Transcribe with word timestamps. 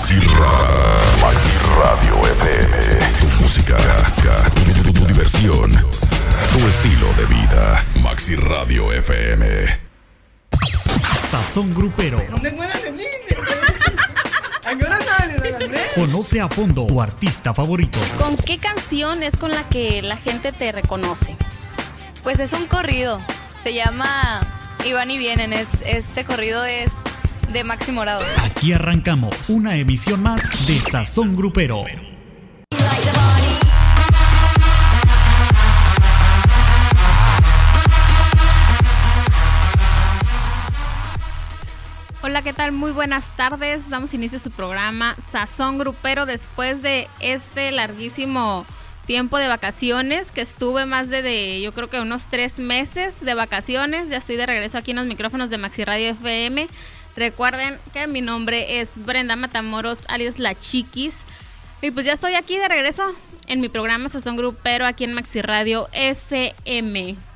Maxi, 0.00 0.14
Maxi 1.20 1.52
Radio 1.76 2.26
FM. 2.26 2.74
Música, 3.38 3.76
tu, 4.64 4.82
tu, 4.82 4.92
tu 4.94 5.04
diversión, 5.04 5.70
tu 5.70 6.66
estilo 6.66 7.12
de 7.18 7.26
vida. 7.26 7.84
Maxi 7.96 8.34
Radio 8.34 8.90
FM. 8.94 9.78
Sazón 11.30 11.74
Grupero. 11.74 12.18
Conoce 15.94 16.40
a 16.40 16.48
fondo 16.48 16.86
tu 16.86 17.02
artista 17.02 17.52
favorito. 17.52 17.98
¿Con 18.16 18.38
qué 18.38 18.56
canción 18.56 19.22
es 19.22 19.36
con 19.36 19.50
la 19.50 19.68
que 19.68 20.00
la 20.00 20.16
gente 20.16 20.50
te 20.50 20.72
reconoce? 20.72 21.36
Pues 22.22 22.40
es 22.40 22.54
un 22.54 22.64
corrido. 22.68 23.18
Se 23.62 23.74
llama 23.74 24.40
Iván 24.86 25.10
y 25.10 25.18
Vienen. 25.18 25.52
Es, 25.52 25.68
este 25.84 26.24
corrido 26.24 26.64
es 26.64 26.90
de 27.52 27.64
Maxi 27.64 27.90
Morado. 27.90 28.24
Aquí 28.44 28.72
arrancamos 28.72 29.34
una 29.48 29.76
emisión 29.76 30.22
más 30.22 30.66
de 30.66 30.78
Sazón 30.78 31.34
Grupero. 31.34 31.84
Hola, 42.22 42.42
¿qué 42.42 42.52
tal? 42.52 42.72
Muy 42.72 42.92
buenas 42.92 43.34
tardes. 43.36 43.88
Damos 43.88 44.14
inicio 44.14 44.36
a 44.36 44.40
su 44.40 44.50
programa 44.50 45.16
Sazón 45.32 45.78
Grupero 45.78 46.26
después 46.26 46.82
de 46.82 47.08
este 47.18 47.72
larguísimo 47.72 48.64
tiempo 49.06 49.38
de 49.38 49.48
vacaciones 49.48 50.30
que 50.30 50.42
estuve 50.42 50.86
más 50.86 51.08
de, 51.08 51.22
de, 51.22 51.60
yo 51.60 51.72
creo 51.72 51.90
que 51.90 51.98
unos 51.98 52.28
tres 52.28 52.58
meses 52.58 53.20
de 53.20 53.34
vacaciones. 53.34 54.08
Ya 54.08 54.18
estoy 54.18 54.36
de 54.36 54.46
regreso 54.46 54.78
aquí 54.78 54.92
en 54.92 54.98
los 54.98 55.06
micrófonos 55.06 55.50
de 55.50 55.58
Maxi 55.58 55.84
Radio 55.84 56.10
FM. 56.10 56.68
Recuerden 57.16 57.78
que 57.92 58.06
mi 58.06 58.20
nombre 58.20 58.80
es 58.80 59.04
Brenda 59.04 59.36
Matamoros, 59.36 60.04
alias 60.08 60.38
La 60.38 60.54
Chiquis. 60.54 61.16
Y 61.82 61.90
pues 61.90 62.06
ya 62.06 62.12
estoy 62.12 62.34
aquí 62.34 62.58
de 62.58 62.68
regreso 62.68 63.14
en 63.46 63.60
mi 63.60 63.68
programa 63.68 64.08
Sazón 64.08 64.36
Grupero 64.36 64.86
aquí 64.86 65.04
en 65.04 65.14
Maxi 65.14 65.42
Radio 65.42 65.88
FM. 65.92 67.16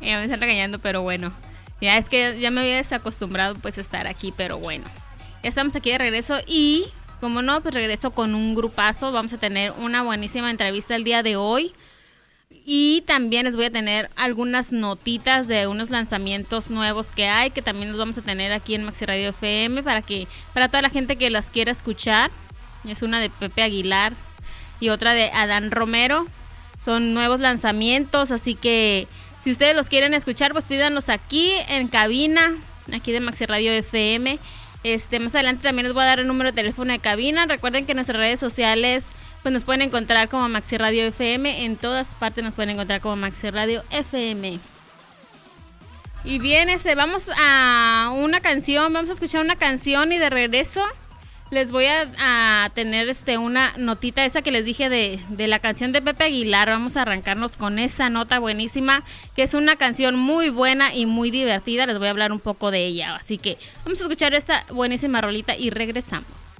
Ya 0.00 0.16
me 0.16 0.24
están 0.24 0.40
regañando, 0.40 0.80
pero 0.80 1.02
bueno. 1.02 1.32
Ya 1.80 1.96
es 1.96 2.08
que 2.08 2.38
ya 2.40 2.50
me 2.50 2.62
había 2.62 2.76
desacostumbrado 2.76 3.54
pues 3.54 3.78
a 3.78 3.80
estar 3.80 4.08
aquí, 4.08 4.34
pero 4.36 4.58
bueno. 4.58 4.84
Ya 5.44 5.48
estamos 5.48 5.76
aquí 5.76 5.92
de 5.92 5.98
regreso 5.98 6.40
y 6.44 6.86
como 7.20 7.40
no, 7.40 7.60
pues 7.60 7.72
regreso 7.72 8.10
con 8.10 8.34
un 8.34 8.56
grupazo. 8.56 9.12
Vamos 9.12 9.32
a 9.32 9.38
tener 9.38 9.70
una 9.78 10.02
buenísima 10.02 10.50
entrevista 10.50 10.96
el 10.96 11.04
día 11.04 11.22
de 11.22 11.36
hoy. 11.36 11.72
Y 12.64 13.02
también 13.06 13.44
les 13.44 13.56
voy 13.56 13.64
a 13.64 13.70
tener 13.70 14.08
algunas 14.14 14.72
notitas 14.72 15.48
de 15.48 15.66
unos 15.66 15.90
lanzamientos 15.90 16.70
nuevos 16.70 17.10
que 17.10 17.26
hay, 17.26 17.50
que 17.50 17.62
también 17.62 17.88
los 17.88 17.98
vamos 17.98 18.18
a 18.18 18.22
tener 18.22 18.52
aquí 18.52 18.74
en 18.74 18.84
Maxi 18.84 19.04
Radio 19.04 19.30
FM 19.30 19.82
para 19.82 20.02
que 20.02 20.28
para 20.54 20.68
toda 20.68 20.82
la 20.82 20.90
gente 20.90 21.16
que 21.16 21.30
las 21.30 21.50
quiera 21.50 21.72
escuchar. 21.72 22.30
Es 22.86 23.02
una 23.02 23.20
de 23.20 23.30
Pepe 23.30 23.62
Aguilar 23.62 24.12
y 24.78 24.90
otra 24.90 25.12
de 25.14 25.30
Adán 25.30 25.70
Romero. 25.70 26.26
Son 26.82 27.14
nuevos 27.14 27.40
lanzamientos, 27.40 28.30
así 28.30 28.54
que 28.54 29.08
si 29.40 29.50
ustedes 29.50 29.74
los 29.74 29.88
quieren 29.88 30.14
escuchar, 30.14 30.52
pues 30.52 30.68
pídanos 30.68 31.08
aquí 31.08 31.50
en 31.68 31.88
cabina, 31.88 32.52
aquí 32.92 33.10
de 33.10 33.20
Maxi 33.20 33.44
Radio 33.46 33.72
FM. 33.72 34.38
Este, 34.84 35.20
más 35.20 35.34
adelante 35.34 35.62
también 35.62 35.86
les 35.86 35.94
voy 35.94 36.02
a 36.02 36.06
dar 36.06 36.20
el 36.20 36.26
número 36.28 36.50
de 36.50 36.56
teléfono 36.56 36.92
de 36.92 37.00
cabina. 37.00 37.46
Recuerden 37.46 37.86
que 37.86 37.94
nuestras 37.94 38.18
redes 38.18 38.38
sociales 38.38 39.06
pues 39.42 39.52
nos 39.52 39.64
pueden 39.64 39.82
encontrar 39.82 40.28
como 40.28 40.48
Maxi 40.48 40.78
Radio 40.78 41.04
FM. 41.04 41.64
En 41.64 41.76
todas 41.76 42.14
partes 42.14 42.44
nos 42.44 42.54
pueden 42.54 42.70
encontrar 42.70 43.00
como 43.00 43.16
Maxi 43.16 43.50
Radio 43.50 43.82
FM. 43.90 44.58
Y 46.24 46.38
bien, 46.38 46.68
ese, 46.68 46.94
vamos 46.94 47.30
a 47.36 48.12
una 48.16 48.40
canción, 48.40 48.92
vamos 48.92 49.10
a 49.10 49.14
escuchar 49.14 49.40
una 49.40 49.56
canción 49.56 50.12
y 50.12 50.18
de 50.18 50.30
regreso 50.30 50.82
les 51.50 51.70
voy 51.70 51.84
a, 51.84 52.70
tener 52.74 53.10
este 53.10 53.36
una 53.36 53.74
notita 53.76 54.24
esa 54.24 54.40
que 54.40 54.50
les 54.50 54.64
dije 54.64 54.88
de, 54.88 55.20
de, 55.28 55.46
la 55.46 55.58
canción 55.58 55.92
de 55.92 56.00
Pepe 56.00 56.24
Aguilar. 56.24 56.70
Vamos 56.70 56.96
a 56.96 57.02
arrancarnos 57.02 57.58
con 57.58 57.78
esa 57.78 58.08
nota 58.08 58.38
buenísima, 58.38 59.02
que 59.36 59.42
es 59.42 59.52
una 59.52 59.76
canción 59.76 60.16
muy 60.16 60.48
buena 60.48 60.94
y 60.94 61.04
muy 61.04 61.30
divertida. 61.30 61.84
Les 61.84 61.98
voy 61.98 62.06
a 62.06 62.10
hablar 62.10 62.32
un 62.32 62.40
poco 62.40 62.70
de 62.70 62.86
ella. 62.86 63.16
Así 63.16 63.36
que 63.36 63.58
vamos 63.84 64.00
a 64.00 64.04
escuchar 64.04 64.32
esta 64.32 64.64
buenísima 64.70 65.20
rolita 65.20 65.54
y 65.54 65.68
regresamos. 65.68 66.51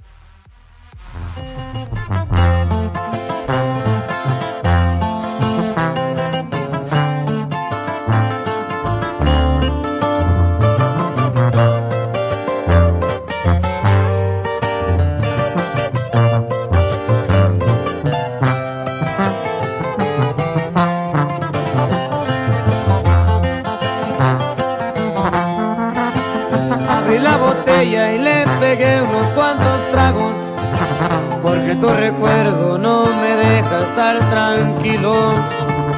Porque 31.73 31.87
tu 31.87 31.93
recuerdo 31.93 32.77
no 32.77 33.05
me 33.05 33.35
deja 33.35 33.79
estar 33.79 34.19
tranquilo. 34.29 35.13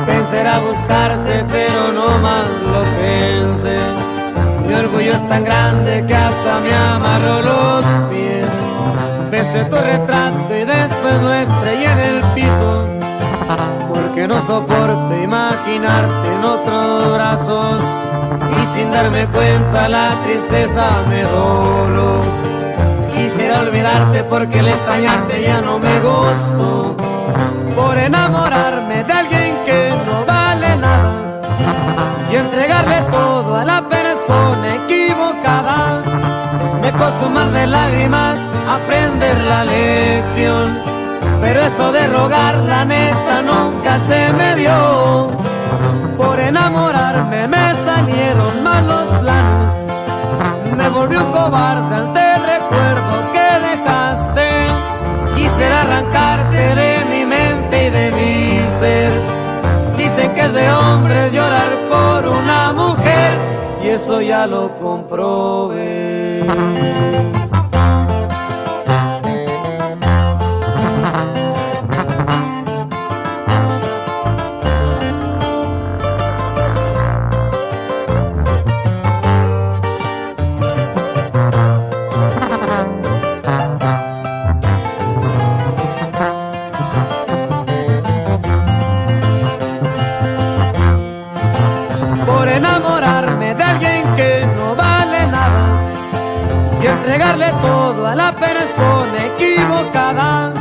Pensé 0.06 0.48
a 0.48 0.60
buscarte, 0.60 1.46
pero 1.50 1.92
no 1.94 2.08
más 2.20 2.46
lo 2.72 2.82
pensé. 3.02 3.78
Mi 4.68 4.74
orgullo 4.74 5.14
es 5.14 5.28
tan 5.28 5.44
grande 5.44 6.06
que 6.08 6.16
hasta 6.16 6.60
me 6.60 6.74
amarró 6.74 7.42
los 7.42 7.86
pies. 8.10 8.48
Besé 9.32 9.66
tu 9.66 9.76
retrato 9.76 10.56
y 10.56 10.66
después 10.66 11.22
lo 11.22 11.34
estrellé 11.34 11.92
en 11.92 12.00
el 12.00 12.24
piso. 12.34 12.88
Porque 13.90 14.28
no 14.28 14.46
soporto 14.46 15.16
imaginarte 15.22 16.34
en 16.36 16.46
otros 16.46 17.14
brazos 17.14 17.82
y 18.62 18.66
sin 18.76 18.92
darme 18.92 19.28
cuenta 19.28 19.90
la 19.90 20.12
tristeza 20.26 20.90
me 21.10 21.24
dolo. 21.24 22.55
Quisiera 23.36 23.64
olvidarte 23.64 24.24
porque 24.24 24.60
el 24.60 24.68
extrañarte 24.70 25.42
ya 25.42 25.60
no 25.60 25.78
me 25.78 26.00
gustó. 26.00 26.96
Por 27.76 27.98
enamorarme 27.98 29.04
de 29.04 29.12
alguien 29.12 29.58
que 29.66 29.94
no 30.06 30.26
vale 30.26 30.78
nada 30.78 31.42
y 32.32 32.36
entregarle 32.38 33.02
todo 33.12 33.56
a 33.56 33.66
la 33.66 33.82
persona 33.90 34.76
equivocada. 34.76 36.02
Me 36.82 36.90
costó 36.94 37.30
más 37.30 37.52
de 37.52 37.68
lágrimas 37.68 38.38
aprender 38.70 39.36
la 39.50 39.66
lección, 39.66 40.80
pero 41.42 41.60
eso 41.60 41.92
de 41.92 42.08
rogar 42.08 42.56
la 42.56 42.86
neta 42.86 43.42
nunca 43.42 44.00
se 44.08 44.32
me 44.32 44.56
dio. 44.56 45.30
Por 46.16 46.40
enamorarme 46.40 47.50
me 47.50 47.76
salieron 47.84 48.64
mal 48.64 48.88
los 48.88 49.20
planes, 49.20 50.78
me 50.78 50.88
volvió 50.88 51.20
un 51.20 51.32
cobarde 51.34 51.96
recuerdo 52.76 53.32
que 53.34 53.48
dejaste. 53.70 54.48
Quisiera 55.36 55.82
arrancarte 55.82 56.76
de 56.76 57.06
mi 57.12 57.26
mente 57.26 57.88
y 57.88 57.90
de 57.90 58.12
mi 58.12 58.60
ser. 58.80 59.12
Dicen 59.98 60.34
que 60.34 60.42
es 60.42 60.54
de 60.54 60.72
hombres 60.72 61.32
llorar 61.32 61.72
por 61.90 62.28
una 62.28 62.74
mujer 62.74 63.34
y 63.84 63.90
eso 63.90 64.22
ya 64.22 64.48
lo 64.48 64.78
comprobé. 64.80 66.44
Entregarle 97.36 97.52
todo 97.62 98.08
a 98.08 98.16
la 98.16 98.32
persona 98.32 99.26
equivocada. 99.36 100.54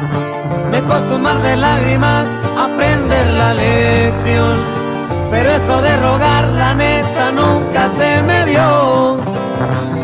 Me 0.71 0.81
costó 0.83 1.19
más 1.19 1.43
de 1.43 1.57
lágrimas 1.57 2.27
aprender 2.59 3.27
la 3.35 3.55
lección, 3.55 4.57
pero 5.31 5.51
eso 5.53 5.81
de 5.83 5.97
rogar 5.99 6.45
la 6.49 6.75
neta 6.75 7.31
nunca 7.33 7.89
se 7.97 8.23
me 8.23 8.45
dio. 8.47 9.21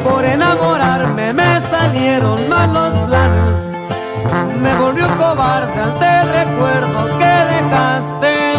Por 0.05 0.25
enamorarme 0.25 1.33
me 1.33 1.61
salieron 1.71 2.49
mal 2.49 2.73
los 2.73 2.95
planes, 3.09 3.59
me 4.63 4.75
volvió 4.77 5.07
cobarde 5.17 5.81
ante 5.81 6.07
el 6.21 6.27
recuerdo 6.41 7.19
que 7.19 7.35
dejaste. 7.55 8.55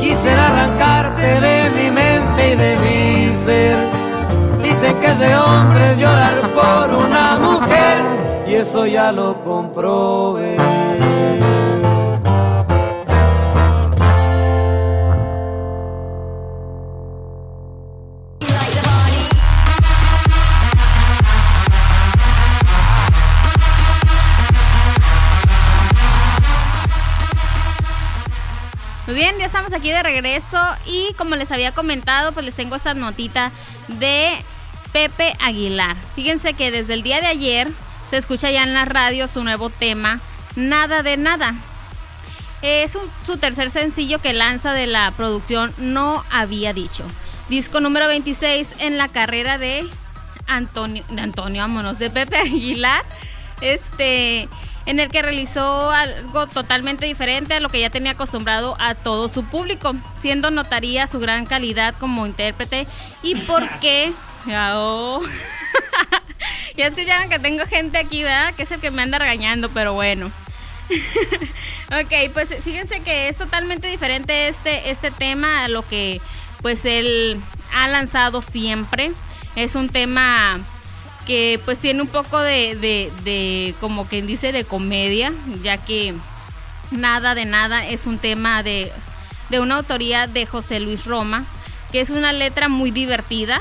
Quisiera 0.00 0.46
arrancarte 0.48 1.40
de 1.40 1.70
mi 1.76 1.90
mente 1.90 2.52
y 2.52 2.56
de 2.56 2.76
mi 2.76 3.44
ser 3.44 3.99
Dicen 4.80 4.98
que 4.98 5.06
es 5.08 5.18
de 5.18 5.36
hombres 5.36 5.98
llorar 5.98 6.40
por 6.54 6.94
una 6.94 7.36
mujer 7.36 8.02
y 8.48 8.54
eso 8.54 8.86
ya 8.86 9.12
lo 9.12 9.38
comprobé. 9.44 10.56
Muy 29.06 29.14
bien, 29.14 29.36
ya 29.38 29.44
estamos 29.44 29.74
aquí 29.74 29.90
de 29.90 30.02
regreso 30.02 30.58
y 30.86 31.12
como 31.18 31.36
les 31.36 31.52
había 31.52 31.72
comentado, 31.72 32.32
pues 32.32 32.46
les 32.46 32.54
tengo 32.54 32.76
esta 32.76 32.94
notita 32.94 33.52
de 33.88 34.42
Pepe 34.92 35.36
Aguilar. 35.40 35.96
Fíjense 36.14 36.54
que 36.54 36.70
desde 36.70 36.94
el 36.94 37.02
día 37.02 37.20
de 37.20 37.26
ayer 37.26 37.68
se 38.10 38.16
escucha 38.16 38.50
ya 38.50 38.62
en 38.62 38.74
la 38.74 38.84
radio 38.84 39.28
su 39.28 39.42
nuevo 39.44 39.70
tema, 39.70 40.20
Nada 40.56 41.02
de 41.02 41.16
Nada. 41.16 41.54
Es 42.62 42.92
su, 42.92 43.00
su 43.24 43.38
tercer 43.38 43.70
sencillo 43.70 44.18
que 44.18 44.32
lanza 44.32 44.72
de 44.72 44.86
la 44.86 45.10
producción 45.12 45.72
No 45.78 46.24
Había 46.30 46.72
Dicho. 46.72 47.04
Disco 47.48 47.80
número 47.80 48.06
26 48.06 48.68
en 48.78 48.98
la 48.98 49.08
carrera 49.08 49.58
de 49.58 49.88
Antonio, 50.46 51.02
de 51.08 51.20
Antonio, 51.20 51.62
vámonos, 51.62 51.98
de 51.98 52.10
Pepe 52.10 52.36
Aguilar. 52.36 53.04
Este, 53.60 54.48
en 54.86 55.00
el 55.00 55.08
que 55.08 55.22
realizó 55.22 55.90
algo 55.90 56.46
totalmente 56.46 57.06
diferente 57.06 57.54
a 57.54 57.60
lo 57.60 57.68
que 57.68 57.80
ya 57.80 57.90
tenía 57.90 58.12
acostumbrado 58.12 58.76
a 58.80 58.94
todo 58.94 59.28
su 59.28 59.44
público, 59.44 59.94
siendo 60.20 60.50
notaría 60.50 61.06
su 61.06 61.20
gran 61.20 61.46
calidad 61.46 61.94
como 61.98 62.26
intérprete 62.26 62.86
y 63.22 63.36
por 63.36 63.68
qué... 63.80 64.12
Ya, 64.46 64.72
oh. 64.78 65.22
ya 66.76 66.90
que 67.28 67.38
tengo 67.38 67.66
gente 67.66 67.98
aquí, 67.98 68.22
¿verdad? 68.22 68.54
Que 68.54 68.62
es 68.62 68.70
el 68.70 68.80
que 68.80 68.90
me 68.90 69.02
anda 69.02 69.18
regañando, 69.18 69.68
pero 69.70 69.92
bueno. 69.92 70.30
ok, 71.88 72.32
pues 72.32 72.48
fíjense 72.64 73.00
que 73.00 73.28
es 73.28 73.36
totalmente 73.36 73.86
diferente 73.86 74.48
este, 74.48 74.90
este 74.90 75.10
tema 75.10 75.64
a 75.64 75.68
lo 75.68 75.86
que 75.86 76.20
pues 76.62 76.84
él 76.84 77.40
ha 77.74 77.88
lanzado 77.88 78.42
siempre. 78.42 79.12
Es 79.56 79.74
un 79.74 79.88
tema 79.88 80.58
que 81.26 81.60
pues 81.64 81.78
tiene 81.78 82.02
un 82.02 82.08
poco 82.08 82.38
de, 82.40 82.76
de, 82.76 83.12
de, 83.24 83.74
como 83.80 84.06
quien 84.06 84.26
dice, 84.26 84.52
de 84.52 84.64
comedia, 84.64 85.32
ya 85.62 85.76
que 85.76 86.14
nada 86.90 87.34
de 87.34 87.44
nada 87.44 87.86
es 87.86 88.06
un 88.06 88.18
tema 88.18 88.62
de, 88.62 88.90
de 89.48 89.60
una 89.60 89.76
autoría 89.76 90.26
de 90.26 90.46
José 90.46 90.80
Luis 90.80 91.04
Roma, 91.04 91.44
que 91.92 92.00
es 92.00 92.10
una 92.10 92.32
letra 92.32 92.68
muy 92.68 92.90
divertida, 92.90 93.60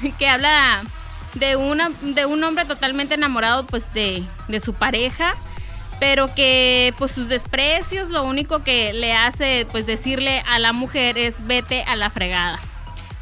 que 0.18 0.28
habla 0.28 0.82
de, 1.34 1.56
una, 1.56 1.90
de 2.00 2.26
un 2.26 2.42
hombre 2.44 2.64
totalmente 2.64 3.14
enamorado 3.14 3.66
pues 3.66 3.92
de, 3.92 4.22
de 4.48 4.60
su 4.60 4.74
pareja, 4.74 5.34
pero 5.98 6.34
que 6.34 6.94
pues 6.98 7.12
sus 7.12 7.28
desprecios 7.28 8.08
lo 8.08 8.24
único 8.24 8.62
que 8.62 8.92
le 8.92 9.12
hace 9.12 9.66
pues 9.70 9.86
decirle 9.86 10.42
a 10.46 10.58
la 10.58 10.72
mujer 10.72 11.18
es 11.18 11.46
vete 11.46 11.82
a 11.84 11.96
la 11.96 12.10
fregada. 12.10 12.58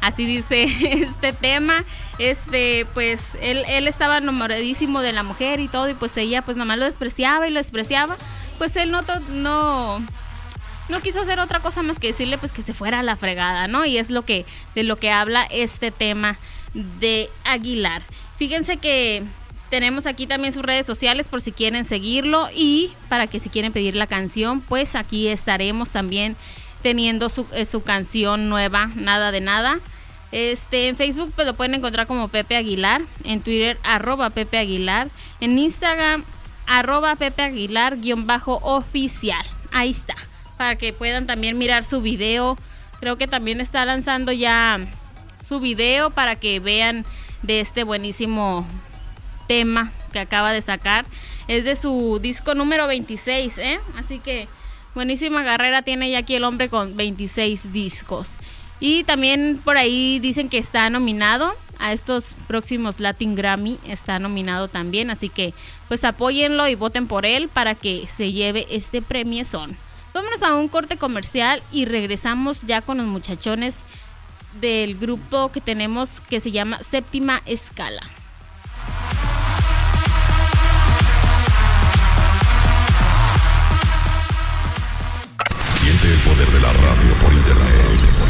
Así 0.01 0.25
dice 0.25 0.63
este 1.03 1.33
tema. 1.33 1.83
Este, 2.19 2.85
pues 2.93 3.21
él, 3.41 3.63
él 3.69 3.87
estaba 3.87 4.17
enamoradísimo 4.17 4.99
de 4.99 5.13
la 5.13 5.23
mujer 5.23 5.61
y 5.61 5.69
todo, 5.69 5.89
y 5.89 5.93
pues 5.93 6.17
ella 6.17 6.41
pues 6.41 6.57
nomás 6.57 6.77
lo 6.77 6.83
despreciaba 6.83 7.47
y 7.47 7.51
lo 7.51 7.59
despreciaba. 7.59 8.17
Pues 8.57 8.75
él 8.75 8.91
no, 8.91 9.01
no, 9.29 10.01
no 10.89 11.01
quiso 11.01 11.21
hacer 11.21 11.39
otra 11.39 11.59
cosa 11.59 11.83
más 11.83 11.99
que 11.99 12.07
decirle 12.07 12.37
pues 12.37 12.51
que 12.51 12.61
se 12.61 12.73
fuera 12.73 12.99
a 12.99 13.03
la 13.03 13.15
fregada, 13.15 13.67
¿no? 13.67 13.85
Y 13.85 13.97
es 13.97 14.09
lo 14.09 14.23
que, 14.23 14.45
de 14.75 14.83
lo 14.83 14.97
que 14.97 15.11
habla 15.11 15.43
este 15.49 15.91
tema 15.91 16.37
de 16.73 17.29
Aguilar. 17.43 18.01
Fíjense 18.37 18.77
que 18.77 19.23
tenemos 19.69 20.07
aquí 20.07 20.27
también 20.27 20.53
sus 20.53 20.63
redes 20.63 20.85
sociales 20.85 21.27
por 21.27 21.41
si 21.41 21.51
quieren 21.51 21.85
seguirlo 21.85 22.49
y 22.55 22.91
para 23.07 23.27
que 23.27 23.39
si 23.39 23.49
quieren 23.49 23.71
pedir 23.71 23.95
la 23.95 24.07
canción, 24.07 24.61
pues 24.61 24.95
aquí 24.95 25.27
estaremos 25.27 25.91
también 25.91 26.35
teniendo 26.81 27.29
su, 27.29 27.45
eh, 27.53 27.65
su 27.65 27.81
canción 27.81 28.49
nueva, 28.49 28.89
Nada 28.95 29.31
de 29.31 29.41
Nada. 29.41 29.79
Este, 30.31 30.89
en 30.89 30.95
Facebook 30.95 31.31
pues 31.35 31.47
lo 31.47 31.55
pueden 31.55 31.73
encontrar 31.73 32.07
como 32.07 32.27
Pepe 32.27 32.55
Aguilar, 32.55 33.01
en 33.23 33.41
Twitter 33.41 33.77
arroba 33.83 34.29
Pepe 34.29 34.57
Aguilar, 34.57 35.09
en 35.39 35.57
Instagram 35.57 36.23
arroba 36.67 37.15
Pepe 37.15 37.41
Aguilar 37.41 37.97
guion 37.97 38.27
bajo 38.27 38.59
oficial. 38.61 39.45
Ahí 39.71 39.89
está, 39.89 40.15
para 40.59 40.75
que 40.75 40.91
puedan 40.91 41.25
también 41.25 41.57
mirar 41.57 41.85
su 41.85 42.01
video. 42.01 42.57
Creo 42.99 43.17
que 43.17 43.27
también 43.27 43.61
está 43.61 43.85
lanzando 43.85 44.33
ya 44.33 44.77
su 45.47 45.61
video 45.61 46.09
para 46.09 46.35
que 46.35 46.59
vean 46.59 47.05
de 47.43 47.61
este 47.61 47.85
buenísimo 47.85 48.67
tema 49.47 49.89
que 50.11 50.19
acaba 50.19 50.51
de 50.51 50.61
sacar. 50.61 51.05
Es 51.47 51.63
de 51.63 51.77
su 51.77 52.19
disco 52.21 52.55
número 52.55 52.87
26, 52.87 53.57
¿eh? 53.57 53.79
Así 53.95 54.19
que 54.19 54.49
buenísima 54.95 55.45
carrera 55.45 55.81
tiene 55.81 56.11
ya 56.11 56.17
aquí 56.17 56.35
el 56.35 56.43
hombre 56.43 56.67
con 56.67 56.97
26 56.97 57.71
discos. 57.71 58.35
Y 58.81 59.05
también 59.05 59.61
por 59.63 59.77
ahí 59.77 60.19
dicen 60.19 60.49
que 60.49 60.57
está 60.57 60.89
nominado 60.89 61.55
a 61.77 61.93
estos 61.93 62.35
próximos 62.47 62.99
Latin 62.99 63.33
Grammy, 63.33 63.79
está 63.87 64.19
nominado 64.19 64.67
también, 64.67 65.09
así 65.09 65.29
que 65.29 65.53
pues 65.87 66.03
apóyenlo 66.03 66.67
y 66.67 66.75
voten 66.75 67.07
por 67.07 67.25
él 67.25 67.47
para 67.47 67.75
que 67.75 68.07
se 68.09 68.33
lleve 68.33 68.67
este 68.69 69.01
premiezón. 69.01 69.77
Vámonos 70.13 70.41
a 70.41 70.55
un 70.55 70.67
corte 70.67 70.97
comercial 70.97 71.61
y 71.71 71.85
regresamos 71.85 72.63
ya 72.63 72.81
con 72.81 72.97
los 72.97 73.07
muchachones 73.07 73.79
del 74.59 74.97
grupo 74.97 75.51
que 75.51 75.61
tenemos 75.61 76.21
que 76.21 76.39
se 76.39 76.49
llama 76.51 76.81
Séptima 76.83 77.41
Escala. 77.45 78.01
Siente 85.69 86.13
el 86.13 86.19
poder 86.19 86.51
de 86.51 86.59
la 86.59 86.71
radio 86.73 87.13
por 87.19 87.33
internet. 87.33 88.09
Por. 88.17 88.29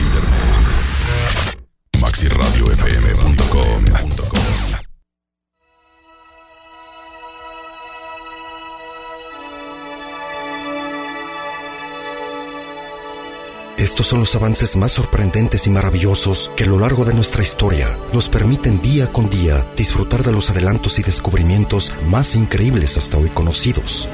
MaxiRadioFM.com. 2.01 4.88
Estos 13.79 14.07
son 14.07 14.19
los 14.19 14.35
avances 14.35 14.75
más 14.75 14.91
sorprendentes 14.91 15.65
y 15.65 15.69
maravillosos 15.69 16.51
que 16.57 16.65
a 16.65 16.67
lo 16.67 16.79
largo 16.79 17.05
de 17.05 17.13
nuestra 17.13 17.43
historia 17.43 17.97
nos 18.11 18.27
permiten 18.27 18.81
día 18.81 19.09
con 19.09 19.29
día 19.29 19.65
disfrutar 19.77 20.21
de 20.21 20.33
los 20.33 20.49
adelantos 20.49 20.99
y 20.99 21.01
descubrimientos 21.01 21.93
más 22.09 22.35
increíbles 22.35 22.97
hasta 22.97 23.17
hoy 23.17 23.29
conocidos. 23.29 24.09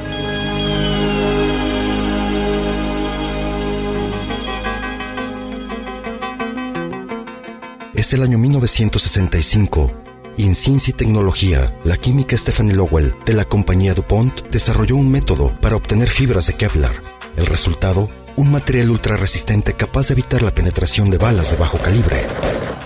Es 7.95 8.13
el 8.13 8.21
año 8.21 8.37
1965 8.37 9.91
y 10.37 10.45
en 10.45 10.53
ciencia 10.53 10.91
y 10.91 10.93
tecnología, 10.93 11.75
la 11.83 11.97
química 11.97 12.37
Stephanie 12.37 12.75
Lowell 12.75 13.15
de 13.25 13.33
la 13.33 13.45
compañía 13.45 13.95
DuPont 13.95 14.47
desarrolló 14.51 14.95
un 14.95 15.11
método 15.11 15.49
para 15.59 15.75
obtener 15.75 16.07
fibras 16.07 16.45
de 16.45 16.53
Kevlar. 16.53 16.93
El 17.35 17.47
resultado, 17.47 18.11
un 18.37 18.51
material 18.51 18.89
ultra 18.89 19.15
resistente 19.17 19.73
capaz 19.73 20.07
de 20.07 20.13
evitar 20.13 20.41
la 20.41 20.53
penetración 20.53 21.09
de 21.09 21.17
balas 21.17 21.51
de 21.51 21.57
bajo 21.57 21.77
calibre. 21.77 22.17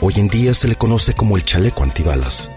Hoy 0.02 0.14
en 0.18 0.28
día 0.28 0.54
se 0.54 0.68
le 0.68 0.76
conoce 0.76 1.14
como 1.14 1.38
el 1.38 1.44
chaleco 1.44 1.84
antibalas. 1.84 2.52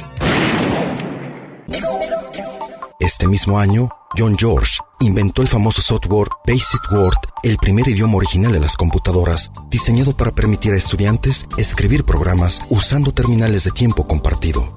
Este 3.01 3.27
mismo 3.27 3.59
año, 3.59 3.89
John 4.17 4.37
George 4.39 4.79
inventó 5.01 5.43
el 5.43 5.49
famoso 5.49 5.83
software 5.83 6.29
Basic 6.47 6.93
Word, 6.93 7.19
el 7.43 7.57
primer 7.57 7.89
idioma 7.89 8.17
original 8.17 8.53
de 8.53 8.61
las 8.61 8.77
computadoras, 8.77 9.51
diseñado 9.71 10.17
para 10.17 10.31
permitir 10.31 10.75
a 10.75 10.77
estudiantes 10.77 11.47
escribir 11.57 12.05
programas 12.05 12.63
usando 12.69 13.13
terminales 13.13 13.65
de 13.65 13.71
tiempo 13.73 14.07
compartido. 14.07 14.73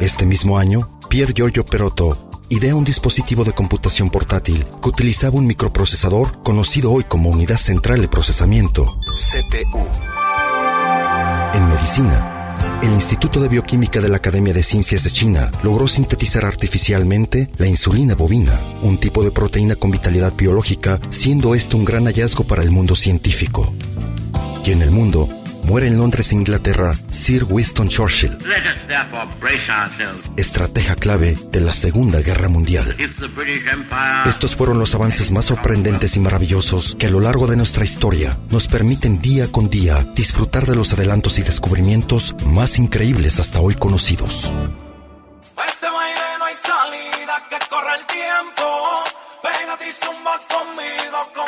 Este 0.00 0.26
mismo 0.26 0.58
año, 0.58 0.98
Pier 1.08 1.32
Giorgio 1.32 1.64
Perotto 1.64 2.25
idea 2.48 2.74
un 2.74 2.84
dispositivo 2.84 3.44
de 3.44 3.52
computación 3.52 4.10
portátil 4.10 4.64
que 4.80 4.88
utilizaba 4.88 5.36
un 5.36 5.46
microprocesador 5.46 6.42
conocido 6.42 6.92
hoy 6.92 7.04
como 7.04 7.30
Unidad 7.30 7.58
Central 7.58 8.00
de 8.00 8.08
Procesamiento, 8.08 8.98
CPU. 9.16 9.86
En 11.54 11.68
medicina, 11.68 12.32
el 12.82 12.92
Instituto 12.92 13.40
de 13.40 13.48
Bioquímica 13.48 14.00
de 14.00 14.08
la 14.08 14.18
Academia 14.18 14.52
de 14.52 14.62
Ciencias 14.62 15.02
de 15.04 15.10
China 15.10 15.50
logró 15.62 15.88
sintetizar 15.88 16.44
artificialmente 16.44 17.50
la 17.56 17.66
insulina 17.66 18.14
bovina, 18.14 18.58
un 18.82 18.98
tipo 18.98 19.24
de 19.24 19.30
proteína 19.30 19.74
con 19.74 19.90
vitalidad 19.90 20.32
biológica, 20.34 21.00
siendo 21.10 21.54
esto 21.54 21.76
un 21.76 21.84
gran 21.84 22.04
hallazgo 22.04 22.44
para 22.44 22.62
el 22.62 22.70
mundo 22.70 22.94
científico. 22.94 23.74
Y 24.64 24.72
en 24.72 24.82
el 24.82 24.90
mundo, 24.90 25.28
muere 25.66 25.88
en 25.88 25.98
Londres, 25.98 26.32
Inglaterra, 26.32 26.92
Sir 27.10 27.44
Winston 27.44 27.88
Churchill, 27.88 28.30
Let 28.46 28.64
us 28.72 28.86
therefore 28.86 29.26
brace 29.40 29.70
ourselves. 29.70 30.24
estratega 30.36 30.94
clave 30.94 31.36
de 31.50 31.60
la 31.60 31.72
Segunda 31.74 32.20
Guerra 32.20 32.48
Mundial. 32.48 32.96
Estos 34.26 34.56
fueron 34.56 34.78
los 34.78 34.94
avances 34.94 35.30
más 35.32 35.46
sorprendentes 35.46 36.16
y 36.16 36.20
maravillosos 36.20 36.96
que 36.98 37.06
a 37.06 37.10
lo 37.10 37.20
largo 37.20 37.46
de 37.46 37.56
nuestra 37.56 37.84
historia 37.84 38.38
nos 38.50 38.68
permiten 38.68 39.20
día 39.20 39.50
con 39.50 39.68
día 39.68 40.06
disfrutar 40.14 40.66
de 40.66 40.76
los 40.76 40.92
adelantos 40.92 41.38
y 41.38 41.42
descubrimientos 41.42 42.34
más 42.46 42.78
increíbles 42.78 43.40
hasta 43.40 43.60
hoy 43.60 43.74
conocidos. 43.74 44.52
A 45.56 45.64
este 45.66 45.86
baile 45.88 46.20
no 46.38 46.44
hay 46.44 46.54
salida. 46.62 47.16
vida 47.18 47.36
que 47.50 47.56
corre 47.68 47.94
el 47.98 48.06
tiempo. 48.06 48.64
Pégate 49.42 49.88
y 49.88 49.92
zumba 49.92 50.38
conmigo 50.48 51.18
con 51.34 51.45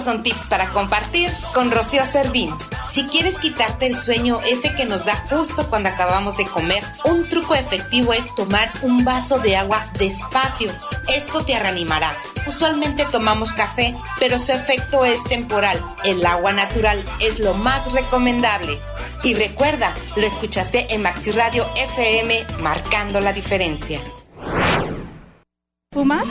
Son 0.00 0.22
tips 0.22 0.46
para 0.46 0.70
compartir 0.70 1.30
con 1.52 1.70
Rocío 1.70 2.04
Servín. 2.04 2.54
Si 2.86 3.06
quieres 3.06 3.38
quitarte 3.38 3.86
el 3.86 3.98
sueño 3.98 4.40
ese 4.40 4.74
que 4.74 4.86
nos 4.86 5.04
da 5.04 5.14
justo 5.28 5.68
cuando 5.68 5.90
acabamos 5.90 6.36
de 6.36 6.46
comer, 6.46 6.82
un 7.04 7.28
truco 7.28 7.54
efectivo 7.54 8.12
es 8.12 8.34
tomar 8.34 8.72
un 8.82 9.04
vaso 9.04 9.38
de 9.38 9.56
agua 9.56 9.84
despacio. 9.98 10.72
Esto 11.08 11.44
te 11.44 11.58
reanimará. 11.58 12.16
Usualmente 12.46 13.04
tomamos 13.10 13.52
café, 13.52 13.94
pero 14.18 14.38
su 14.38 14.52
efecto 14.52 15.04
es 15.04 15.22
temporal. 15.24 15.78
El 16.04 16.24
agua 16.24 16.52
natural 16.52 17.04
es 17.20 17.38
lo 17.38 17.54
más 17.54 17.92
recomendable. 17.92 18.80
Y 19.22 19.34
recuerda, 19.34 19.94
lo 20.16 20.22
escuchaste 20.22 20.94
en 20.94 21.02
Maxi 21.02 21.30
Radio 21.32 21.68
FM, 21.76 22.46
marcando 22.60 23.20
la 23.20 23.32
diferencia. 23.34 24.00
¿Fumas? 25.92 26.24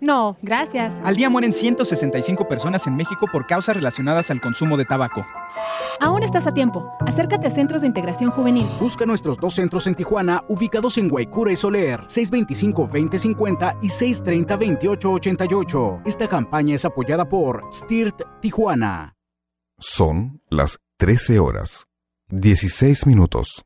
No, 0.00 0.36
gracias. 0.42 0.92
Al 1.04 1.16
día 1.16 1.30
mueren 1.30 1.52
165 1.52 2.48
personas 2.48 2.86
en 2.86 2.96
México 2.96 3.26
por 3.32 3.46
causas 3.46 3.76
relacionadas 3.76 4.30
al 4.30 4.40
consumo 4.40 4.76
de 4.76 4.84
tabaco. 4.84 5.24
Aún 6.00 6.22
estás 6.22 6.46
a 6.46 6.54
tiempo. 6.54 6.92
Acércate 7.06 7.46
a 7.46 7.50
Centros 7.50 7.80
de 7.80 7.86
Integración 7.88 8.30
Juvenil. 8.30 8.66
Busca 8.80 9.06
nuestros 9.06 9.38
dos 9.38 9.54
centros 9.54 9.86
en 9.86 9.94
Tijuana, 9.94 10.44
ubicados 10.48 10.98
en 10.98 11.08
Guaycura 11.08 11.52
y 11.52 11.56
Soler, 11.56 12.00
625-2050 12.02 13.78
y 13.82 13.88
630-2888. 13.88 16.02
Esta 16.04 16.28
campaña 16.28 16.74
es 16.74 16.84
apoyada 16.84 17.28
por 17.28 17.64
STIRT 17.72 18.20
Tijuana. 18.40 19.14
Son 19.78 20.40
las 20.48 20.78
13 20.98 21.38
horas, 21.38 21.84
16 22.30 23.06
minutos. 23.06 23.65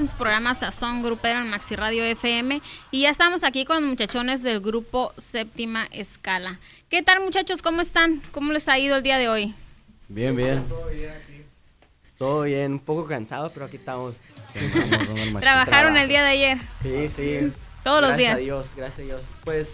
En 0.00 0.08
su 0.08 0.16
programa 0.16 0.54
Sazón 0.54 1.02
Grupero 1.02 1.40
en 1.40 1.50
Maxi 1.50 1.76
Radio 1.76 2.02
FM. 2.02 2.62
Y 2.90 3.02
ya 3.02 3.10
estamos 3.10 3.44
aquí 3.44 3.66
con 3.66 3.76
los 3.76 3.84
muchachones 3.84 4.42
del 4.42 4.60
grupo 4.60 5.12
Séptima 5.18 5.86
Escala. 5.90 6.58
¿Qué 6.88 7.02
tal, 7.02 7.20
muchachos? 7.20 7.60
¿Cómo 7.60 7.82
están? 7.82 8.22
¿Cómo 8.32 8.52
les 8.52 8.66
ha 8.68 8.78
ido 8.78 8.96
el 8.96 9.02
día 9.02 9.18
de 9.18 9.28
hoy? 9.28 9.54
Bien, 10.08 10.34
bien. 10.34 10.66
Todo 12.16 12.42
bien, 12.42 12.72
un 12.72 12.78
poco 12.78 13.06
cansado, 13.06 13.52
pero 13.52 13.66
aquí 13.66 13.76
estamos. 13.76 14.14
¿Trabajaron 15.40 15.96
el 15.98 16.08
día 16.08 16.22
de 16.22 16.30
ayer? 16.30 16.58
Sí, 16.82 17.08
sí. 17.08 17.52
Todos 17.84 18.00
los 18.00 18.16
días. 18.16 18.36
Gracias 18.36 18.36
a 18.36 18.38
Dios, 18.38 18.68
gracias 18.76 18.98
a 18.98 19.02
Dios. 19.02 19.22
Pues 19.44 19.68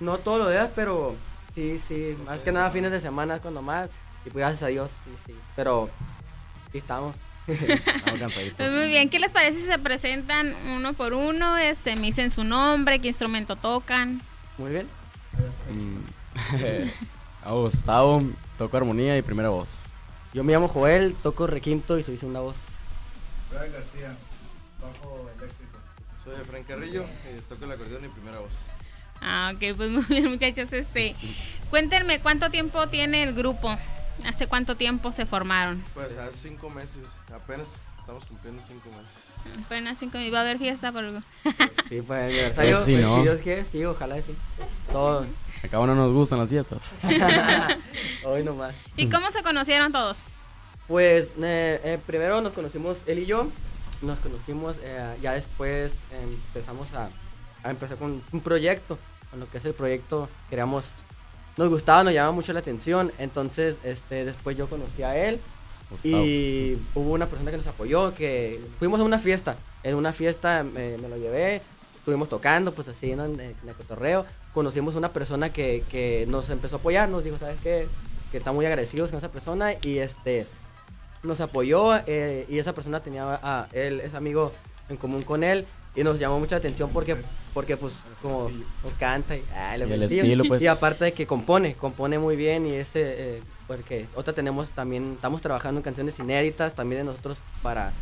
no 0.00 0.18
todos 0.18 0.40
los 0.40 0.50
días, 0.50 0.70
pero 0.74 1.14
sí, 1.54 1.78
sí. 1.78 2.16
Más 2.26 2.40
que 2.40 2.50
nada 2.50 2.70
fines 2.70 2.90
de 2.90 3.00
semana 3.00 3.36
es 3.36 3.40
cuando 3.40 3.62
más. 3.62 3.88
Y 4.26 4.30
pues 4.30 4.42
gracias 4.42 4.64
a 4.64 4.66
Dios, 4.66 4.90
sí, 5.04 5.10
sí. 5.26 5.34
Pero 5.54 5.88
aquí 6.68 6.78
estamos. 6.78 7.14
Pues 8.56 8.74
muy 8.74 8.88
bien, 8.88 9.08
¿qué 9.08 9.18
les 9.18 9.32
parece 9.32 9.60
si 9.60 9.66
se 9.66 9.78
presentan 9.78 10.54
uno 10.76 10.92
por 10.92 11.14
uno? 11.14 11.56
Este, 11.58 11.96
me 11.96 12.02
dicen 12.02 12.30
su 12.30 12.44
nombre, 12.44 12.98
qué 13.00 13.08
instrumento 13.08 13.56
tocan. 13.56 14.20
Muy 14.58 14.70
bien. 14.72 14.88
a 17.44 17.52
Gustavo, 17.52 18.22
toco 18.58 18.76
armonía 18.76 19.16
y 19.16 19.22
primera 19.22 19.48
voz. 19.48 19.82
Yo 20.32 20.44
me 20.44 20.52
llamo 20.52 20.68
Joel, 20.68 21.14
toco 21.22 21.46
requinto 21.46 21.98
y 21.98 22.02
soy 22.02 22.16
segunda 22.16 22.40
voz. 22.40 22.56
Brian 23.50 23.72
García, 23.72 24.16
bajo 24.80 25.28
eléctrico. 25.36 25.78
Soy 26.22 26.34
Efraín 26.40 26.64
Carrillo, 26.64 27.04
eh, 27.26 27.40
toco 27.48 27.64
el 27.64 27.72
acordeón 27.72 28.04
y 28.04 28.08
primera 28.08 28.38
voz. 28.38 28.52
Ah, 29.20 29.52
ok, 29.54 29.76
pues 29.76 29.90
muy 29.90 30.04
bien, 30.08 30.30
muchachos. 30.30 30.72
Este, 30.72 31.14
cuéntenme 31.68 32.20
cuánto 32.20 32.50
tiempo 32.50 32.88
tiene 32.88 33.22
el 33.22 33.34
grupo. 33.34 33.76
¿Hace 34.26 34.46
cuánto 34.46 34.76
tiempo 34.76 35.12
se 35.12 35.26
formaron? 35.26 35.82
Pues 35.94 36.16
hace 36.16 36.48
cinco 36.48 36.70
meses, 36.70 37.06
apenas 37.34 37.88
estamos 37.98 38.24
cumpliendo 38.24 38.62
cinco 38.66 38.88
meses. 38.90 39.64
Apenas 39.64 39.98
cinco 39.98 40.18
meses. 40.18 40.34
¿Va 40.34 40.38
a 40.38 40.40
haber 40.42 40.58
fiesta 40.58 40.92
por 40.92 41.04
algo? 41.04 41.20
Sí, 41.88 42.02
pues 42.02 42.20
aniversario. 42.24 42.76
Pues 42.76 42.86
sí, 42.86 42.92
pues, 42.92 43.04
¿no? 43.04 43.16
si 43.16 43.22
Dios 43.22 43.40
quiere, 43.40 43.64
sí, 43.64 43.84
ojalá 43.84 44.16
sí. 44.16 44.34
Todo. 44.92 45.26
Acá 45.62 45.76
no 45.78 45.94
nos 45.94 46.12
gustan 46.12 46.38
las 46.38 46.48
fiestas. 46.48 46.82
Hoy 48.24 48.42
nomás. 48.44 48.74
¿Y 48.96 49.08
cómo 49.08 49.30
se 49.30 49.42
conocieron 49.42 49.92
todos? 49.92 50.24
Pues 50.88 51.28
eh, 51.40 51.80
eh, 51.84 51.98
primero 52.06 52.40
nos 52.40 52.52
conocimos 52.52 52.98
él 53.06 53.20
y 53.20 53.26
yo, 53.26 53.46
nos 54.02 54.18
conocimos, 54.20 54.76
eh, 54.82 55.16
ya 55.22 55.32
después 55.32 55.92
empezamos 56.10 56.92
a, 56.94 57.10
a 57.62 57.70
empezar 57.70 57.96
con 57.96 58.22
un 58.32 58.40
proyecto, 58.40 58.98
con 59.30 59.40
lo 59.40 59.48
que 59.48 59.58
es 59.58 59.64
el 59.64 59.74
proyecto, 59.74 60.28
queríamos, 60.48 60.86
nos 61.60 61.68
gustaba, 61.68 62.02
nos 62.02 62.14
llamaba 62.14 62.32
mucho 62.32 62.54
la 62.54 62.60
atención, 62.60 63.12
entonces 63.18 63.76
este, 63.84 64.24
después 64.24 64.56
yo 64.56 64.66
conocí 64.66 65.02
a 65.02 65.14
él 65.14 65.38
Gustavo. 65.90 66.24
y 66.24 66.78
hubo 66.94 67.12
una 67.12 67.26
persona 67.26 67.50
que 67.50 67.58
nos 67.58 67.66
apoyó, 67.66 68.14
que 68.14 68.58
fuimos 68.78 68.98
a 68.98 69.02
una 69.02 69.18
fiesta, 69.18 69.56
en 69.82 69.94
una 69.94 70.14
fiesta 70.14 70.62
me, 70.62 70.96
me 70.96 71.10
lo 71.10 71.18
llevé, 71.18 71.60
estuvimos 71.98 72.30
tocando, 72.30 72.72
pues 72.72 72.88
así 72.88 73.14
¿no? 73.14 73.26
en, 73.26 73.38
en 73.40 73.68
el 73.68 73.74
cotorreo, 73.74 74.24
conocimos 74.54 74.94
una 74.94 75.10
persona 75.10 75.52
que, 75.52 75.84
que 75.90 76.24
nos 76.26 76.48
empezó 76.48 76.76
a 76.76 76.78
apoyar, 76.78 77.10
nos 77.10 77.24
dijo, 77.24 77.36
¿sabes 77.36 77.58
qué? 77.62 77.86
Que 78.32 78.38
estamos 78.38 78.56
muy 78.56 78.64
agradecidos 78.64 79.10
con 79.10 79.18
esa 79.18 79.30
persona 79.30 79.74
y 79.82 79.98
este 79.98 80.46
nos 81.22 81.42
apoyó 81.42 81.94
eh, 82.06 82.46
y 82.48 82.58
esa 82.58 82.72
persona 82.72 83.00
tenía 83.00 83.38
a 83.42 83.68
él, 83.72 84.00
es 84.00 84.14
amigo 84.14 84.52
en 84.88 84.96
común 84.96 85.20
con 85.20 85.44
él 85.44 85.66
y 86.00 86.04
nos 86.04 86.18
llamó 86.18 86.40
mucha 86.40 86.56
atención 86.56 86.88
porque, 86.92 87.16
porque 87.52 87.76
pues 87.76 87.92
como 88.22 88.44
como 88.44 88.94
canta 88.98 89.36
y, 89.36 89.44
ah, 89.54 89.76
le 89.76 89.86
Y 89.86 89.92
el 89.92 90.02
estilo, 90.04 90.44
pues. 90.44 90.62
y 90.62 90.66
aparte 90.66 91.04
de 91.04 91.12
que 91.12 91.26
compone, 91.26 91.74
compone 91.74 92.18
muy 92.18 92.36
bien 92.36 92.66
y 92.66 92.72
ese, 92.72 93.00
eh, 93.02 93.42
porque 93.66 94.06
otra 94.14 94.32
tenemos 94.32 94.70
también, 94.70 95.12
estamos 95.16 95.42
trabajando 95.42 95.80
en 95.80 95.82
canciones 95.82 96.18
inéditas 96.18 96.74
también 96.74 97.00
de 97.02 97.04
nosotros 97.04 97.36
para 97.62 97.92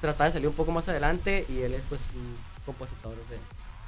tratar 0.00 0.26
de 0.26 0.32
salir 0.32 0.48
un 0.48 0.54
poco 0.54 0.72
más 0.72 0.88
adelante 0.88 1.46
y 1.48 1.60
él 1.60 1.74
es 1.74 1.82
pues 1.88 2.00
un 2.16 2.36
compositor 2.66 3.14
de, 3.30 3.38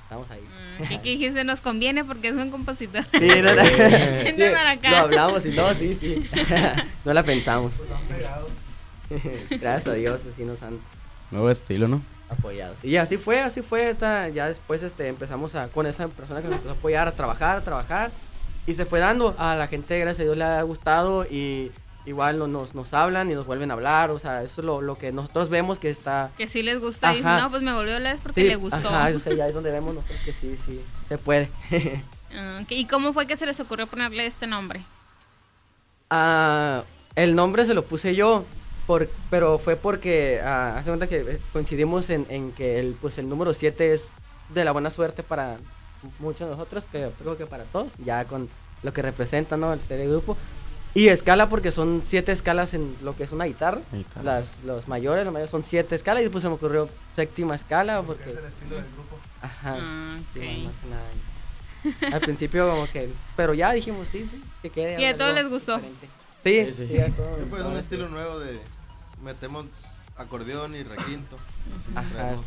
estamos 0.05 0.31
ahí. 0.31 0.47
¿Qué, 0.89 1.01
qué 1.01 1.11
dijiste? 1.11 1.43
Nos 1.43 1.61
conviene 1.61 2.05
porque 2.05 2.29
es 2.29 2.35
un 2.37 2.53
compositor. 2.53 3.05
Sí, 3.11 3.29
no, 3.43 3.55
no. 3.55 3.63
Vente 3.63 4.35
Sí, 4.37 4.55
para 4.55 4.71
acá. 4.71 4.91
Lo 4.91 4.97
hablamos 4.99 5.45
y 5.45 5.51
no, 5.51 5.75
sí, 5.75 5.95
sí. 5.95 6.31
no 7.05 7.13
la 7.13 7.25
pensamos. 7.25 7.75
Gracias 9.51 9.87
a 9.89 9.95
Dios, 9.95 10.21
así 10.33 10.45
nos 10.45 10.63
han 10.63 10.79
Nuevo 11.33 11.51
estilo, 11.51 11.89
¿no? 11.89 12.01
Apoyado. 12.29 12.75
Y 12.83 12.97
así 12.97 13.17
fue, 13.17 13.41
así 13.41 13.63
fue. 13.63 13.95
ta- 13.95 14.29
ya 14.29 14.49
después 14.49 14.83
este, 14.83 15.09
empezamos 15.09 15.55
a, 15.55 15.69
con 15.69 15.87
esa 15.87 16.09
persona 16.09 16.41
que 16.43 16.49
nos 16.49 16.57
empezó 16.57 16.75
a 16.75 16.79
apoyar, 16.79 17.09
a 17.09 17.13
trabajar, 17.13 17.59
a 17.59 17.61
trabajar. 17.63 18.11
Y 18.67 18.75
se 18.75 18.85
fue 18.85 18.99
dando. 19.01 19.35
A 19.39 19.55
la 19.55 19.69
gente, 19.69 19.99
gracias 19.99 20.21
a 20.21 20.25
Dios, 20.25 20.37
le 20.37 20.45
ha 20.45 20.63
gustado. 20.63 21.25
Y 21.25 21.71
igual 22.05 22.39
no- 22.39 22.47
nos, 22.47 22.75
nos 22.75 22.93
hablan 22.95 23.31
y 23.31 23.35
nos 23.35 23.47
vuelven 23.47 23.71
a 23.71 23.75
hablar. 23.75 24.11
O 24.11 24.19
sea, 24.19 24.43
eso 24.43 24.61
es 24.61 24.65
lo, 24.65 24.81
lo 24.83 24.97
que 24.99 25.13
nosotros 25.13 25.49
vemos 25.51 25.79
que 25.79 25.91
está. 25.91 26.31
Que 26.37 26.49
sí 26.49 26.63
les 26.63 26.81
gusta 26.81 27.13
y 27.13 27.19
dicen, 27.19 27.31
Ajá. 27.33 27.43
no, 27.43 27.51
pues 27.51 27.63
me 27.63 27.73
volvió 27.73 27.93
a 27.93 27.97
hablar 27.97 28.19
porque 28.23 28.43
Sí, 28.43 28.49
le 28.49 28.57
gustó. 28.57 28.89
Ajá, 28.89 29.11
o 29.15 29.19
sea, 29.21 29.35
ya 29.35 29.47
es 29.49 29.55
donde 29.55 29.71
vemos 29.71 29.95
nosotros 29.95 30.19
que 30.25 30.33
sí, 30.33 30.57
sí, 30.67 30.81
se 31.09 31.19
puede. 31.19 31.49
Ah, 32.37 32.61
ok. 32.63 32.71
¿Y 32.73 32.87
cómo 32.87 33.13
fue 33.13 33.27
que 33.27 33.37
se 33.37 33.47
les 33.47 33.59
ocurrió 33.61 33.87
ponerle 33.87 34.27
este 34.27 34.47
nombre? 34.47 34.83
Ah, 36.11 36.83
el 37.15 37.35
nombre 37.35 37.65
se 37.65 37.75
lo 37.75 37.85
puse 37.85 38.15
yo, 38.15 38.45
por, 38.87 39.09
pero 39.31 39.59
fue 39.59 39.77
porque 39.77 40.41
ah, 40.43 40.77
hace 40.79 40.91
cuenta 40.91 41.07
que 41.07 41.19
eh, 41.21 41.41
coincidimos 41.53 42.09
en, 42.11 42.27
en 42.29 42.53
que 42.53 42.79
el, 42.79 42.95
pues 42.95 43.19
el 43.19 43.29
número 43.29 43.53
7 43.53 43.95
es 43.95 44.09
de 44.55 44.65
la 44.65 44.73
buena 44.73 44.91
suerte 44.91 45.23
para 45.23 45.57
muchos 46.19 46.49
de 46.49 46.55
nosotros, 46.55 46.85
pero 46.93 47.11
creo 47.19 47.37
que 47.37 47.47
para 47.47 47.65
todos, 47.65 47.93
ya 48.05 48.25
con 48.25 48.49
lo 48.83 48.93
que 48.93 49.03
representa 49.03 49.57
¿no? 49.57 49.73
el 49.73 49.81
ser 49.81 50.01
el 50.01 50.11
grupo. 50.11 50.37
Y 50.95 51.09
escala 51.09 51.49
porque 51.49 51.73
son 51.73 52.03
siete 52.07 52.33
escalas 52.33 52.73
en 52.73 52.97
lo 53.03 53.15
que 53.15 53.25
es 53.25 53.33
una 53.33 53.45
guitarra. 53.45 53.83
Guitarra. 53.93 54.23
Las, 54.23 54.45
los 54.65 54.89
mayores, 54.89 55.25
los 55.25 55.33
mayores 55.33 55.51
son 55.51 55.63
siete 55.63 55.95
escalas 55.95 56.21
y 56.21 56.25
después 56.25 56.41
se 56.41 56.49
me 56.49 56.55
ocurrió 56.55 56.89
séptima 57.15 57.55
escala 57.55 58.01
porque... 58.03 58.31
Es 58.31 58.37
el 58.37 58.45
estilo 58.47 58.77
del 58.77 58.85
grupo. 58.95 59.19
Ajá. 59.43 59.77
Ah, 59.79 60.19
sí, 60.33 60.39
ok. 60.41 60.65
más 60.65 60.75
que 60.83 60.89
nada. 60.89 62.15
Al 62.17 62.21
principio 62.21 62.69
como 62.71 62.87
que, 62.91 63.11
pero 63.37 63.53
ya 63.53 63.73
dijimos 63.73 64.09
sí, 64.11 64.27
sí, 64.31 64.41
que 64.63 64.71
quede. 64.71 65.01
Y 65.01 65.05
a 65.05 65.17
todos 65.17 65.35
les 65.35 65.49
gustó. 65.49 65.77
diferente. 65.77 66.09
Sí, 66.43 66.65
Sí, 66.67 66.73
sí, 66.73 66.93
sí. 66.93 66.99
a 67.01 67.11
todos. 67.11 67.39
Sí, 67.41 67.47
pues 67.51 67.63
un 67.63 67.77
estilo 67.77 68.09
nuevo 68.09 68.39
de 68.39 68.59
metemos 69.23 69.67
acordeón 70.17 70.75
y 70.75 70.83
requinto. 70.83 71.37
Ajá, 71.95 72.09
traemos. 72.09 72.47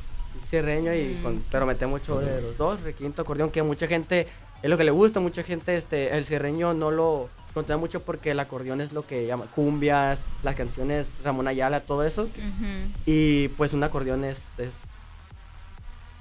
cierreño 0.49 0.93
y 0.93 1.19
con, 1.21 1.43
pero 1.51 1.65
metemos 1.65 1.99
mucho 1.99 2.19
de 2.19 2.41
los 2.41 2.57
dos, 2.57 2.81
requinto, 2.81 3.21
acordeón, 3.21 3.51
que 3.51 3.63
mucha 3.63 3.87
gente 3.87 4.27
es 4.61 4.69
lo 4.69 4.77
que 4.77 4.83
le 4.83 4.91
gusta, 4.91 5.19
mucha 5.19 5.43
gente 5.43 5.75
este 5.75 6.15
el 6.17 6.25
cierreño 6.25 6.73
no 6.73 6.91
lo 6.91 7.29
contra 7.53 7.77
mucho 7.77 8.01
porque 8.01 8.31
el 8.31 8.39
acordeón 8.39 8.81
es 8.81 8.93
lo 8.93 9.05
que 9.05 9.25
llama 9.25 9.45
cumbias, 9.55 10.19
las 10.43 10.55
canciones 10.55 11.07
Ramón 11.23 11.47
Ayala, 11.47 11.81
todo 11.81 12.03
eso. 12.03 12.29
Y 13.05 13.47
pues 13.49 13.73
un 13.73 13.83
acordeón 13.83 14.23
es, 14.23 14.39
es 14.57 14.71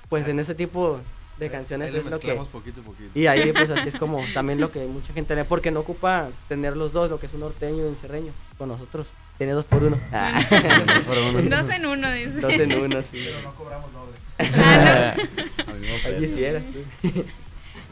pues 0.08 0.26
en 0.26 0.40
ese 0.40 0.54
tipo 0.54 0.98
de 1.38 1.50
canciones 1.50 1.88
Ahí 1.88 1.92
le 1.92 1.98
es 2.00 2.04
lo 2.06 2.18
que 2.18 2.34
poquito 2.34 2.82
y 3.14 3.26
ahí 3.28 3.52
pues 3.52 3.70
así 3.70 3.90
es 3.90 3.96
como 3.98 4.20
también 4.34 4.60
lo 4.60 4.72
que 4.72 4.84
mucha 4.86 5.12
gente 5.12 5.36
le 5.36 5.44
porque 5.44 5.70
no 5.70 5.80
ocupa 5.80 6.30
tener 6.48 6.76
los 6.76 6.92
dos, 6.92 7.10
lo 7.10 7.20
que 7.20 7.26
es 7.26 7.34
un 7.34 7.40
norteño 7.40 7.84
y 7.84 7.88
un 7.88 7.96
cerreño. 7.96 8.32
Con 8.56 8.68
nosotros 8.70 9.08
tiene 9.38 9.52
dos 9.52 9.64
por 9.64 9.82
uno. 9.84 9.98
Ah. 10.12 10.42
Dos 10.86 11.04
por 11.04 11.18
uno. 11.18 11.40
Dos 11.56 11.70
en 11.72 11.86
uno, 11.86 12.12
dice. 12.12 12.40
Dos 12.40 12.52
en 12.52 12.72
uno, 12.78 13.02
sí. 13.02 13.08
Pero 13.24 13.42
no 13.42 13.54
cobramos 13.54 13.92
doble. 13.92 14.16
Ah, 14.38 15.14
Ahí 15.16 16.00
precio. 16.02 16.20
quisieras 16.20 16.62
tú. 17.02 17.24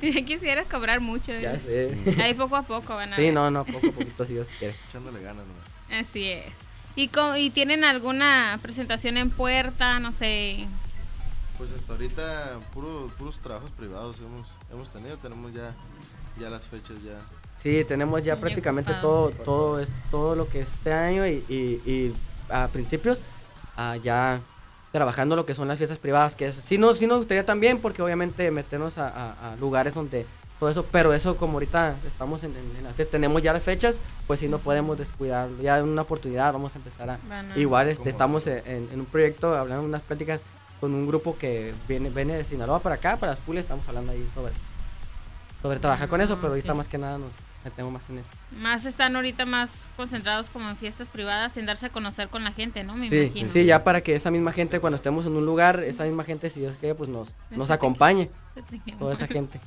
Quisieras 0.26 0.66
cobrar 0.66 1.00
mucho. 1.00 1.32
Ya 1.38 1.54
dice. 1.54 1.96
sé. 2.04 2.22
Ahí 2.22 2.34
poco 2.34 2.56
a 2.56 2.62
poco 2.62 2.94
van 2.94 3.12
a 3.14 3.16
Sí, 3.16 3.22
ver. 3.22 3.34
no, 3.34 3.50
no, 3.50 3.64
poco 3.64 3.88
a 3.88 3.92
poquito 3.92 4.24
si 4.26 4.34
Dios 4.34 4.46
quiere. 4.58 4.74
Echándole 4.88 5.22
ganas, 5.22 5.44
¿no? 5.46 5.96
Así 5.96 6.28
es. 6.28 6.52
¿Y, 6.96 7.08
co- 7.08 7.36
¿Y 7.36 7.50
tienen 7.50 7.82
alguna 7.84 8.58
presentación 8.62 9.16
en 9.16 9.30
puerta? 9.30 9.98
No 9.98 10.12
sé. 10.12 10.66
Pues 11.58 11.72
hasta 11.72 11.92
ahorita 11.94 12.58
puro, 12.74 13.10
puros 13.18 13.40
trabajos 13.40 13.70
privados 13.70 14.18
hemos, 14.20 14.48
hemos 14.70 14.92
tenido, 14.92 15.16
tenemos 15.16 15.52
ya, 15.54 15.74
ya 16.38 16.50
las 16.50 16.66
fechas 16.66 16.96
ya. 17.02 17.18
Sí, 17.62 17.84
tenemos 17.84 18.22
ya 18.22 18.34
Muy 18.34 18.40
prácticamente 18.42 18.92
ocupado. 18.92 19.30
todo, 19.32 19.44
todo, 19.44 19.80
es, 19.80 19.88
todo 20.10 20.36
lo 20.36 20.48
que 20.48 20.60
es 20.60 20.68
este 20.68 20.92
año 20.92 21.26
y, 21.26 21.44
y, 21.48 21.54
y 21.90 22.12
a 22.48 22.68
principios 22.68 23.18
ah, 23.76 23.96
ya 23.96 24.40
trabajando 24.92 25.36
lo 25.36 25.44
que 25.44 25.54
son 25.54 25.68
las 25.68 25.78
fiestas 25.78 25.98
privadas, 25.98 26.34
que 26.34 26.46
es, 26.46 26.54
sí, 26.54 26.78
no, 26.78 26.94
sí 26.94 27.06
nos 27.06 27.18
gustaría 27.18 27.44
también 27.44 27.78
porque 27.80 28.02
obviamente 28.02 28.50
meternos 28.50 28.98
a, 28.98 29.08
a- 29.08 29.52
a 29.52 29.56
lugares 29.56 29.94
donde 29.94 30.24
todo 30.58 30.70
eso, 30.70 30.86
pero 30.90 31.12
eso 31.12 31.36
como 31.36 31.54
ahorita 31.54 31.96
estamos 32.06 32.42
en, 32.44 32.52
en, 32.52 32.76
en 32.78 32.84
la 32.84 32.92
fiesta, 32.94 33.12
tenemos 33.12 33.42
ya 33.42 33.52
las 33.52 33.62
fechas, 33.62 33.96
pues 34.26 34.40
sí 34.40 34.48
no 34.48 34.58
podemos 34.58 34.96
descuidarlo, 34.96 35.60
ya 35.62 35.78
en 35.78 35.84
una 35.88 36.02
oportunidad 36.02 36.52
vamos 36.52 36.72
a 36.74 36.78
empezar 36.78 37.10
a... 37.10 37.14
A- 37.14 37.58
Igual 37.58 37.88
este, 37.88 38.08
estamos 38.10 38.46
en, 38.46 38.88
en- 38.92 39.00
un 39.00 39.06
proyecto, 39.06 39.54
hablando 39.54 39.82
de 39.82 39.88
unas 39.88 40.02
pláticas 40.02 40.40
con 40.80 40.94
un 40.94 41.06
grupo 41.06 41.36
que 41.38 41.74
viene, 41.88 42.08
viene 42.10 42.34
de 42.34 42.44
Sinaloa 42.44 42.78
para 42.80 42.94
acá, 42.94 43.16
para 43.16 43.32
las 43.32 43.40
pules, 43.40 43.64
estamos 43.64 43.86
hablando 43.88 44.12
ahí 44.12 44.26
sobre, 44.34 44.52
sobre 45.62 45.78
trabajar 45.78 46.08
con 46.08 46.20
eso, 46.22 46.36
pero 46.36 46.48
ahorita 46.48 46.72
ok. 46.72 46.78
más 46.78 46.88
que 46.88 46.96
nada 46.98 47.18
nos 47.18 47.30
metemos 47.66 47.92
más 47.92 48.02
en 48.08 48.18
eso. 48.18 48.28
Más 48.60 48.84
están 48.86 49.14
ahorita 49.16 49.44
más 49.44 49.88
concentrados 49.96 50.50
como 50.50 50.68
en 50.70 50.76
fiestas 50.76 51.10
privadas, 51.10 51.56
en 51.56 51.66
darse 51.66 51.86
a 51.86 51.88
conocer 51.90 52.28
con 52.28 52.44
la 52.44 52.52
gente, 52.52 52.82
¿no? 52.84 52.94
Me 52.94 53.08
Sí, 53.10 53.16
imagino. 53.16 53.50
sí, 53.52 53.64
ya 53.64 53.82
para 53.84 54.00
que 54.02 54.14
esa 54.14 54.30
misma 54.30 54.52
gente 54.52 54.80
cuando 54.80 54.96
estemos 54.96 55.26
en 55.26 55.32
un 55.36 55.44
lugar, 55.44 55.80
esa 55.80 56.04
misma 56.04 56.24
gente, 56.24 56.48
si 56.50 56.60
Dios 56.60 56.74
quiere, 56.80 56.94
pues 56.94 57.10
nos, 57.10 57.28
nos 57.50 57.70
acompañe, 57.70 58.28
toda 58.98 59.14
esa 59.14 59.26
gente. 59.26 59.60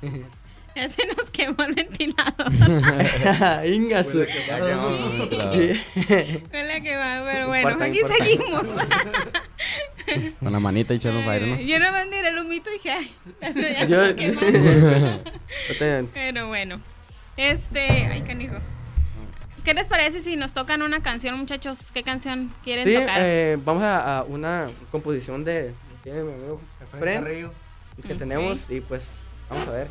Ya 0.74 0.88
se 0.88 1.02
nos 1.06 1.28
quemó 1.28 1.64
el 1.64 1.74
ventilador. 1.74 2.46
Inga 3.66 4.02
su- 4.04 4.20
Huele 4.20 4.32
a 4.32 4.56
quemado. 4.56 5.52
Sí. 5.52 6.42
Huele 6.50 6.72
a 6.72 6.80
quemado, 6.80 7.26
pero 7.30 7.46
bueno, 7.48 7.70
Importa, 7.72 7.84
aquí 7.84 7.98
importa. 8.00 8.24
seguimos. 8.24 8.64
Con 10.40 10.50
la 10.52 10.60
manita 10.60 10.94
y 10.94 10.96
echarnos 10.96 11.26
aire, 11.26 11.46
¿no? 11.46 11.60
Yo 11.60 11.78
nomás 11.78 12.06
miré 12.06 12.28
el 12.28 12.38
humito 12.38 12.70
y 12.70 12.72
dije, 12.74 12.90
ay, 12.90 13.10
ya 13.42 13.84
Yo- 13.86 14.06
se 14.06 14.16
quemó. 14.16 14.40
Yo. 14.40 16.08
Pero 16.14 16.48
bueno, 16.48 16.80
este, 17.36 17.80
ay, 18.06 18.22
canijo. 18.22 18.56
¿Qué 19.64 19.74
les 19.74 19.86
parece 19.88 20.20
si 20.20 20.36
nos 20.36 20.52
tocan 20.52 20.82
una 20.82 21.02
canción, 21.02 21.38
muchachos? 21.38 21.90
¿Qué 21.92 22.02
canción 22.02 22.52
quieren 22.64 22.84
Sí, 22.84 22.94
tocar? 22.94 23.18
eh, 23.20 23.58
vamos 23.64 23.82
a, 23.84 24.18
a 24.18 24.22
una 24.24 24.66
composición 24.90 25.44
de, 25.44 25.72
de 26.04 26.12
mi 26.24 26.32
amigo 26.32 26.60
Efraín 26.82 27.02
Fren, 27.02 27.22
Carrillo. 27.22 27.52
que 28.08 28.14
tenemos 28.16 28.68
y 28.70 28.80
pues 28.80 29.02
vamos 29.48 29.68
a 29.68 29.70
ver. 29.70 29.88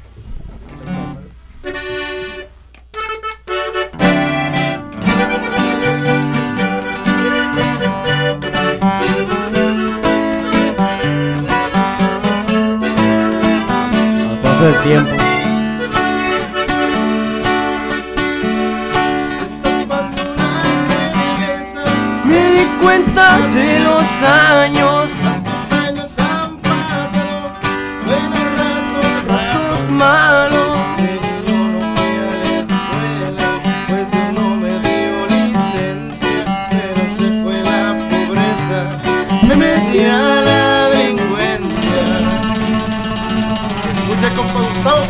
Al 14.29 14.39
paso 14.41 14.65
del 14.65 14.81
tiempo. 14.83 15.20
Cuenta 22.91 23.37
de 23.53 23.79
los 23.79 24.05
años, 24.21 25.09
Los 25.45 25.71
años 25.79 26.09
han 26.19 26.57
pasado, 26.57 27.53
buenos 28.05 28.45
ratos, 28.59 29.09
ratos 29.29 29.83
malos. 29.91 30.71
De 30.97 31.11
niño 31.23 31.59
no 31.73 31.79
fui 31.95 32.13
a 32.19 32.31
la 32.41 32.49
escuela, 32.63 33.47
pues 33.87 34.05
Dios 34.11 34.29
no 34.33 34.47
me 34.57 34.73
dio 34.87 35.15
licencia, 35.35 36.39
pero 36.69 37.01
se 37.17 37.27
fue 37.41 37.57
la 37.71 37.81
pobreza, 38.11 38.79
me 39.47 39.55
metí 39.55 39.99
a 40.03 40.41
la 40.49 40.63
delincuencia. 40.89 42.03
Escucha 43.93 44.29
compa 44.35 44.59
Gustavo. 44.67 45.03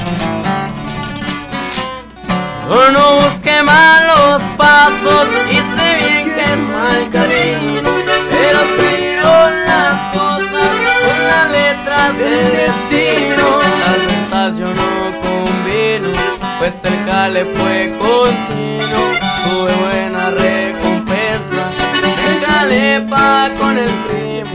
No 2.93 3.05
busqué 3.21 3.63
malos 3.63 4.41
pasos, 4.57 5.27
fue 17.45 17.91
continuo, 17.97 19.03
tuve 19.43 19.73
buena 19.73 20.29
recompensa, 20.31 21.69
me 22.01 22.45
calé 22.45 23.01
pa' 23.09 23.49
con 23.57 23.77
el 23.77 23.89
primo. 23.89 24.51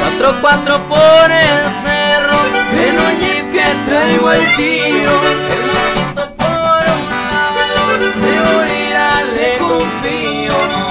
Cuatro, 0.00 0.34
cuatro 0.42 0.86
por 0.86 1.30
el 1.30 1.62
cerro, 1.82 2.38
en 2.72 2.94
un 2.98 3.12
jeep 3.20 3.52
que 3.52 3.64
traigo 3.86 4.30
el 4.30 4.56
tiro. 4.56 5.29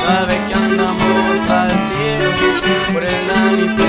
Sabe 0.05 0.39
que 0.47 0.53
andamos 0.55 1.49
al 1.49 1.67
tiro, 1.67 2.29
prendan 2.93 3.59
y 3.59 3.67
pego 3.75 3.88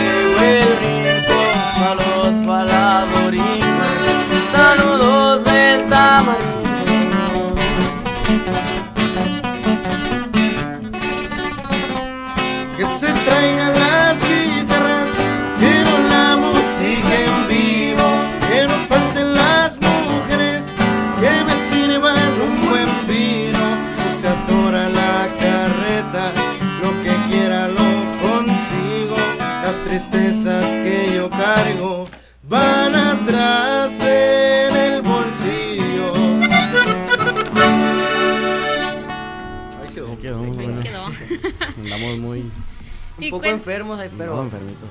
enfermos 43.70 44.00
ahí, 44.00 44.10
pero... 44.16 44.36
no, 44.36 44.42
enfermitos. 44.42 44.88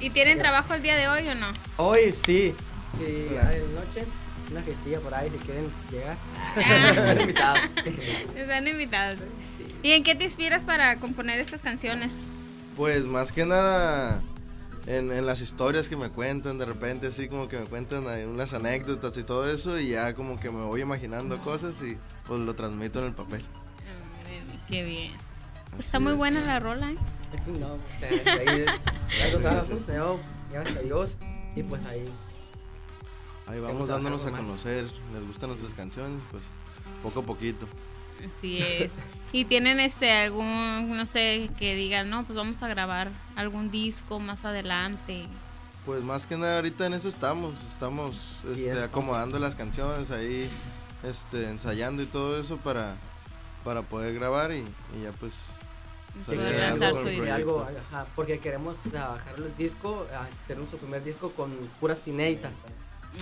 ¿Y 0.00 0.10
tienen 0.10 0.38
trabajo 0.38 0.74
el 0.74 0.82
día 0.82 0.96
de 0.96 1.08
hoy 1.08 1.28
o 1.28 1.34
no? 1.34 1.46
Hoy 1.76 2.12
sí. 2.12 2.54
Sí, 2.98 3.28
hay 3.36 3.60
noche. 3.74 4.06
Una 4.50 4.62
fiestilla 4.62 5.00
por 5.00 5.14
ahí 5.14 5.30
si 5.30 5.38
quieren 5.38 5.70
llegar. 5.90 6.16
Están 6.56 7.20
invitados. 7.20 7.60
Están 8.36 8.68
invitados. 8.68 9.16
¿Y 9.82 9.92
en 9.92 10.02
qué 10.02 10.14
te 10.14 10.24
inspiras 10.24 10.64
para 10.64 10.96
componer 10.96 11.40
estas 11.40 11.62
canciones? 11.62 12.12
Pues 12.76 13.04
más 13.04 13.32
que 13.32 13.46
nada 13.46 14.20
en, 14.86 15.12
en 15.12 15.26
las 15.26 15.40
historias 15.40 15.88
que 15.88 15.96
me 15.96 16.08
cuentan, 16.08 16.58
de 16.58 16.64
repente 16.64 17.06
así 17.06 17.28
como 17.28 17.48
que 17.48 17.58
me 17.58 17.66
cuentan 17.66 18.04
unas 18.28 18.52
anécdotas 18.52 19.16
y 19.16 19.22
todo 19.22 19.50
eso 19.50 19.78
y 19.78 19.90
ya 19.90 20.14
como 20.14 20.38
que 20.40 20.50
me 20.50 20.64
voy 20.64 20.82
imaginando 20.82 21.40
cosas 21.40 21.80
y 21.82 21.96
pues 22.26 22.40
lo 22.40 22.54
transmito 22.54 22.98
en 23.00 23.06
el 23.06 23.12
papel. 23.12 23.44
Qué 24.68 24.82
bien. 24.82 25.12
Pues 25.70 25.86
está 25.86 26.00
muy 26.00 26.14
buena 26.14 26.40
la 26.40 26.60
rola, 26.60 26.90
¿eh? 26.92 26.96
No, 27.60 27.74
o 27.74 27.78
sea, 28.00 28.08
ahí, 28.34 28.64
gracias 30.52 30.76
a 30.76 30.80
Dios, 30.82 31.10
y 31.56 31.62
pues 31.62 31.84
ahí. 31.86 32.08
Ahí 33.46 33.60
vamos 33.60 33.88
dándonos 33.88 34.24
a 34.24 34.30
conocer, 34.30 34.84
les 35.12 35.26
gustan 35.26 35.50
nuestras 35.50 35.74
canciones, 35.74 36.20
pues 36.30 36.42
poco 37.02 37.20
a 37.20 37.22
poquito. 37.22 37.66
Así 38.24 38.58
es. 38.58 38.92
y 39.32 39.44
tienen 39.44 39.80
este 39.80 40.10
algún, 40.10 40.96
no 40.96 41.04
sé, 41.04 41.50
que 41.58 41.74
digan, 41.74 42.08
no, 42.08 42.24
pues 42.24 42.36
vamos 42.36 42.62
a 42.62 42.68
grabar 42.68 43.10
algún 43.36 43.70
disco 43.70 44.18
más 44.18 44.44
adelante. 44.44 45.26
Pues 45.84 46.02
más 46.02 46.26
que 46.26 46.38
nada 46.38 46.56
ahorita 46.56 46.86
en 46.86 46.94
eso 46.94 47.08
estamos, 47.08 47.52
estamos 47.68 48.42
este, 48.50 48.82
acomodando 48.82 49.38
las 49.38 49.54
canciones 49.54 50.10
ahí, 50.10 50.48
este, 51.02 51.50
ensayando 51.50 52.02
y 52.02 52.06
todo 52.06 52.40
eso 52.40 52.56
para, 52.56 52.96
para 53.62 53.82
poder 53.82 54.14
grabar 54.14 54.52
y, 54.52 54.60
y 54.60 55.02
ya 55.02 55.12
pues 55.20 55.58
lanzar 56.28 56.94
su 56.94 57.32
algo, 57.32 57.66
ajá, 57.90 58.06
porque 58.14 58.38
queremos 58.38 58.76
trabajar 58.90 59.34
el 59.36 59.56
disco, 59.56 60.06
hacer 60.44 60.58
nuestro 60.58 60.78
primer 60.78 61.02
disco 61.02 61.30
con 61.32 61.50
puras 61.80 62.06
inéditas. 62.06 62.52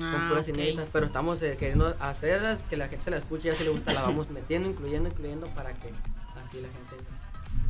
Ah, 0.00 0.12
con 0.12 0.28
puras 0.28 0.44
ok. 0.44 0.54
inéditas, 0.54 0.88
pero 0.92 1.06
estamos 1.06 1.42
eh, 1.42 1.56
queriendo 1.58 1.94
hacerlas, 2.00 2.58
que 2.70 2.76
la 2.76 2.88
gente 2.88 3.10
la 3.10 3.18
escuche, 3.18 3.48
ya 3.48 3.54
si 3.54 3.64
le 3.64 3.70
gusta 3.70 3.92
la 3.92 4.02
vamos 4.02 4.30
metiendo, 4.30 4.68
incluyendo, 4.68 5.08
incluyendo 5.10 5.46
para 5.48 5.70
que 5.72 5.88
así 5.88 6.60
la 6.60 6.68
gente 6.68 6.96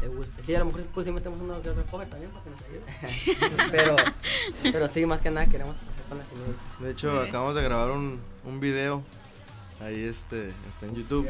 le 0.00 0.08
guste. 0.08 0.42
Sí, 0.44 0.54
a 0.54 0.60
lo 0.60 0.66
mejor 0.66 0.82
pues 0.94 1.06
sí 1.06 1.12
metemos 1.12 1.40
uno 1.40 1.60
que 1.62 1.70
otro 1.70 1.84
cover 1.86 2.08
también 2.08 2.30
para 2.30 2.44
que 2.44 2.50
nos 2.50 2.60
ayude. 2.62 3.70
pero, 3.70 3.96
pero 4.62 4.88
sí, 4.88 5.06
más 5.06 5.20
que 5.20 5.30
nada 5.30 5.46
queremos 5.46 5.76
hacer 5.76 6.04
con 6.08 6.18
las 6.18 6.26
inéditas. 6.32 6.80
De 6.80 6.90
hecho, 6.90 7.20
acabamos 7.20 7.54
de 7.54 7.62
grabar 7.62 7.90
un, 7.90 8.20
un 8.44 8.60
video. 8.60 9.02
Ahí 9.80 10.04
este, 10.04 10.52
está 10.70 10.86
en 10.86 10.94
YouTube. 10.94 11.28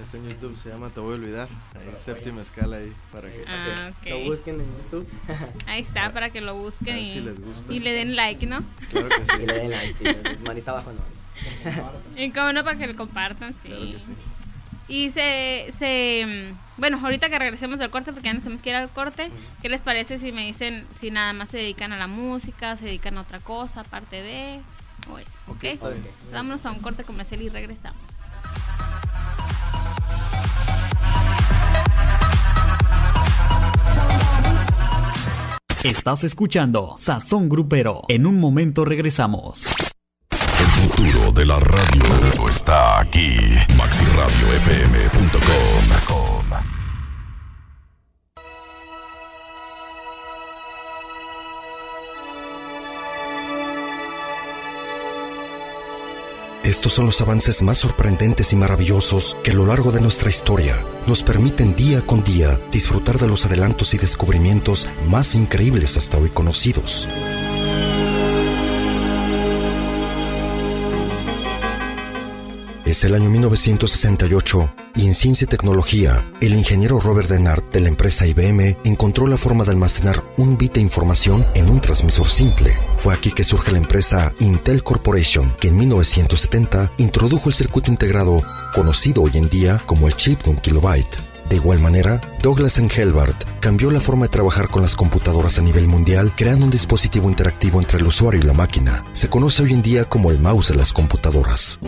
Está 0.00 0.16
en 0.16 0.28
YouTube, 0.28 0.56
se 0.56 0.68
llama 0.68 0.90
Te 0.90 1.00
voy 1.00 1.12
a 1.12 1.14
olvidar. 1.14 1.48
Ahí 1.74 1.92
séptima 1.96 2.42
escala 2.42 2.78
ahí 2.78 2.92
para 3.12 3.28
que, 3.30 3.44
Ah. 3.46 3.92
Lo 4.06 4.20
busquen 4.24 4.60
en 4.60 4.66
YouTube. 4.66 5.08
Ahí 5.66 5.82
está, 5.82 6.12
para 6.12 6.30
que 6.30 6.40
lo 6.40 6.56
busquen 6.56 6.98
y, 6.98 7.12
si 7.12 7.20
les 7.20 7.40
gusta. 7.40 7.72
y 7.72 7.78
le 7.78 7.92
den 7.92 8.16
like, 8.16 8.46
¿no? 8.46 8.64
Claro 8.90 9.08
que 9.10 9.24
sí. 9.24 9.42
Y 9.42 9.46
le 9.46 9.52
den 9.52 9.70
like, 9.70 9.94
sí, 9.98 10.38
manita 10.44 10.72
abajo 10.72 10.92
no. 10.92 11.00
Y 12.20 12.30
como 12.30 12.52
no, 12.52 12.64
para 12.64 12.76
que 12.78 12.86
lo 12.86 12.96
compartan, 12.96 13.54
sí. 13.54 13.68
Claro 13.68 13.82
que 13.82 13.98
sí. 13.98 14.12
Y 14.88 15.10
se, 15.10 15.72
se, 15.78 16.50
mm, 16.50 16.80
bueno, 16.80 16.98
ahorita 17.02 17.28
que 17.28 17.38
regresemos 17.38 17.78
del 17.78 17.90
corte, 17.90 18.12
porque 18.12 18.26
ya 18.26 18.34
nos 18.34 18.42
tenemos 18.42 18.62
que 18.62 18.70
ir 18.70 18.76
al 18.76 18.90
corte, 18.90 19.30
¿qué 19.62 19.68
les 19.68 19.80
parece 19.80 20.18
si 20.18 20.32
me 20.32 20.44
dicen 20.44 20.86
si 21.00 21.10
nada 21.10 21.32
más 21.32 21.50
se 21.50 21.58
dedican 21.58 21.92
a 21.92 21.98
la 21.98 22.08
música, 22.08 22.76
se 22.76 22.86
dedican 22.86 23.16
a 23.16 23.20
otra 23.20 23.38
cosa, 23.38 23.80
aparte 23.82 24.20
de, 24.20 24.60
o 25.10 25.18
eso? 25.18 25.38
Ok, 25.46 25.56
¿ok? 25.58 25.64
está 25.64 25.88
bien. 25.90 26.04
Vámonos 26.32 26.66
a 26.66 26.72
un 26.72 26.80
corte 26.80 27.04
comercial 27.04 27.40
y 27.42 27.48
regresamos. 27.48 28.00
Estás 35.84 36.22
escuchando 36.22 36.94
Sazón 36.96 37.48
Grupero. 37.48 38.02
En 38.06 38.24
un 38.24 38.38
momento 38.38 38.84
regresamos. 38.84 39.64
El 40.30 40.66
futuro 40.66 41.32
de 41.32 41.44
la 41.44 41.58
radio 41.58 42.02
está 42.48 43.00
aquí. 43.00 43.36
MaxiRadioFM.com. 43.76 46.31
Estos 56.72 56.94
son 56.94 57.04
los 57.04 57.20
avances 57.20 57.60
más 57.60 57.76
sorprendentes 57.76 58.54
y 58.54 58.56
maravillosos 58.56 59.36
que 59.44 59.50
a 59.50 59.54
lo 59.54 59.66
largo 59.66 59.92
de 59.92 60.00
nuestra 60.00 60.30
historia 60.30 60.82
nos 61.06 61.22
permiten 61.22 61.74
día 61.74 62.00
con 62.00 62.24
día 62.24 62.58
disfrutar 62.70 63.18
de 63.18 63.28
los 63.28 63.44
adelantos 63.44 63.92
y 63.92 63.98
descubrimientos 63.98 64.88
más 65.10 65.34
increíbles 65.34 65.98
hasta 65.98 66.16
hoy 66.16 66.30
conocidos. 66.30 67.10
Es 72.92 73.04
el 73.04 73.14
año 73.14 73.30
1968 73.30 74.68
y 74.96 75.06
en 75.06 75.14
ciencia 75.14 75.46
y 75.46 75.48
tecnología, 75.48 76.22
el 76.42 76.52
ingeniero 76.52 77.00
Robert 77.00 77.26
Denard 77.26 77.64
de 77.72 77.80
la 77.80 77.88
empresa 77.88 78.26
IBM 78.26 78.76
encontró 78.84 79.26
la 79.26 79.38
forma 79.38 79.64
de 79.64 79.70
almacenar 79.70 80.22
un 80.36 80.58
bit 80.58 80.74
de 80.74 80.82
información 80.82 81.42
en 81.54 81.70
un 81.70 81.80
transmisor 81.80 82.28
simple. 82.28 82.76
Fue 82.98 83.14
aquí 83.14 83.32
que 83.32 83.44
surge 83.44 83.72
la 83.72 83.78
empresa 83.78 84.34
Intel 84.40 84.82
Corporation, 84.82 85.50
que 85.58 85.68
en 85.68 85.78
1970 85.78 86.92
introdujo 86.98 87.48
el 87.48 87.54
circuito 87.54 87.90
integrado 87.90 88.42
conocido 88.74 89.22
hoy 89.22 89.38
en 89.38 89.48
día 89.48 89.80
como 89.86 90.06
el 90.06 90.14
chip 90.14 90.42
de 90.42 90.50
un 90.50 90.56
kilobyte. 90.56 91.16
De 91.48 91.56
igual 91.56 91.78
manera, 91.78 92.20
Douglas 92.42 92.78
Engelbart 92.78 93.42
cambió 93.60 93.90
la 93.90 94.02
forma 94.02 94.26
de 94.26 94.32
trabajar 94.32 94.68
con 94.68 94.82
las 94.82 94.96
computadoras 94.96 95.58
a 95.58 95.62
nivel 95.62 95.88
mundial, 95.88 96.30
creando 96.36 96.66
un 96.66 96.70
dispositivo 96.70 97.30
interactivo 97.30 97.80
entre 97.80 98.00
el 98.00 98.06
usuario 98.06 98.40
y 98.40 98.44
la 98.44 98.52
máquina. 98.52 99.02
Se 99.14 99.30
conoce 99.30 99.62
hoy 99.62 99.72
en 99.72 99.80
día 99.80 100.04
como 100.04 100.30
el 100.30 100.38
mouse 100.40 100.68
de 100.68 100.74
las 100.74 100.92
computadoras. 100.92 101.78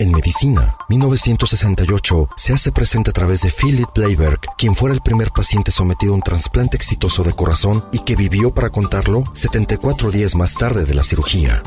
En 0.00 0.12
medicina, 0.12 0.76
1968 0.88 2.28
se 2.36 2.52
hace 2.52 2.70
presente 2.70 3.10
a 3.10 3.12
través 3.12 3.40
de 3.40 3.50
Philip 3.50 3.88
Bleiberg, 3.92 4.38
quien 4.56 4.76
fuera 4.76 4.94
el 4.94 5.00
primer 5.00 5.32
paciente 5.32 5.72
sometido 5.72 6.12
a 6.12 6.16
un 6.16 6.22
trasplante 6.22 6.76
exitoso 6.76 7.24
de 7.24 7.32
corazón 7.32 7.84
y 7.90 7.98
que 8.00 8.14
vivió 8.14 8.54
para 8.54 8.70
contarlo 8.70 9.24
74 9.32 10.12
días 10.12 10.36
más 10.36 10.54
tarde 10.54 10.84
de 10.84 10.94
la 10.94 11.02
cirugía. 11.02 11.64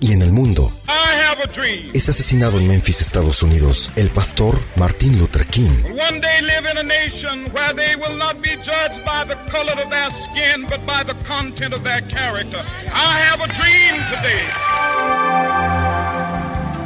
Y 0.00 0.12
en 0.12 0.22
el 0.22 0.32
mundo, 0.32 0.72
es 1.92 2.08
asesinado 2.08 2.58
en 2.58 2.68
Memphis, 2.68 3.00
Estados 3.00 3.42
Unidos, 3.42 3.90
el 3.96 4.10
pastor 4.10 4.58
Martin 4.76 5.18
Luther 5.18 5.46
King. 5.46 5.70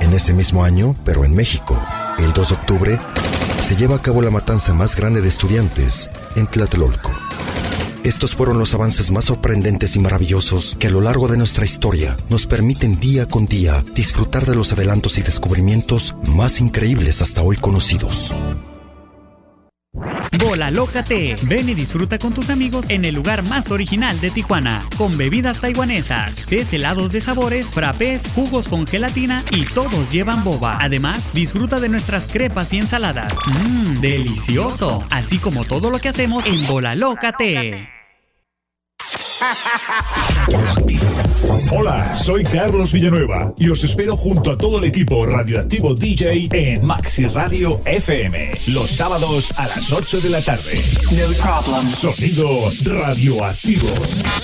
En 0.01 0.12
ese 0.12 0.33
mismo 0.33 0.64
año, 0.64 0.96
pero 1.05 1.25
en 1.25 1.35
México, 1.35 1.81
el 2.18 2.33
2 2.33 2.48
de 2.48 2.55
octubre, 2.55 2.98
se 3.61 3.77
lleva 3.77 3.96
a 3.96 4.03
cabo 4.03 4.22
la 4.22 4.31
matanza 4.31 4.75
más 4.75 4.96
grande 4.96 5.20
de 5.20 5.29
estudiantes 5.29 6.11
en 6.37 6.46
Tlatelolco. 6.46 7.11
Estos 8.05 8.35
fueron 8.35 8.59
los 8.59 8.75
avances 8.75 9.12
más 9.12 9.27
sorprendentes 9.27 9.95
y 9.95 10.01
maravillosos 10.01 10.77
que 10.79 10.88
a 10.88 10.91
lo 10.91 11.01
largo 11.01 11.29
de 11.29 11.37
nuestra 11.37 11.65
historia 11.65 12.17
nos 12.29 12.47
permiten 12.47 12.99
día 12.99 13.29
con 13.29 13.47
día 13.47 13.85
disfrutar 13.95 14.45
de 14.45 14.57
los 14.57 14.73
adelantos 14.73 15.19
y 15.19 15.23
descubrimientos 15.23 16.17
más 16.27 16.61
increíbles 16.61 17.23
hasta 17.23 17.43
hoy 17.43 17.57
conocidos. 17.57 18.35
Bola 20.38 20.70
Lócate. 20.70 21.37
Ven 21.42 21.68
y 21.68 21.74
disfruta 21.74 22.18
con 22.18 22.33
tus 22.35 22.50
amigos 22.50 22.87
en 22.88 23.05
el 23.05 23.14
lugar 23.14 23.46
más 23.48 23.70
original 23.70 24.20
de 24.20 24.31
Tijuana. 24.31 24.85
Con 24.96 25.16
bebidas 25.16 25.61
taiwanesas, 25.61 26.46
tés 26.46 26.72
helados 26.72 27.12
de 27.12 27.20
sabores, 27.20 27.72
frappés, 27.72 28.28
jugos 28.35 28.68
con 28.68 28.87
gelatina 28.87 29.44
y 29.50 29.64
todos 29.64 30.11
llevan 30.11 30.42
boba. 30.42 30.78
Además, 30.81 31.33
disfruta 31.33 31.78
de 31.78 31.88
nuestras 31.88 32.26
crepas 32.26 32.72
y 32.72 32.78
ensaladas. 32.78 33.33
Mmm, 33.46 34.00
delicioso. 34.00 35.05
Así 35.11 35.38
como 35.38 35.64
todo 35.64 35.90
lo 35.90 35.98
que 35.98 36.09
hacemos 36.09 36.46
en 36.46 36.66
Bola 36.66 36.94
Lócate. 36.94 37.88
Hola, 41.74 42.14
soy 42.14 42.44
Carlos 42.44 42.92
Villanueva 42.92 43.52
y 43.57 43.68
os 43.68 43.83
espero 43.83 44.16
junto 44.16 44.52
a 44.52 44.57
todo 44.57 44.78
el 44.78 44.85
equipo 44.85 45.26
radioactivo 45.26 45.94
DJ 45.94 46.48
en 46.52 46.87
Maxi 46.87 47.26
Radio 47.26 47.81
FM 47.85 48.52
los 48.68 48.90
sábados 48.90 49.52
a 49.59 49.66
las 49.66 49.90
8 49.90 50.20
de 50.20 50.28
la 50.31 50.40
tarde. 50.40 50.81
Sonido 52.00 52.48
radioactivo. 52.85 53.88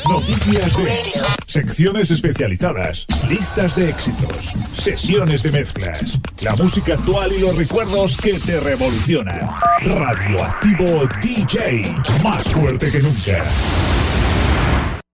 Noticias 0.08 0.76
de 0.76 1.12
secciones 1.46 2.10
especializadas, 2.10 3.06
listas 3.28 3.76
de 3.76 3.90
éxitos, 3.90 4.52
sesiones 4.72 5.42
de 5.42 5.52
mezclas, 5.52 6.20
la 6.40 6.54
música 6.56 6.94
actual 6.94 7.32
y 7.32 7.38
los 7.38 7.56
recuerdos 7.56 8.16
que 8.16 8.34
te 8.40 8.58
revolucionan. 8.58 9.48
Radioactivo 9.82 11.06
DJ, 11.22 11.94
más 12.24 12.42
fuerte 12.44 12.90
que 12.90 13.00
nunca. 13.00 13.44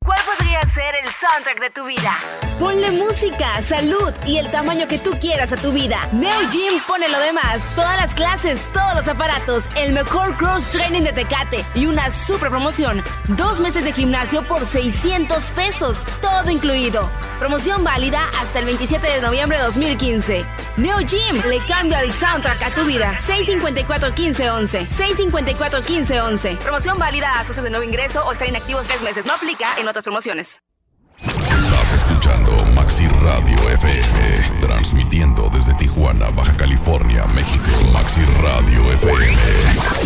¿Cuál 0.04 0.18
podría 0.26 0.43
ser 0.74 0.94
el 0.96 1.08
soundtrack 1.08 1.60
de 1.60 1.70
tu 1.70 1.84
vida? 1.84 2.18
Ponle 2.58 2.90
música, 2.90 3.62
salud 3.62 4.12
y 4.26 4.38
el 4.38 4.50
tamaño 4.50 4.88
que 4.88 4.98
tú 4.98 5.12
quieras 5.20 5.52
a 5.52 5.56
tu 5.56 5.70
vida. 5.70 6.08
Neo 6.12 6.48
Gym 6.50 6.80
pone 6.86 7.08
lo 7.08 7.18
demás. 7.20 7.62
Todas 7.76 7.96
las 7.96 8.14
clases, 8.14 8.68
todos 8.72 8.94
los 8.96 9.06
aparatos, 9.06 9.66
el 9.76 9.92
mejor 9.92 10.36
cross 10.36 10.70
training 10.70 11.02
de 11.02 11.12
Tecate 11.12 11.64
y 11.76 11.86
una 11.86 12.10
super 12.10 12.50
promoción. 12.50 13.04
Dos 13.28 13.60
meses 13.60 13.84
de 13.84 13.92
gimnasio 13.92 14.42
por 14.48 14.66
600 14.66 15.50
pesos. 15.52 16.06
Todo 16.20 16.50
incluido. 16.50 17.08
Promoción 17.38 17.84
válida 17.84 18.28
hasta 18.40 18.58
el 18.58 18.64
27 18.64 19.06
de 19.06 19.20
noviembre 19.20 19.58
de 19.58 19.64
2015. 19.64 20.44
Neo 20.76 20.98
Gym 21.00 21.40
le 21.48 21.64
cambia 21.66 22.00
el 22.00 22.12
soundtrack 22.12 22.62
a 22.62 22.70
tu 22.70 22.84
vida. 22.84 23.16
654 23.18 24.08
1511. 24.10 24.86
654 24.86 25.78
1511. 25.80 26.56
Promoción 26.56 26.98
válida 26.98 27.38
a 27.38 27.44
socios 27.44 27.62
de 27.62 27.70
nuevo 27.70 27.84
ingreso 27.84 28.24
o 28.26 28.32
estar 28.32 28.48
inactivos 28.48 28.86
tres 28.88 29.02
meses. 29.02 29.24
No 29.24 29.34
aplica 29.34 29.78
en 29.78 29.86
otras 29.86 30.04
promociones. 30.04 30.63
Estás 31.84 32.02
escuchando 32.08 32.64
Maxi 32.74 33.06
Radio 33.06 33.58
FM, 33.68 34.60
transmitiendo 34.62 35.50
desde 35.52 35.74
Tijuana, 35.74 36.30
Baja 36.30 36.56
California, 36.56 37.26
México. 37.26 37.66
Maxi 37.92 38.22
Radio 38.40 38.90
FM, 38.90 39.36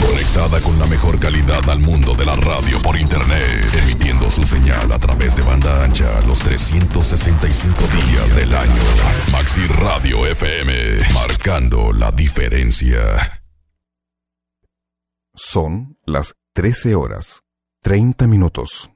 conectada 0.04 0.60
con 0.60 0.76
la 0.80 0.86
mejor 0.86 1.20
calidad 1.20 1.70
al 1.70 1.78
mundo 1.78 2.16
de 2.16 2.24
la 2.24 2.34
radio 2.34 2.82
por 2.82 2.98
internet, 2.98 3.72
emitiendo 3.80 4.28
su 4.28 4.42
señal 4.42 4.90
a 4.90 4.98
través 4.98 5.36
de 5.36 5.42
banda 5.42 5.84
ancha 5.84 6.20
los 6.26 6.40
365 6.40 7.80
días 7.86 8.34
del 8.34 8.56
año. 8.56 8.82
Maxi 9.30 9.64
Radio 9.68 10.26
FM, 10.26 10.98
marcando 11.14 11.92
la 11.92 12.10
diferencia. 12.10 13.40
Son 15.32 15.96
las 16.04 16.34
13 16.54 16.96
horas, 16.96 17.44
30 17.82 18.26
minutos. 18.26 18.90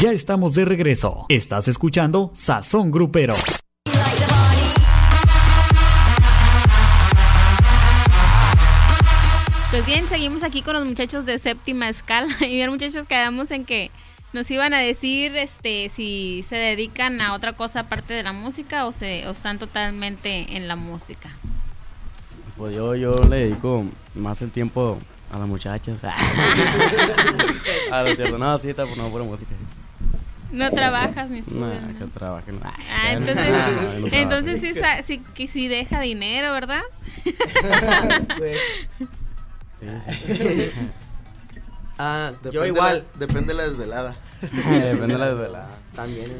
Ya 0.00 0.12
estamos 0.12 0.54
de 0.54 0.64
regreso. 0.64 1.26
Estás 1.28 1.68
escuchando 1.68 2.32
Sazón 2.34 2.90
Grupero. 2.90 3.34
Pues 9.70 9.84
bien, 9.84 10.08
seguimos 10.08 10.42
aquí 10.42 10.62
con 10.62 10.74
los 10.74 10.86
muchachos 10.86 11.26
de 11.26 11.38
séptima 11.38 11.88
escala. 11.88 12.28
Y 12.40 12.56
bien, 12.56 12.70
muchachos, 12.70 13.06
quedamos 13.06 13.50
en 13.50 13.64
que 13.64 13.90
nos 14.32 14.50
iban 14.50 14.74
a 14.74 14.78
decir 14.78 15.36
este 15.36 15.90
si 15.94 16.44
se 16.48 16.56
dedican 16.56 17.20
a 17.20 17.34
otra 17.34 17.54
cosa 17.54 17.80
aparte 17.80 18.14
de 18.14 18.22
la 18.22 18.32
música 18.32 18.86
o 18.86 18.92
se 18.92 19.26
o 19.26 19.32
están 19.32 19.58
totalmente 19.58 20.56
en 20.56 20.68
la 20.68 20.76
música. 20.76 21.30
Pues 22.56 22.74
yo, 22.74 22.94
yo 22.94 23.14
le 23.28 23.36
dedico 23.36 23.84
más 24.14 24.42
el 24.42 24.50
tiempo 24.50 24.98
a 25.32 25.38
las 25.38 25.48
muchachas. 25.48 25.98
a 27.90 28.02
lo 28.02 28.14
cierto, 28.14 28.38
no, 28.38 28.58
sí, 28.58 28.70
está 28.70 28.86
por 28.86 28.96
no, 28.96 29.08
pura 29.10 29.24
música. 29.24 29.50
No 30.50 30.70
trabajas 30.70 31.28
ni 31.28 31.40
estudias. 31.40 31.82
No, 31.82 31.98
que 31.98 32.04
trabaje. 32.06 32.52
No. 32.52 32.60
Ah, 32.64 33.12
entonces, 33.12 33.48
No, 34.00 34.00
no 34.00 34.06
entonces 34.10 34.60
sí, 34.62 34.74
sí, 35.04 35.22
que 35.34 35.46
sí 35.48 35.68
deja 35.68 36.00
dinero, 36.00 36.52
¿verdad? 36.52 36.82
Ah, 41.98 42.30
Depende 42.42 42.52
yo 42.54 42.66
igual. 42.66 43.04
la- 43.12 43.18
depende 43.18 43.48
de 43.48 43.54
la 43.54 43.62
desvelada. 43.64 44.16
Depende 44.40 45.06
de 45.08 45.18
la 45.18 45.28
desvelada. 45.30 45.68
También. 45.94 46.32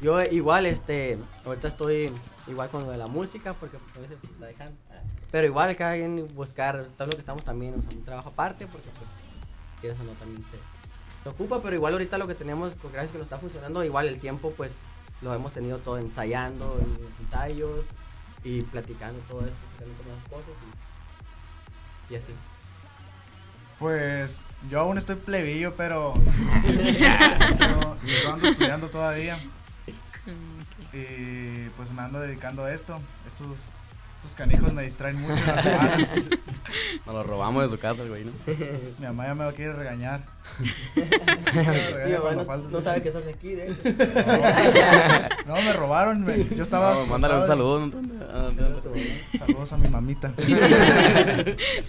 Yo 0.00 0.22
igual, 0.22 0.66
este, 0.66 1.18
ahorita 1.44 1.68
estoy 1.68 2.12
igual 2.46 2.68
con 2.68 2.84
lo 2.84 2.90
de 2.92 2.96
la 2.98 3.06
música 3.08 3.52
porque 3.54 3.78
a 3.96 3.98
veces 3.98 4.16
la 4.38 4.46
dejan. 4.46 4.72
Pero 5.36 5.48
igual 5.48 5.76
cada 5.76 5.92
quien 5.96 6.26
buscar 6.34 6.86
todo 6.96 7.08
lo 7.08 7.12
que 7.12 7.20
estamos 7.20 7.44
también, 7.44 7.74
o 7.74 7.82
sea, 7.82 7.98
un 7.98 8.06
trabajo 8.06 8.30
aparte 8.30 8.66
porque 8.66 8.88
pues 8.88 9.10
quieres 9.82 10.00
o 10.00 10.04
no 10.04 10.12
también 10.12 10.42
se, 10.50 10.56
se 11.22 11.28
ocupa, 11.28 11.60
pero 11.60 11.76
igual 11.76 11.92
ahorita 11.92 12.16
lo 12.16 12.26
que 12.26 12.34
tenemos, 12.34 12.72
pues, 12.80 12.90
gracias 12.90 13.12
que 13.12 13.18
nos 13.18 13.26
está 13.26 13.36
funcionando, 13.36 13.84
igual 13.84 14.08
el 14.08 14.18
tiempo 14.18 14.54
pues 14.56 14.72
lo 15.20 15.34
hemos 15.34 15.52
tenido 15.52 15.76
todo 15.76 15.98
ensayando, 15.98 16.80
en 16.80 17.24
ensayos 17.26 17.84
y 18.44 18.60
platicando 18.64 19.20
todo 19.28 19.40
eso, 19.40 19.52
sacando 19.74 19.94
todas 20.02 20.16
las 20.16 20.28
cosas 20.30 20.54
y, 22.08 22.14
y 22.14 22.16
así. 22.16 22.32
Pues 23.78 24.40
yo 24.70 24.80
aún 24.80 24.96
estoy 24.96 25.16
plebillo, 25.16 25.74
pero 25.74 26.14
yo, 26.64 27.96
yo 28.06 28.32
ando 28.32 28.48
estudiando 28.48 28.88
todavía. 28.88 29.38
Y 30.92 31.68
pues 31.76 31.92
me 31.92 32.00
ando 32.00 32.20
dedicando 32.20 32.64
a 32.64 32.72
esto. 32.72 32.98
Estos, 33.26 33.68
estos 34.26 34.34
canijos 34.34 34.72
me 34.72 34.82
distraen 34.82 35.20
mucho 35.20 35.34
en 35.40 35.46
las 35.46 35.62
semanas. 35.62 36.08
Nos 37.06 37.14
lo 37.14 37.22
robamos 37.22 37.62
de 37.62 37.68
su 37.68 37.78
casa, 37.78 38.02
el 38.02 38.08
güey, 38.08 38.24
¿no? 38.24 38.32
Mi 38.98 39.06
mamá 39.06 39.26
ya 39.26 39.34
me 39.36 39.44
va 39.44 39.50
a 39.50 39.54
querer 39.54 39.76
regañar. 39.76 40.24
No, 42.36 42.44
falta- 42.44 42.68
no 42.70 42.80
sabe 42.80 43.02
que 43.02 43.08
estás 43.08 43.24
aquí, 43.26 43.54
de 43.54 43.68
hecho. 43.68 43.80
No, 45.46 45.54
me 45.56 45.72
robaron. 45.72 46.24
me- 46.24 46.44
yo 46.56 46.62
estaba. 46.62 46.94
No, 46.94 47.06
mándale 47.06 47.36
un 47.36 47.46
saludo. 47.46 47.90
Ah, 48.32 48.50
Saludos 49.38 49.72
a 49.72 49.76
mi 49.78 49.88
mamita. 49.88 50.32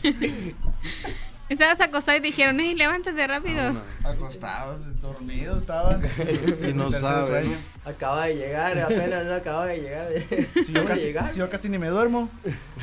Estabas 1.50 1.80
acostado 1.80 2.18
y 2.18 2.22
te 2.22 2.28
dijeron, 2.28 2.60
¡Ey, 2.60 2.76
levántate 2.76 3.26
rápido! 3.26 3.82
Acostados, 4.04 5.02
dormidos 5.02 5.62
estaban. 5.62 6.02
Y 6.68 6.74
no 6.74 6.92
sabe, 6.92 7.28
sueño. 7.28 7.58
Acaba 7.86 8.28
de 8.28 8.36
llegar, 8.36 8.78
apenas 8.80 9.26
no 9.26 9.34
acaba 9.34 9.66
de 9.68 9.82
llegar. 9.82 10.10
Si 10.66 10.74
yo, 10.74 10.86
casi, 10.86 11.04
llegar. 11.04 11.32
si 11.32 11.40
yo 11.40 11.50
casi 11.50 11.70
ni 11.70 11.78
me 11.78 11.88
duermo. 11.88 12.30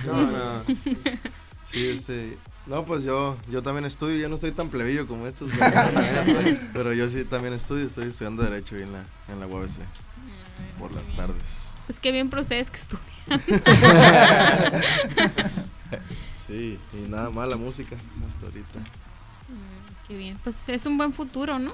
No, 0.07 0.15
no. 0.15 0.65
Sí, 1.67 1.89
este. 1.89 2.39
No, 2.67 2.87
pues 2.87 3.05
yo, 3.05 3.37
yo 3.51 3.63
también 3.63 3.85
estudio, 3.85 4.17
yo 4.17 4.29
no 4.31 4.37
estoy 4.37 4.53
tan 4.53 4.71
plebillo 4.71 5.07
como 5.07 5.27
estos, 5.27 5.51
pero, 6.73 6.95
yo 6.95 7.11
sí 7.11 7.27
también 7.27 7.53
estudio, 7.53 7.87
estoy 7.87 8.09
estudiando 8.09 8.43
Derecho 8.43 8.77
en 8.77 8.91
la, 8.91 9.05
en 9.29 9.39
la 9.39 9.47
UABC 9.47 9.81
por 10.79 10.91
las 10.93 11.15
tardes. 11.15 11.69
Pues 11.87 12.01
qué 12.01 12.11
bien 12.11 12.31
procedes 12.31 12.71
que 12.71 12.79
estudian. 12.79 13.43
Sí, 16.55 16.79
y 16.93 17.09
nada 17.09 17.31
más 17.31 17.49
la 17.49 17.57
música 17.57 17.97
hasta 18.29 18.47
ahorita. 18.47 18.79
qué 20.07 20.17
bien. 20.17 20.39
Pues 20.45 20.69
es 20.69 20.87
un 20.87 20.97
buen 20.97 21.13
futuro, 21.13 21.59
¿no? 21.59 21.73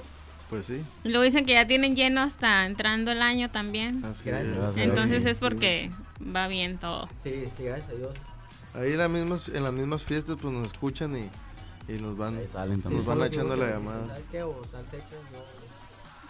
Pues 0.49 0.65
sí. 0.65 0.83
Luego 1.03 1.21
dicen 1.21 1.45
que 1.45 1.53
ya 1.53 1.67
tienen 1.67 1.95
lleno 1.95 2.21
hasta 2.21 2.65
entrando 2.65 3.11
el 3.11 3.21
año 3.21 3.51
también. 3.51 4.03
Así 4.03 4.29
Gracias. 4.29 4.57
es. 4.57 4.77
Entonces 4.77 5.25
es 5.25 5.37
sí. 5.37 5.41
porque 5.41 5.91
va 6.35 6.47
bien 6.47 6.79
todo. 6.79 7.07
Sí, 7.23 7.45
sí, 7.55 7.63
gracias 7.63 7.89
a 7.91 7.93
Dios. 7.93 8.13
Ahí 8.73 8.93
en 8.93 8.97
las 8.97 9.09
mismas, 9.09 9.49
en 9.49 9.63
las 9.63 9.73
mismas 9.73 10.03
fiestas 10.03 10.37
pues 10.41 10.51
nos 10.51 10.65
escuchan 10.67 11.15
y, 11.15 11.29
y 11.87 11.99
nos 12.01 12.17
van, 12.17 12.39
salen 12.47 12.81
nos 12.83 13.05
van 13.05 13.21
echando 13.21 13.55
la 13.55 13.69
llamada. 13.69 14.17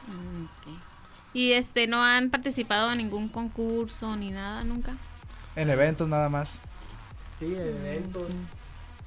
Mm, 0.08 0.44
ok. 0.44 0.78
Y 1.34 1.54
este, 1.54 1.88
¿no 1.88 2.04
han 2.04 2.30
participado 2.30 2.92
en 2.92 2.98
ningún 2.98 3.30
concurso 3.30 4.14
ni 4.18 4.32
nada 4.32 4.66
nunca? 4.66 4.98
En 5.56 5.70
eventos 5.70 6.10
nada 6.10 6.28
más. 6.28 6.60
Sí, 7.42 7.56
eventos, 7.56 8.30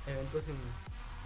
eventos 0.08 0.42
en 0.48 0.56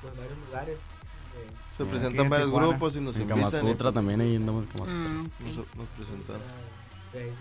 pues, 0.03 0.15
varios 0.17 0.39
lugares. 0.47 0.75
eh, 0.77 1.51
Se 1.71 1.83
Aquí 1.85 1.91
presentan 1.91 2.25
en 2.27 2.31
varios 2.31 2.49
Tijuana. 2.49 2.69
grupos 2.69 2.97
y 2.97 3.01
nos 3.01 3.17
En 3.17 3.23
invitan. 3.23 3.39
Kama 3.51 3.57
y, 3.57 3.61
Sutra 3.61 3.85
pues, 3.85 3.95
también 3.95 4.21
ahí 4.21 4.37
andamos 4.37 4.65
en 4.65 4.69
Kama 4.71 4.85
Sutra. 4.85 5.01
Ah. 5.07 5.43
Nos, 5.43 5.57
nos 5.57 5.89
presentaron. 5.97 6.43
eh. 7.15 7.33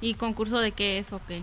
¿Y 0.00 0.14
concurso 0.14 0.60
de 0.60 0.70
qué 0.72 0.98
es 0.98 1.12
o 1.12 1.20
qué? 1.26 1.42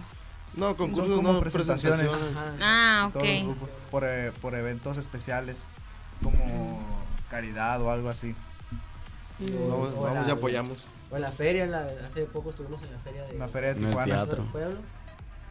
No, 0.55 0.77
concursos 0.77 1.13
como 1.17 1.33
no, 1.33 1.39
presentaciones. 1.41 2.07
presentaciones. 2.07 2.61
Ah, 2.63 3.11
ok. 3.13 3.23
grupos, 3.43 3.69
por, 3.91 4.03
eh, 4.05 4.31
por 4.41 4.55
eventos 4.55 4.97
especiales. 4.97 5.63
Como 6.23 6.79
caridad 7.29 7.81
o 7.81 7.91
algo 7.91 8.07
así. 8.07 8.33
Vamos, 9.39 9.93
vamos 9.99 10.23
la- 10.23 10.27
y 10.29 10.31
apoyamos. 10.31 10.77
O 11.11 11.15
en 11.17 11.21
la 11.23 11.31
feria, 11.33 11.65
en 11.65 11.71
la- 11.71 11.87
hace 12.09 12.23
poco 12.23 12.51
estuvimos 12.51 12.81
en 12.83 12.93
la 12.93 12.99
feria 12.99 13.23
de, 13.23 13.31
En 13.33 13.39
la 13.39 13.47
feria 13.49 13.73
de 13.73 13.79
En 13.79 13.83
el 13.83 13.89
Tijuana. 13.89 14.13
teatro. 14.23 14.43
pueblo. 14.45 14.77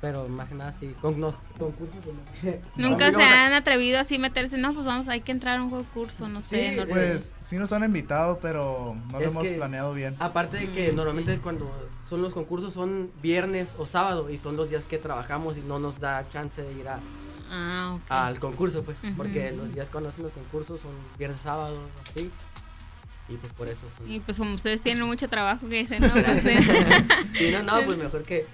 Pero 0.05 0.29
más 0.29 0.49
que 0.51 0.55
nada 0.55 0.71
sí, 0.79 0.95
con, 1.01 1.15
concursos. 1.15 1.97
no. 2.43 2.53
Nunca 2.77 3.11
se 3.11 3.23
han 3.23 3.55
atrevido 3.55 3.99
así 3.99 4.19
meterse, 4.19 4.59
no, 4.59 4.75
pues 4.75 4.85
vamos, 4.85 5.09
hay 5.09 5.23
que 5.23 5.33
entrar 5.33 5.57
a 5.59 5.63
un 5.63 5.71
concurso, 5.71 6.29
no 6.29 6.43
sé. 6.43 6.71
Sí, 6.73 6.77
no- 6.77 6.87
Pues 6.87 7.33
sí 7.43 7.57
nos 7.57 7.73
han 7.73 7.85
invitado, 7.85 8.39
pero 8.43 8.95
no 9.11 9.19
lo 9.19 9.25
hemos 9.25 9.45
que- 9.45 9.53
planeado 9.53 9.95
bien. 9.95 10.15
Aparte 10.19 10.59
de 10.59 10.69
que 10.71 10.93
normalmente 10.93 11.39
cuando 11.39 11.71
son 12.11 12.21
los 12.21 12.35
concursos 12.35 12.75
son 12.75 13.11
viernes 13.23 13.71
o 13.79 13.87
sábado 13.87 14.29
y 14.29 14.37
son 14.37 14.57
los 14.57 14.69
días 14.69 14.85
que 14.85 14.99
trabajamos 14.99 15.57
y 15.57 15.61
no 15.63 15.79
nos 15.79 15.99
da 16.01 16.29
chance 16.29 16.61
de 16.61 16.73
ir 16.75 16.87
a, 16.87 17.01
Ah, 17.51 17.97
al 18.09 18.39
concurso, 18.41 18.83
pues, 18.85 18.99
porque 19.17 19.53
los 19.53 19.73
días 19.73 19.89
cuando 19.91 20.11
hacen 20.11 20.25
los 20.25 20.33
concursos 20.35 20.81
son 20.83 20.91
viernes, 21.19 21.41
sábado, 21.43 21.79
así. 22.03 22.31
Y 23.29 23.37
pues 23.37 23.53
por 23.55 23.69
eso 23.69 23.81
son... 23.97 24.11
Y 24.11 24.21
pues 24.21 24.37
como 24.37 24.55
ustedes 24.55 24.83
tienen 24.83 25.07
mucho 25.07 25.29
trabajo, 25.31 25.67
que 25.67 25.77
dicen, 25.79 26.03
no, 26.03 26.13
pues, 26.13 26.43
Sí, 27.39 27.51
no, 27.53 27.63
no, 27.63 27.83
pues 27.87 27.97
mejor 27.97 28.23
que... 28.25 28.45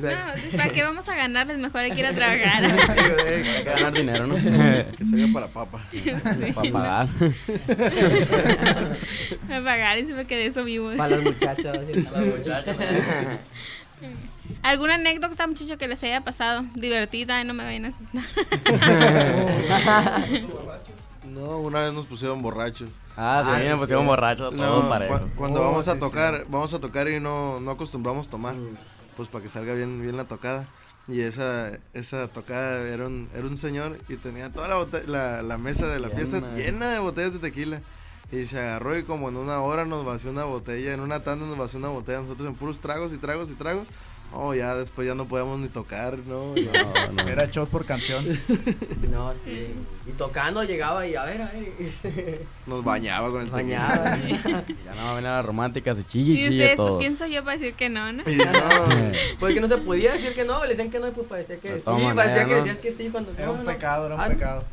no, 0.00 0.56
¿para 0.56 0.68
qué 0.70 0.82
vamos 0.82 1.08
a 1.08 1.14
ganarles? 1.16 1.58
Mejor 1.58 1.80
hay 1.80 1.90
que 1.92 2.00
ir 2.00 2.06
a 2.06 2.12
trabajar. 2.12 2.64
Hay 2.90 3.42
que 3.42 3.62
ganar 3.64 3.92
dinero, 3.92 4.26
¿no? 4.26 4.34
Que 4.36 5.04
se 5.04 5.16
haga 5.22 5.32
para 5.32 5.48
papa. 5.48 5.80
Para 6.54 6.70
pagar. 6.72 7.08
a 9.50 9.62
pagar, 9.64 9.98
y 9.98 10.06
se 10.06 10.14
me 10.14 10.24
quedé 10.26 10.46
eso 10.46 10.64
vivo. 10.64 10.90
Para 10.96 11.16
las 11.16 11.22
muchachas. 11.24 11.76
así. 11.78 12.02
Para 12.02 12.20
las 12.20 12.36
muchachas. 12.36 12.76
¿Alguna 14.62 14.94
anécdota, 14.94 15.46
muchacho, 15.46 15.76
que 15.78 15.88
les 15.88 16.02
haya 16.02 16.20
pasado? 16.22 16.64
Divertida, 16.74 17.42
no 17.44 17.54
me 17.54 17.64
vayan 17.64 17.84
a 17.84 17.88
asustar. 17.88 18.24
No, 21.24 21.58
una 21.58 21.80
vez 21.82 21.92
nos 21.92 22.06
pusieron 22.06 22.40
borrachos. 22.42 22.88
Ah, 23.16 23.42
sí, 23.60 23.68
nos 23.68 23.80
pusimos 23.80 24.06
borrachos, 24.06 24.56
todos 24.56 24.84
No, 24.84 25.08
cu- 25.08 25.30
Cuando 25.36 25.60
Oh, 25.60 25.64
vamos 25.64 25.88
a 25.88 25.94
sí, 25.94 25.98
tocar, 26.00 26.44
vamos 26.48 26.72
a 26.72 26.78
tocar 26.78 27.08
y 27.08 27.20
no, 27.20 27.60
no 27.60 27.72
acostumbramos 27.72 28.28
tomar, 28.28 28.54
pues 29.18 29.28
para 29.28 29.42
que 29.44 29.50
salga 29.50 29.74
bien, 29.74 30.00
bien 30.00 30.16
la 30.16 30.24
tocada. 30.24 30.66
Y 31.08 31.20
esa, 31.22 31.72
esa 31.94 32.28
tocada 32.28 32.82
era 32.88 33.06
un, 33.06 33.28
era 33.34 33.46
un 33.46 33.56
señor 33.56 33.98
y 34.08 34.16
tenía 34.16 34.50
toda 34.52 34.68
la, 34.68 34.76
bote- 34.76 35.06
la, 35.06 35.42
la 35.42 35.58
mesa 35.58 35.86
de 35.88 35.98
la 35.98 36.08
fiesta 36.10 36.40
llena 36.54 36.88
de 36.90 36.98
botellas 37.00 37.32
de 37.34 37.38
tequila. 37.40 37.82
Y 38.30 38.44
se 38.44 38.58
agarró 38.60 38.96
y 38.96 39.04
como 39.04 39.30
en 39.30 39.36
una 39.36 39.60
hora 39.60 39.86
nos 39.86 40.04
vació 40.04 40.30
una 40.30 40.44
botella, 40.44 40.92
en 40.92 41.00
una 41.00 41.24
tanda 41.24 41.46
nos 41.46 41.56
vació 41.56 41.78
una 41.78 41.88
botella, 41.88 42.20
nosotros 42.20 42.46
en 42.48 42.54
puros 42.54 42.78
tragos 42.80 43.12
y 43.14 43.16
tragos 43.18 43.50
y 43.50 43.54
tragos. 43.54 43.88
Oh, 44.30 44.52
ya 44.54 44.74
después 44.74 45.08
ya 45.08 45.14
no 45.14 45.26
podíamos 45.26 45.58
ni 45.58 45.68
tocar, 45.68 46.18
¿no? 46.18 46.54
Era 47.26 47.46
shot 47.46 47.68
por 47.70 47.86
canción. 47.86 48.26
No, 49.10 49.32
sí. 49.44 49.74
Y 50.06 50.10
tocando 50.12 50.62
llegaba 50.64 51.06
y 51.06 51.14
a 51.16 51.24
ver, 51.24 51.42
a 51.42 51.50
ver. 51.50 52.42
Nos 52.66 52.84
bañaba 52.84 53.30
con 53.30 53.40
el 53.42 53.50
Bañaba. 53.50 54.16
Ya 54.84 54.94
no, 54.94 55.14
ven 55.14 55.24
a 55.26 55.36
las 55.38 55.46
románticas 55.46 55.98
y 56.00 56.04
chille, 56.04 56.32
Y 56.32 56.36
chille 56.36 56.48
ustedes, 56.50 56.76
pues, 56.76 56.88
todos. 56.88 56.98
¿quién 57.00 57.16
soy 57.16 57.32
yo 57.32 57.42
para 57.44 57.56
decir 57.56 57.74
que 57.74 57.88
no, 57.88 58.12
no? 58.12 58.22
No, 58.22 59.12
pues 59.40 59.54
que 59.54 59.60
no 59.60 59.68
se 59.68 59.78
podía 59.78 60.12
decir 60.12 60.34
que 60.34 60.44
no, 60.44 60.62
le 60.62 60.70
decían 60.70 60.90
que 60.90 60.98
no 60.98 61.08
y 61.08 61.12
pues 61.12 61.26
parecía 61.26 61.56
que 61.56 61.70
De 61.72 61.78
sí, 61.78 61.84
todas 61.84 62.14
parecía 62.14 62.44
que 62.44 62.50
¿no? 62.50 62.56
decías 62.58 62.78
que 62.78 62.92
sí 62.92 63.08
cuando 63.10 63.32
Era 63.36 63.46
no, 63.46 63.52
un 63.54 63.58
no. 63.60 63.64
pecado, 63.64 64.06
era 64.06 64.14
un 64.14 64.20
Ah, 64.20 64.28
pecado. 64.28 64.64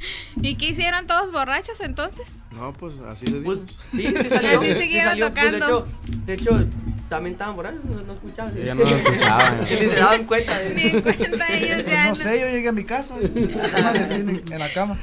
¿Y 0.42 0.54
qué 0.56 0.66
hicieron 0.68 1.06
todos 1.06 1.32
borrachos 1.32 1.80
entonces? 1.80 2.26
No, 2.52 2.72
pues 2.72 2.94
así 3.08 3.26
le 3.26 3.40
Pues 3.40 3.58
dimos. 3.66 3.78
sí, 3.92 4.22
sí 4.22 4.28
salió. 4.28 4.50
Así 4.60 4.72
sí 4.72 4.78
siguieron 4.82 5.10
salió. 5.18 5.32
Pues, 5.32 5.44
de, 5.52 5.58
tocando. 5.58 5.78
hecho, 5.78 5.88
de 6.26 6.34
hecho, 6.34 6.66
también 7.08 7.32
estaban 7.34 7.56
borrachos, 7.56 7.84
no, 7.84 8.02
no 8.02 8.12
escuchaban. 8.12 8.56
Ellos 8.56 8.76
no 8.76 8.84
lo 8.84 8.96
escuchaban. 8.96 9.60
Ni 9.70 9.76
se 9.76 9.96
daban 9.96 10.24
cuenta. 10.24 10.58
de- 10.58 10.74
Ni 10.74 10.82
en 10.82 11.00
cuenta 11.02 11.54
ellos 11.56 11.86
ya. 11.90 12.08
No 12.08 12.14
sé, 12.14 12.40
yo 12.40 12.46
llegué 12.48 12.68
a 12.68 12.72
mi 12.72 12.84
casa. 12.84 13.14
amanecí 13.76 14.14
en, 14.20 14.52
en 14.52 14.58
la 14.58 14.72
cama. 14.72 14.96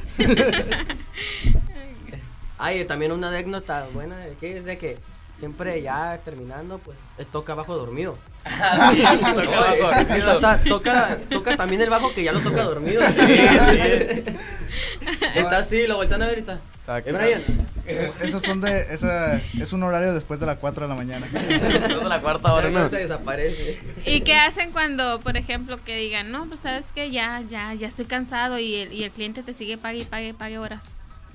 Ay, 2.57 2.85
también 2.85 3.11
una 3.11 3.27
anécdota 3.29 3.87
buena 3.93 4.17
de 4.17 4.35
que 4.35 4.57
es 4.59 4.65
de 4.65 4.77
que 4.77 4.97
siempre 5.39 5.81
ya 5.81 6.19
terminando, 6.23 6.77
pues 6.79 6.97
toca 7.31 7.55
bajo 7.55 7.75
dormido. 7.75 8.17
sí, 8.45 9.01
toca 9.01 9.59
bajo 9.59 9.93
dormido. 9.93 10.31
está- 10.33 10.59
toca, 10.63 11.17
toca 11.29 11.57
también 11.57 11.81
el 11.81 11.89
bajo 11.89 12.13
que 12.13 12.23
ya 12.23 12.31
lo 12.31 12.39
toca 12.39 12.63
dormido. 12.63 13.01
está 15.35 15.57
así, 15.57 15.87
lo 15.87 15.97
voltean 15.97 16.21
a 16.21 16.27
ver 16.27 16.37
y 16.37 16.41
está. 16.41 16.59
¿Eh, 16.87 17.11
Brian? 17.11 17.41
Es- 17.87 18.15
esos 18.21 18.41
son 18.43 18.61
de. 18.61 18.81
Esa, 18.93 19.41
es 19.59 19.73
un 19.73 19.81
horario 19.83 20.13
después 20.13 20.39
de 20.39 20.45
las 20.45 20.57
4 20.59 20.85
de 20.87 20.89
la 20.89 20.95
mañana. 20.95 21.25
Después 21.31 22.03
de 22.03 22.09
la 22.09 22.21
cuarta 22.21 22.53
hora, 22.53 22.69
¿no? 22.69 22.89
desaparece. 22.89 23.79
¿Y 24.05 24.21
qué 24.21 24.35
hacen 24.35 24.71
cuando, 24.71 25.19
por 25.21 25.35
ejemplo, 25.37 25.77
que 25.83 25.95
digan, 25.97 26.31
no, 26.31 26.45
pues 26.45 26.59
sabes 26.59 26.85
que 26.93 27.09
ya, 27.11 27.41
ya, 27.49 27.73
ya 27.73 27.87
estoy 27.87 28.05
cansado 28.05 28.59
y 28.59 28.75
el, 28.75 28.93
y 28.93 29.03
el 29.03 29.09
cliente 29.11 29.41
te 29.43 29.53
sigue 29.55 29.77
pague 29.77 29.99
y 29.99 30.05
pague, 30.05 30.33
pague 30.35 30.59
horas? 30.59 30.81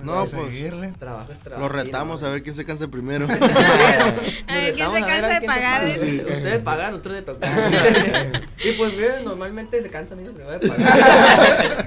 No, 0.03 0.13
Para 0.13 0.25
pues 0.25 0.45
seguirle. 0.47 0.87
Trabajo 0.99 1.31
es 1.31 1.39
trabajo. 1.39 1.61
lo 1.63 1.69
retamos 1.69 2.23
a 2.23 2.29
ver 2.29 2.43
quién 2.43 2.55
se 2.55 2.65
cansa 2.65 2.87
primero. 2.87 3.27
A 4.47 4.55
ver, 4.55 4.73
¿quién 4.75 4.91
se 4.91 4.99
cansa 5.01 5.39
de 5.39 5.45
pagar? 5.47 5.85
Ustedes 5.87 6.61
pagan, 6.63 6.91
nosotros 6.91 7.15
de 7.15 7.21
tocar. 7.21 7.49
y 8.63 8.71
pues 8.73 8.97
bien, 8.97 9.23
normalmente 9.23 9.81
se 9.81 9.89
cansan 9.89 10.19
ellos 10.19 10.33
primero 10.35 10.59
de 10.59 10.67
pagar. 10.67 11.85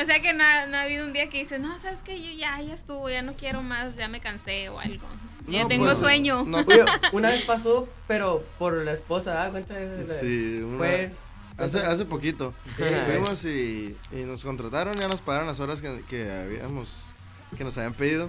O 0.00 0.04
sea 0.06 0.20
que 0.20 0.32
no 0.32 0.44
ha, 0.44 0.66
no 0.66 0.76
ha 0.76 0.82
habido 0.82 1.04
un 1.06 1.12
día 1.12 1.28
que 1.28 1.38
dices, 1.42 1.60
no, 1.60 1.78
sabes 1.78 2.02
que 2.02 2.20
yo 2.22 2.30
ya, 2.36 2.60
ya 2.60 2.74
estuvo, 2.74 3.08
ya 3.08 3.22
no 3.22 3.34
quiero 3.34 3.62
más, 3.62 3.96
ya 3.96 4.08
me 4.08 4.20
cansé 4.20 4.68
o 4.68 4.78
algo. 4.78 5.06
Ya 5.48 5.62
No, 5.62 5.68
tengo 5.68 5.84
pues, 5.86 5.98
sueño. 5.98 6.44
no, 6.46 6.58
Oye, 6.58 6.84
una 7.12 7.28
vez 7.30 7.42
pasó, 7.44 7.88
pero 8.08 8.44
por 8.58 8.74
la 8.74 8.92
esposa, 8.92 9.32
¿da 9.34 9.50
cuenta? 9.50 9.74
Sí, 10.20 10.60
una- 10.62 10.78
Fue. 10.78 11.10
Hace, 11.58 11.78
hace 11.78 12.04
poquito. 12.04 12.52
Fuimos 13.06 13.44
y, 13.44 13.96
y 14.12 14.22
nos 14.24 14.44
contrataron, 14.44 14.96
ya 14.98 15.08
nos 15.08 15.20
pagaron 15.20 15.46
las 15.46 15.60
horas 15.60 15.80
que, 15.80 16.02
que 16.08 16.30
habíamos, 16.30 17.06
que 17.56 17.64
nos 17.64 17.76
habían 17.78 17.94
pedido. 17.94 18.28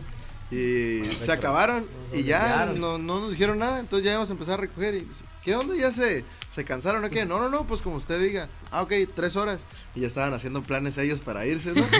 Y 0.49 1.03
se 1.05 1.31
acabaron 1.31 1.85
y 2.13 2.23
ya 2.23 2.67
no, 2.67 2.97
no 2.97 3.19
nos 3.19 3.31
dijeron 3.31 3.59
nada, 3.59 3.79
entonces 3.79 4.05
ya 4.05 4.11
íbamos 4.11 4.29
a 4.29 4.33
empezar 4.33 4.53
a 4.53 4.61
recoger 4.61 4.95
y 4.95 5.07
¿qué 5.47 5.55
onda? 5.55 5.75
¿Ya 5.77 5.93
se, 5.93 6.25
se 6.49 6.65
cansaron 6.65 7.05
o 7.05 7.09
qué? 7.09 7.25
No, 7.25 7.39
no, 7.39 7.47
no, 7.49 7.63
pues 7.65 7.81
como 7.81 7.95
usted 7.95 8.19
diga. 8.19 8.49
Ah, 8.69 8.81
ok, 8.81 8.91
tres 9.15 9.37
horas. 9.37 9.61
Y 9.95 10.01
ya 10.01 10.07
estaban 10.07 10.33
haciendo 10.33 10.61
planes 10.61 10.97
ellos 10.97 11.21
para 11.21 11.45
irse, 11.45 11.71
¿no? 11.71 11.85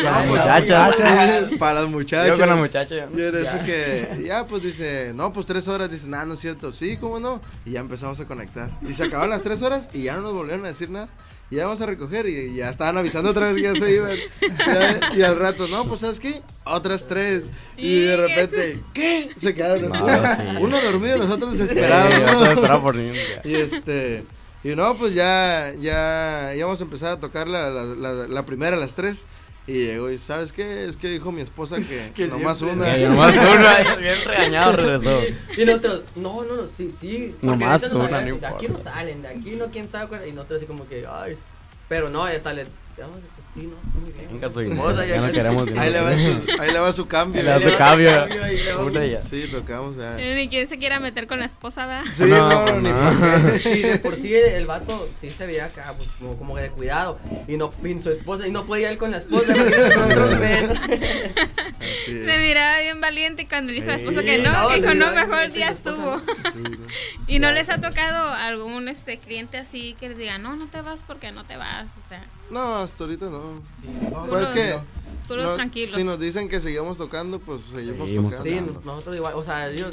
Las 0.00 0.24
no, 0.24 0.30
pues, 0.30 0.40
muchachas. 0.40 0.94
para- 1.00 1.48
Para 1.58 1.80
las 1.80 1.90
muchachas. 1.90 2.28
Yo 2.28 2.38
con 2.38 2.48
la 2.48 2.54
muchacha. 2.54 3.08
Y 3.12 3.20
era 3.20 3.40
eso 3.40 3.58
que, 3.64 4.22
ya 4.24 4.46
pues 4.46 4.62
dice, 4.62 5.10
no, 5.12 5.32
pues 5.32 5.44
tres 5.46 5.66
horas, 5.66 5.90
dice, 5.90 6.06
nada, 6.06 6.24
no 6.24 6.34
es 6.34 6.40
cierto, 6.40 6.70
sí, 6.70 6.96
cómo 6.96 7.18
no, 7.18 7.40
y 7.66 7.72
ya 7.72 7.80
empezamos 7.80 8.20
a 8.20 8.26
conectar. 8.26 8.70
Y 8.88 8.92
se 8.92 9.02
acabaron 9.02 9.30
las 9.30 9.42
tres 9.42 9.60
horas 9.62 9.88
y 9.92 10.04
ya 10.04 10.14
no 10.14 10.22
nos 10.22 10.32
volvieron 10.34 10.64
a 10.64 10.68
decir 10.68 10.88
nada. 10.88 11.08
Y 11.50 11.56
ya 11.56 11.64
vamos 11.64 11.80
a 11.80 11.86
recoger 11.86 12.26
y 12.26 12.54
ya 12.54 12.70
estaban 12.70 12.96
avisando 12.96 13.30
otra 13.30 13.48
vez 13.48 13.56
que 13.56 13.62
ya 13.62 13.74
se 13.74 13.94
iban. 13.94 14.16
Y 15.16 15.22
al 15.22 15.38
rato, 15.38 15.68
no, 15.68 15.86
pues 15.86 16.00
sabes 16.00 16.18
qué, 16.20 16.42
otras 16.64 17.06
tres. 17.06 17.44
Y 17.76 18.00
de 18.00 18.16
repente, 18.16 18.80
¿qué? 18.92 19.30
Se 19.36 19.54
quedaron. 19.54 19.90
No, 19.90 20.04
uno, 20.04 20.36
sí. 20.36 20.42
uno 20.60 20.80
dormido, 20.80 21.18
nosotros 21.18 21.58
desesperados. 21.58 22.12
Sí, 22.12 22.20
¿no? 22.20 22.32
nosotros 22.32 22.96
desesperados. 22.96 23.46
Y 23.46 23.54
este, 23.54 24.24
y 24.64 24.74
no, 24.74 24.96
pues 24.96 25.14
ya, 25.14 25.74
ya, 25.78 26.52
ya 26.56 26.64
vamos 26.64 26.80
a 26.80 26.84
empezar 26.84 27.12
a 27.12 27.20
tocar 27.20 27.46
la, 27.46 27.68
la, 27.68 27.84
la, 27.84 28.12
la 28.26 28.46
primera 28.46 28.76
las 28.76 28.94
tres. 28.94 29.26
Y 29.66 29.72
llegó 29.86 30.10
y, 30.10 30.18
¿sabes 30.18 30.52
qué? 30.52 30.84
Es 30.86 30.96
que 30.98 31.08
dijo 31.08 31.32
mi 31.32 31.40
esposa 31.40 31.76
que, 31.78 32.12
Que 32.14 32.26
nomás 32.26 32.58
siempre- 32.58 32.86
una. 32.86 32.94
Que 32.96 33.08
nomás 33.08 33.34
una, 33.84 33.96
bien 33.96 34.16
regañado 34.26 34.72
regresó. 34.76 35.20
Y 35.56 35.64
nosotros, 35.64 36.02
no, 36.16 36.42
no, 36.44 36.54
no, 36.56 36.62
sí, 36.76 36.94
sí. 37.00 37.34
Nomás 37.40 37.90
una, 37.92 38.20
no 38.20 38.36
De 38.36 38.46
aquí 38.46 38.68
no 38.68 38.78
salen, 38.78 39.22
de 39.22 39.28
aquí 39.28 39.56
no, 39.56 39.66
quién 39.70 39.90
sabe 39.90 40.08
cuál. 40.08 40.28
Y 40.28 40.32
nosotros 40.32 40.58
así 40.58 40.66
como 40.66 40.86
que, 40.86 41.06
ay. 41.10 41.36
Pero 41.88 42.10
no, 42.10 42.30
ya 42.30 42.42
tal. 42.42 42.66
Muy 43.56 44.12
bien. 44.12 44.42
Esposa, 44.72 45.06
ya 45.06 45.20
no 45.20 45.32
queremos 45.32 45.68
Ahí 45.76 45.92
le 45.92 46.00
va 46.00 46.12
su, 46.12 46.60
ahí 46.60 46.72
le 46.72 46.78
va 46.78 46.92
su 46.92 47.06
cambio. 47.06 47.40
Ahí 47.40 47.46
le 47.46 47.52
va 47.52 47.60
su 47.60 47.76
cambio. 47.76 49.18
Sí, 49.18 49.48
tocamos 49.50 49.96
ya. 49.96 50.16
Ni 50.16 50.48
quien 50.48 50.68
se 50.68 50.78
quiera 50.78 50.98
meter 51.00 51.26
con 51.26 51.38
la 51.38 51.46
esposa, 51.46 51.86
¿verdad? 51.86 52.04
Sí, 52.12 52.24
No, 52.24 52.48
no, 52.48 52.64
pues 52.64 52.82
ni 52.82 52.90
no. 52.90 53.00
por. 53.00 53.60
Sí, 53.60 53.82
de 53.82 53.98
por 53.98 54.16
sí 54.16 54.34
el, 54.34 54.66
vato 54.66 55.08
sí 55.20 55.30
se 55.30 55.46
veía 55.46 55.66
acá, 55.66 55.94
pues, 55.96 56.08
como, 56.18 56.36
como 56.36 56.56
de 56.56 56.68
cuidado. 56.70 57.18
Y 57.46 57.56
no, 57.56 57.72
y 57.84 58.02
su 58.02 58.10
esposa, 58.10 58.46
y 58.46 58.50
no 58.50 58.66
podía 58.66 58.92
ir 58.92 58.98
con 58.98 59.10
la 59.10 59.18
esposa. 59.18 59.54
Se 62.04 62.38
miraba 62.38 62.80
bien 62.80 63.00
valiente 63.00 63.42
y 63.42 63.46
cuando 63.46 63.72
dijo 63.72 63.86
la 63.86 63.96
esposa 63.96 64.22
que 64.22 64.38
no, 64.38 64.50
no, 64.52 64.68
que 64.68 64.80
dijo 64.80 64.94
no, 64.94 65.12
mejor 65.12 65.50
ya 65.52 65.70
estuvo. 65.70 66.20
¿Y 67.26 67.38
no 67.38 67.52
les 67.52 67.68
ha 67.68 67.80
tocado 67.80 68.32
algún 68.32 68.88
este 68.88 69.18
cliente 69.18 69.58
así 69.58 69.94
que 69.98 70.08
les 70.08 70.18
diga, 70.18 70.38
no, 70.38 70.56
no 70.56 70.66
te 70.66 70.80
vas 70.80 71.02
porque 71.06 71.32
no 71.32 71.44
te 71.44 71.56
vas? 71.56 71.86
O 72.04 72.08
sea, 72.08 72.24
No, 72.50 72.76
hasta 72.76 73.04
ahorita 73.04 73.26
no. 73.26 73.60
No, 74.10 74.26
Pues 74.28 74.44
es 74.44 74.50
que. 74.50 75.34
no, 75.34 75.54
tranquilos. 75.54 75.94
Si 75.94 76.04
nos 76.04 76.18
dicen 76.20 76.48
que 76.48 76.60
sigamos 76.60 76.98
tocando, 76.98 77.38
pues 77.38 77.62
seguimos, 77.72 78.08
Seguimos 78.08 78.36
tocando. 78.36 78.72
Sí, 78.74 78.80
nosotros 78.84 79.16
igual, 79.16 79.34
o 79.34 79.44
sea, 79.44 79.70
yo 79.72 79.86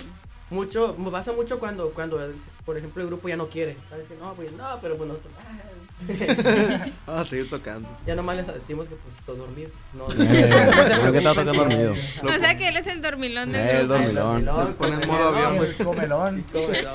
mucho, 0.50 0.96
me 0.98 1.10
pasa 1.12 1.32
mucho 1.32 1.60
cuando, 1.60 1.90
cuando, 1.92 2.24
el- 2.24 2.36
por 2.66 2.78
ejemplo, 2.78 3.02
el 3.02 3.08
grupo 3.08 3.28
ya 3.30 3.38
no 3.38 3.48
quiere, 3.48 3.78
¿sabes? 3.90 4.08
No, 4.20 4.34
pues 4.34 4.52
no, 4.54 4.66
pero 4.82 4.98
pues 4.98 5.10
nosotros, 5.10 5.34
ah, 6.78 6.88
Vamos 7.08 7.22
a 7.22 7.26
seguir 7.26 7.50
tocando. 7.50 7.88
ya 8.06 8.16
nomás 8.16 8.36
les 8.38 8.48
decimos 8.48 8.88
que 8.88 8.96
pues 8.96 9.16
todo 9.26 9.38
dormir, 9.38 9.72
no, 9.94 10.08
no 10.10 10.14
creo 10.16 11.12
que 11.12 11.18
está 11.20 11.30
tocando 11.34 11.54
sí. 11.54 11.58
dormido. 11.60 11.94
O 12.24 12.40
sea 12.40 12.58
que 12.58 12.68
él 12.68 12.78
es 12.78 12.88
el 12.88 13.02
dormilón 13.02 13.52
del 13.52 13.62
Eh, 13.62 13.80
el 13.82 13.88
grupo. 13.88 13.94
dormilón. 14.04 14.46
Se 14.68 14.74
pone 14.74 14.94
en 14.96 15.08
modo 15.08 15.32
no, 15.32 15.38
avión. 15.38 15.66
El 15.66 15.76
comelón. 15.86 16.46
comelón. 16.52 16.94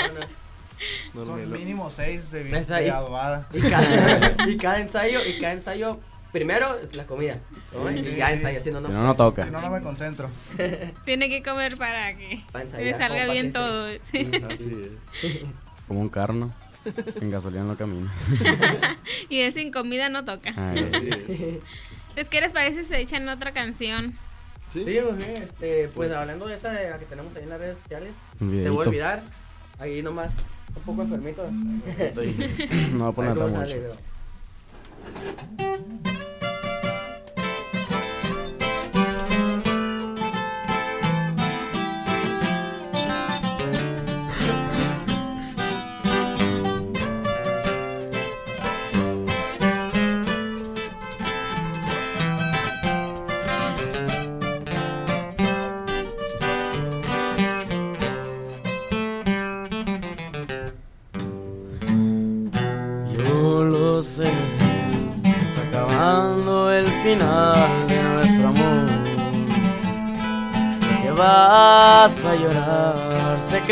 Son 1.15 1.51
mínimo 1.53 1.91
6 1.91 2.31
de, 2.31 2.45
de 2.45 2.75
ahí. 2.75 2.89
adobada. 2.89 3.47
Y 3.53 3.61
cada, 3.61 4.37
y 4.49 4.57
cada 4.59 4.81
ensayo, 4.81 5.21
y 5.25 5.39
cada 5.41 5.55
ensayo, 5.55 5.99
primero 6.33 6.77
es 6.79 6.95
la 6.97 7.07
comida, 7.07 7.39
¿no? 7.75 7.89
Sí, 7.89 7.99
y 8.01 8.17
ya 8.17 8.29
sí. 8.29 8.33
ensayo, 8.35 8.63
si 8.63 8.71
no, 8.71 8.81
no. 8.81 8.89
Si 8.89 8.93
no, 8.93 9.03
no 9.05 9.17
toca. 9.17 9.45
Si 9.45 9.51
no, 9.51 9.61
no 9.61 9.71
me 9.71 9.81
concentro. 9.83 10.29
Tiene 11.05 11.29
que 11.29 11.43
comer 11.43 11.77
para 11.79 12.17
que 12.17 12.43
Para 12.53 12.65
le 12.65 12.95
salga 12.97 13.27
bien 13.27 13.53
todo. 13.53 13.89
sí. 14.13 14.31
Así 14.51 14.91
es. 15.23 15.41
Como 15.89 16.01
un 16.01 16.09
carro, 16.09 16.35
¿no? 16.35 16.53
Sin 17.19 17.31
gasolina 17.31 17.65
no 17.65 17.77
camina. 17.77 18.13
Y 19.29 19.41
él 19.41 19.53
sin 19.53 19.73
comida 19.73 20.09
no 20.09 20.25
toca. 20.25 20.53
Ay, 20.57 20.85
Así 20.85 21.09
es. 21.11 21.63
Es 22.17 22.29
que 22.29 22.41
les 22.41 22.53
parece 22.53 22.83
si 22.83 22.89
se 22.89 23.01
echan 23.01 23.29
otra 23.29 23.53
canción. 23.53 24.15
Sí. 24.73 24.85
Sí, 24.85 24.99
pues, 25.03 25.25
sí, 25.25 25.33
este, 25.43 25.89
pues 25.95 26.13
hablando 26.13 26.47
de 26.47 26.55
esa 26.55 26.71
de 26.71 26.91
la 26.91 26.99
que 26.99 27.05
tenemos 27.07 27.35
ahí 27.37 27.43
en 27.45 27.49
las 27.51 27.59
redes 27.59 27.79
sociales, 27.83 28.13
te 28.39 28.69
voy 28.71 28.85
a 28.85 28.89
olvidar, 28.89 29.23
ahí 29.79 30.03
nomás, 30.03 30.33
un 30.77 30.83
poco 30.85 31.03
enfermito. 31.03 31.43
Estoy- 31.99 32.35
No 32.93 33.13
voy 33.13 33.27
a 33.27 33.35
poner 33.35 33.35
mucho. 33.35 33.51
sale, 33.51 33.83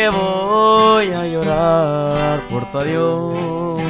que 0.04 0.10
voy 0.10 1.12
a 1.12 1.26
llorar 1.26 2.40
por 2.50 2.70
tu 2.70 2.78
adiós. 2.78 3.80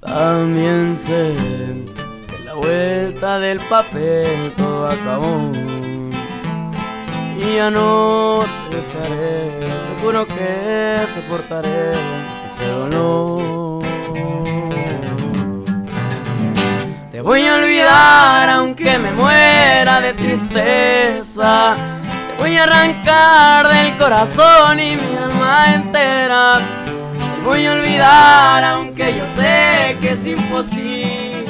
También 0.00 0.96
sé 0.98 1.34
que 2.28 2.44
la 2.44 2.54
vuelta 2.54 3.38
del 3.38 3.60
papel 3.60 4.52
todo 4.58 4.88
acabó. 4.88 5.50
Y 7.38 7.56
ya 7.56 7.70
no 7.70 8.40
te 8.68 8.76
dejaré, 8.76 9.50
te 9.60 10.02
juro 10.02 10.26
que 10.26 10.98
soportaré 11.14 11.92
ese 12.46 12.70
dolor. 12.72 13.84
Te 17.10 17.22
voy 17.22 17.46
a 17.46 17.54
olvidar 17.54 18.50
aunque 18.50 18.98
me 18.98 19.12
muera 19.12 20.00
de 20.02 20.12
tristeza. 20.12 21.76
Voy 22.38 22.56
a 22.56 22.62
arrancar 22.62 23.68
del 23.68 23.96
corazón 23.96 24.78
y 24.78 24.94
mi 24.94 25.16
alma 25.16 25.74
entera. 25.74 26.60
Te 26.86 27.44
voy 27.44 27.66
a 27.66 27.72
olvidar 27.72 28.64
aunque 28.64 29.12
yo 29.12 29.24
sé 29.36 29.96
que 30.00 30.12
es 30.12 30.24
imposible. 30.24 31.44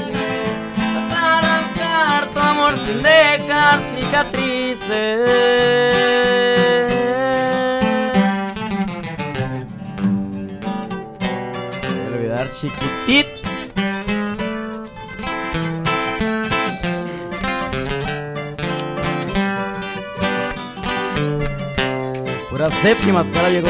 Arrancar 1.15 2.27
tu 2.33 2.41
amor 2.41 2.75
sin 2.87 3.03
dejar 3.03 3.81
cicatrices. 3.95 4.89
Voy 11.85 12.01
a 12.01 12.17
olvidar 12.17 12.51
chiquitit. 12.51 13.28
Pura 22.69 22.83
séptima 22.83 23.25
cara 23.33 23.49
llegó. 23.49 23.69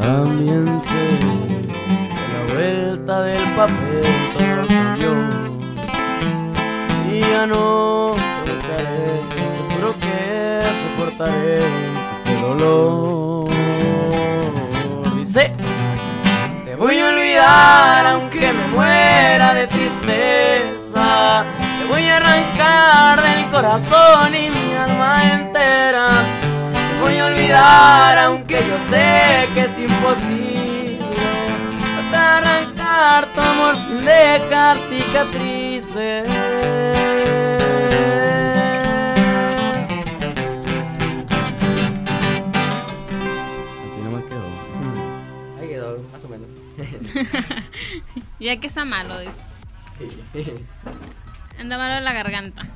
También 0.00 0.80
sé 0.80 0.88
que 1.20 1.72
la 2.32 2.54
vuelta 2.54 3.22
del 3.22 3.42
papel 3.56 4.02
todo 4.38 4.66
cambió 4.68 5.12
y 7.10 7.20
ya 7.20 7.46
no 7.46 8.14
te 8.44 8.52
buscaré, 8.52 9.20
te 9.34 9.74
juro 9.74 9.94
que 9.98 10.62
soportaré 10.82 11.58
este 11.58 12.42
dolor. 12.42 13.15
Aunque 17.44 18.52
me 18.52 18.66
muera 18.74 19.54
de 19.54 19.66
tristeza, 19.66 21.44
te 21.78 21.86
voy 21.88 22.08
a 22.08 22.16
arrancar 22.16 23.22
del 23.22 23.50
corazón 23.50 24.34
y 24.34 24.48
mi 24.50 24.74
alma 24.74 25.32
entera. 25.32 26.08
Te 26.72 27.00
voy 27.02 27.18
a 27.18 27.26
olvidar 27.26 28.18
aunque 28.18 28.54
yo 28.54 28.76
sé 28.90 29.48
que 29.54 29.62
es 29.62 29.78
imposible. 29.78 30.98
Para 32.10 32.36
arrancar 32.38 33.26
tu 33.26 33.40
amor 33.40 33.76
sin 33.86 34.04
dejar 34.04 34.76
cicatrices 34.88 36.28
ya 48.40 48.56
que 48.58 48.66
está 48.66 48.84
malo, 48.84 49.18
dice. 49.18 49.32
Anda 51.58 51.78
malo 51.78 52.00
la 52.04 52.12
garganta. 52.12 52.66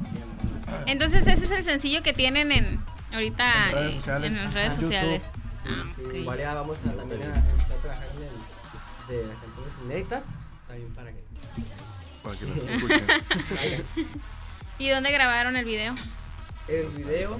Entonces 0.86 1.26
ese 1.26 1.44
es 1.44 1.50
el 1.50 1.64
sencillo 1.64 2.02
que 2.02 2.12
tienen 2.12 2.52
en 2.52 2.80
ahorita 3.12 3.68
En 3.70 3.72
redes 3.74 3.90
eh, 3.90 3.96
sociales. 3.96 4.32
en 4.36 4.44
las 4.44 4.54
redes 4.54 4.72
Ajá. 4.72 4.80
sociales. 4.80 5.22
Ah, 5.66 5.84
sí, 5.96 6.02
ok. 6.06 6.14
Igual 6.14 6.38
ya 6.38 6.54
vamos 6.54 6.76
a 6.78 6.96
también 6.96 7.22
a, 7.22 7.26
empezar 7.36 7.72
a 7.72 7.80
trabajar 7.82 8.06
en 8.16 8.22
el 8.22 9.16
de 9.16 9.26
las 9.26 9.36
canciones 9.38 9.72
inéditas. 9.84 10.22
También 10.68 10.94
para 10.94 11.10
que. 11.12 11.24
Para 12.22 12.36
que 12.36 12.46
las 12.46 12.56
escuchen. 12.70 13.06
¿Y 14.78 14.88
dónde 14.88 15.10
grabaron 15.12 15.56
el 15.56 15.64
video? 15.64 15.94
El 16.68 16.86
video. 16.88 17.34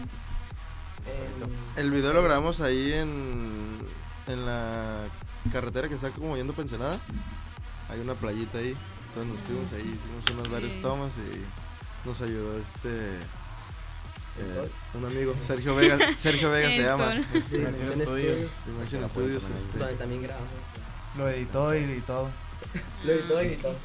en- 1.06 1.78
El 1.82 1.90
video 1.90 2.12
lo 2.12 2.22
grabamos 2.22 2.60
ahí 2.60 2.92
en, 2.92 3.78
en 4.26 4.44
la 4.46 5.04
carretera 5.52 5.88
que 5.88 5.94
está 5.94 6.10
como 6.10 6.36
yendo 6.36 6.52
pensionada. 6.52 6.98
Hay 7.88 8.00
una 8.00 8.14
playita 8.14 8.58
ahí. 8.58 8.76
Entonces 9.08 9.34
nos 9.34 9.42
fuimos 9.44 9.72
ahí, 9.72 9.98
hicimos 9.98 10.30
unas 10.32 10.48
varias 10.50 10.76
tomas 10.80 11.12
y 11.16 12.06
nos 12.06 12.20
ayudó 12.20 12.58
este 12.58 13.16
eh, 14.38 14.70
un 14.94 15.04
amigo, 15.04 15.34
Sergio 15.40 15.74
Vega, 15.74 15.98
Sergio 16.14 16.50
Vega 16.50 16.70
se 16.70 16.78
llama. 16.82 17.14
Este, 17.34 17.58
Dimensión 17.58 17.92
Studios. 17.92 18.50
Studios, 19.10 19.50
este. 19.54 19.78
Donde 19.78 19.94
también 19.94 20.22
grabamos. 20.22 20.48
Lo 21.18 21.28
editó 21.28 21.74
y, 21.74 21.78
y 21.78 22.00
todo. 22.00 22.30
Lo 23.04 23.12
editó 23.12 23.42
y 23.42 23.56
todo. 23.56 23.76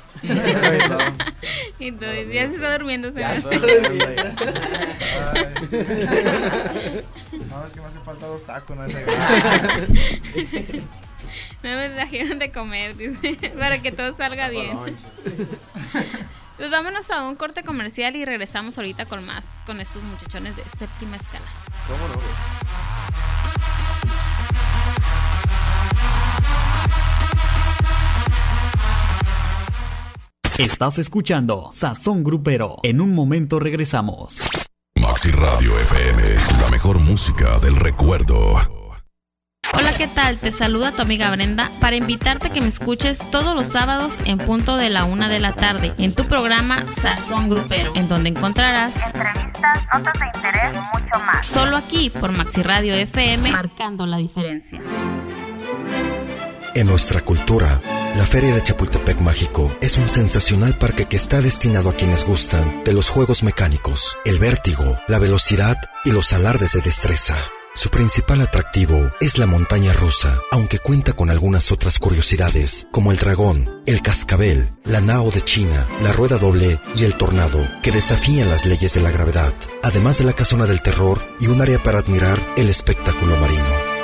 Y 1.79 1.87
entonces 1.87 2.33
ya 2.33 2.47
se 2.47 2.55
está 2.55 2.77
durmiendo. 2.77 3.11
se 3.11 3.19
Ya 3.19 3.29
me 3.29 3.37
está 3.37 3.49
durmiendo. 3.49 4.23
No, 7.49 7.65
es 7.65 7.73
que 7.73 7.81
me 7.81 7.87
hace 7.87 7.99
falta 7.99 8.27
dos 8.27 8.43
tacos, 8.43 8.77
no 8.77 8.85
es 8.85 8.95
No 11.63 11.69
me 11.75 11.89
trajeron 11.89 12.39
de 12.39 12.51
comer, 12.51 12.95
dice, 12.95 13.51
para 13.59 13.81
que 13.81 13.91
todo 13.91 14.15
salga 14.15 14.49
bien. 14.49 14.77
Pues 16.57 16.71
vámonos 16.71 17.11
a 17.11 17.27
un 17.27 17.35
corte 17.35 17.63
comercial 17.63 18.15
y 18.15 18.23
regresamos 18.23 18.77
ahorita 18.77 19.05
con 19.07 19.25
más, 19.25 19.45
con 19.65 19.81
estos 19.81 20.03
muchachones 20.03 20.55
de 20.55 20.63
séptima 20.63 21.17
escala. 21.17 21.43
¿Cómo 21.85 22.07
no? 22.07 22.65
Estás 30.57 30.99
escuchando 30.99 31.69
Sazón 31.73 32.23
Grupero. 32.23 32.77
En 32.83 33.01
un 33.01 33.13
momento 33.13 33.59
regresamos. 33.59 34.37
Maxi 34.95 35.29
Radio 35.31 35.77
FM, 35.77 36.35
la 36.61 36.69
mejor 36.69 36.99
música 36.99 37.59
del 37.59 37.75
recuerdo. 37.75 38.84
Hola, 39.77 39.93
¿qué 39.97 40.07
tal? 40.07 40.37
Te 40.37 40.51
saluda 40.51 40.91
tu 40.91 41.01
amiga 41.01 41.29
Brenda 41.31 41.69
para 41.81 41.95
invitarte 41.95 42.47
a 42.47 42.49
que 42.49 42.61
me 42.61 42.67
escuches 42.67 43.29
todos 43.29 43.55
los 43.55 43.67
sábados 43.67 44.19
en 44.25 44.37
punto 44.37 44.77
de 44.77 44.89
la 44.89 45.03
una 45.03 45.27
de 45.27 45.39
la 45.39 45.53
tarde 45.53 45.93
en 45.97 46.13
tu 46.13 46.25
programa 46.25 46.77
Sazón 46.87 47.49
Grupero, 47.49 47.91
en 47.95 48.07
donde 48.07 48.29
encontrarás 48.29 48.95
entrevistas, 49.05 49.85
notas 49.93 50.13
de 50.13 50.25
interés 50.33 50.71
y 50.73 50.97
mucho 50.97 51.19
más. 51.25 51.45
solo 51.45 51.77
aquí 51.77 52.09
por 52.09 52.31
Maxi 52.31 52.63
Radio 52.63 52.93
FM, 52.93 53.51
marcando 53.51 54.05
la 54.05 54.17
diferencia. 54.17 54.81
En 56.73 56.87
nuestra 56.87 57.21
cultura, 57.21 57.81
la 58.15 58.25
Feria 58.25 58.53
de 58.53 58.61
Chapultepec 58.61 59.19
Mágico 59.21 59.75
es 59.81 59.97
un 59.97 60.09
sensacional 60.09 60.77
parque 60.77 61.05
que 61.05 61.15
está 61.15 61.41
destinado 61.41 61.89
a 61.89 61.93
quienes 61.95 62.25
gustan 62.25 62.83
de 62.83 62.93
los 62.93 63.09
juegos 63.09 63.43
mecánicos, 63.43 64.17
el 64.25 64.39
vértigo, 64.39 64.97
la 65.07 65.19
velocidad 65.19 65.77
y 66.03 66.11
los 66.11 66.33
alardes 66.33 66.73
de 66.73 66.81
destreza. 66.81 67.35
Su 67.75 67.89
principal 67.89 68.39
atractivo 68.39 69.11
es 69.19 69.37
la 69.37 69.47
montaña 69.47 69.91
rusa, 69.91 70.39
aunque 70.49 70.79
cuenta 70.79 71.11
con 71.11 71.29
algunas 71.29 71.73
otras 71.73 71.99
curiosidades, 71.99 72.87
como 72.89 73.11
el 73.11 73.17
dragón, 73.17 73.83
el 73.85 74.01
cascabel, 74.01 74.69
la 74.85 75.01
nao 75.01 75.29
de 75.29 75.41
China, 75.41 75.85
la 76.01 76.13
rueda 76.13 76.37
doble 76.37 76.79
y 76.95 77.03
el 77.03 77.15
tornado, 77.17 77.67
que 77.83 77.91
desafían 77.91 78.49
las 78.49 78.65
leyes 78.65 78.93
de 78.93 79.01
la 79.01 79.11
gravedad, 79.11 79.53
además 79.83 80.19
de 80.19 80.23
la 80.23 80.31
casona 80.31 80.67
del 80.67 80.81
terror 80.81 81.19
y 81.41 81.47
un 81.47 81.61
área 81.61 81.83
para 81.83 81.99
admirar 81.99 82.39
el 82.55 82.69
espectáculo 82.69 83.35
marino. 83.35 83.95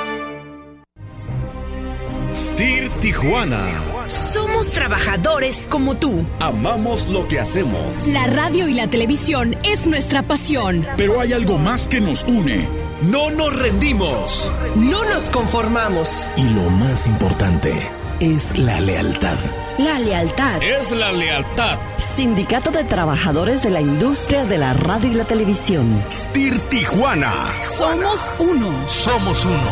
Stir 2.36 2.90
Tijuana. 3.00 3.82
Somos 4.06 4.72
trabajadores 4.72 5.66
como 5.66 5.96
tú. 5.96 6.26
Amamos 6.40 7.08
lo 7.08 7.26
que 7.26 7.40
hacemos. 7.40 8.06
La 8.08 8.26
radio 8.26 8.68
y 8.68 8.74
la 8.74 8.90
televisión 8.90 9.56
es 9.64 9.86
nuestra 9.86 10.22
pasión. 10.22 10.86
Pero 10.98 11.20
hay 11.20 11.32
algo 11.32 11.56
más 11.56 11.88
que 11.88 12.00
nos 12.00 12.22
une. 12.24 12.81
No 13.02 13.32
nos 13.32 13.58
rendimos. 13.58 14.52
No 14.76 15.04
nos 15.04 15.24
conformamos. 15.30 16.28
Y 16.36 16.44
lo 16.44 16.70
más 16.70 17.08
importante 17.08 17.90
es 18.20 18.56
la 18.56 18.80
lealtad. 18.80 19.36
La 19.78 19.98
lealtad. 19.98 20.62
Es 20.62 20.92
la 20.92 21.10
lealtad. 21.10 21.80
Sindicato 21.98 22.70
de 22.70 22.84
Trabajadores 22.84 23.64
de 23.64 23.70
la 23.70 23.80
Industria 23.80 24.44
de 24.44 24.56
la 24.56 24.72
Radio 24.74 25.10
y 25.10 25.14
la 25.14 25.24
Televisión. 25.24 26.00
Stir 26.12 26.60
Tijuana. 26.62 27.34
Somos 27.60 28.36
uno. 28.38 28.70
Somos 28.86 29.44
uno. 29.46 29.70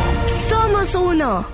Somos 0.49 0.95
uno. 0.97 1.47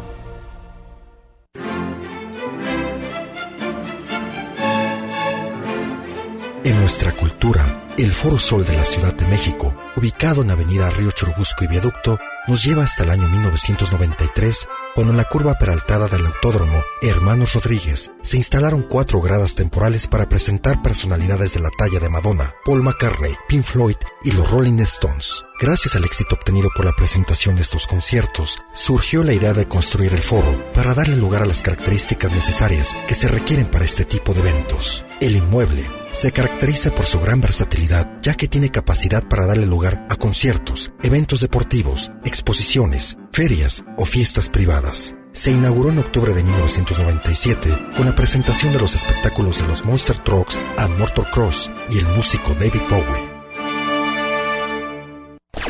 En 6.64 6.80
nuestra 6.80 7.12
cultura, 7.12 7.75
El 7.98 8.12
Foro 8.12 8.38
Sol 8.38 8.62
de 8.66 8.76
la 8.76 8.84
Ciudad 8.84 9.14
de 9.14 9.26
México, 9.26 9.74
ubicado 9.96 10.42
en 10.42 10.50
Avenida 10.50 10.90
Río 10.90 11.10
Churubusco 11.12 11.64
y 11.64 11.66
Viaducto, 11.66 12.18
nos 12.46 12.62
lleva 12.62 12.84
hasta 12.84 13.04
el 13.04 13.10
año 13.10 13.26
1993, 13.26 14.68
cuando 14.94 15.12
en 15.12 15.16
la 15.16 15.24
curva 15.24 15.54
peraltada 15.54 16.06
del 16.06 16.26
autódromo 16.26 16.84
Hermanos 17.00 17.54
Rodríguez 17.54 18.12
se 18.20 18.36
instalaron 18.36 18.82
cuatro 18.82 19.22
gradas 19.22 19.54
temporales 19.54 20.08
para 20.08 20.28
presentar 20.28 20.82
personalidades 20.82 21.54
de 21.54 21.60
la 21.60 21.70
talla 21.70 21.98
de 21.98 22.10
Madonna, 22.10 22.54
Paul 22.66 22.82
McCartney, 22.82 23.34
Pink 23.48 23.64
Floyd 23.64 23.96
y 24.22 24.32
los 24.32 24.50
Rolling 24.50 24.80
Stones. 24.80 25.42
Gracias 25.58 25.96
al 25.96 26.04
éxito 26.04 26.34
obtenido 26.34 26.68
por 26.76 26.84
la 26.84 26.92
presentación 26.92 27.56
de 27.56 27.62
estos 27.62 27.86
conciertos, 27.86 28.58
surgió 28.74 29.24
la 29.24 29.32
idea 29.32 29.54
de 29.54 29.66
construir 29.66 30.12
el 30.12 30.18
foro 30.18 30.70
para 30.74 30.92
darle 30.92 31.16
lugar 31.16 31.42
a 31.42 31.46
las 31.46 31.62
características 31.62 32.32
necesarias 32.32 32.94
que 33.08 33.14
se 33.14 33.26
requieren 33.26 33.66
para 33.66 33.86
este 33.86 34.04
tipo 34.04 34.34
de 34.34 34.40
eventos. 34.40 35.02
El 35.18 35.34
inmueble 35.34 35.88
se 36.12 36.30
caracteriza 36.30 36.94
por 36.94 37.06
su 37.06 37.20
gran 37.20 37.40
versatilidad, 37.40 38.18
ya 38.20 38.34
que 38.34 38.48
tiene 38.48 38.70
capacidad 38.70 39.26
para 39.26 39.46
darle 39.46 39.64
lugar 39.64 40.06
a 40.10 40.16
conciertos, 40.16 40.92
eventos 41.02 41.40
deportivos, 41.40 42.12
exposiciones, 42.26 43.16
ferias 43.32 43.82
o 43.96 44.04
fiestas 44.04 44.50
privadas. 44.50 45.14
Se 45.32 45.52
inauguró 45.52 45.88
en 45.88 45.98
octubre 45.98 46.34
de 46.34 46.42
1997 46.42 47.92
con 47.96 48.04
la 48.04 48.14
presentación 48.14 48.74
de 48.74 48.80
los 48.80 48.94
espectáculos 48.94 49.62
de 49.62 49.68
los 49.68 49.86
Monster 49.86 50.18
Trucks 50.18 50.60
and 50.76 50.98
Motor 50.98 51.30
Cross 51.30 51.70
y 51.88 51.98
el 51.98 52.06
músico 52.08 52.54
David 52.54 52.82
Bowie. 52.90 53.35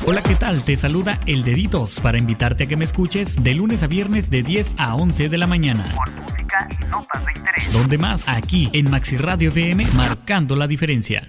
Hola, 0.08 0.22
¿qué 0.22 0.36
tal? 0.36 0.64
Te 0.64 0.76
saluda 0.76 1.20
El 1.26 1.42
Deditos 1.42 1.98
para 1.98 2.16
invitarte 2.16 2.62
a 2.62 2.66
que 2.68 2.76
me 2.76 2.84
escuches 2.84 3.42
de 3.42 3.54
lunes 3.54 3.82
a 3.82 3.88
viernes 3.88 4.30
de 4.30 4.44
10 4.44 4.76
a 4.78 4.94
11 4.94 5.28
de 5.28 5.36
la 5.36 5.48
mañana. 5.48 5.84
Música 6.22 6.68
y 6.70 6.84
notas 6.84 7.26
de 7.26 7.32
interés. 7.36 7.72
¿Dónde 7.72 7.98
más? 7.98 8.28
Aquí 8.28 8.70
en 8.72 8.88
Maxi 8.88 9.16
Radio 9.16 9.48
FM, 9.48 9.84
marcando 9.96 10.54
la 10.54 10.68
diferencia. 10.68 11.28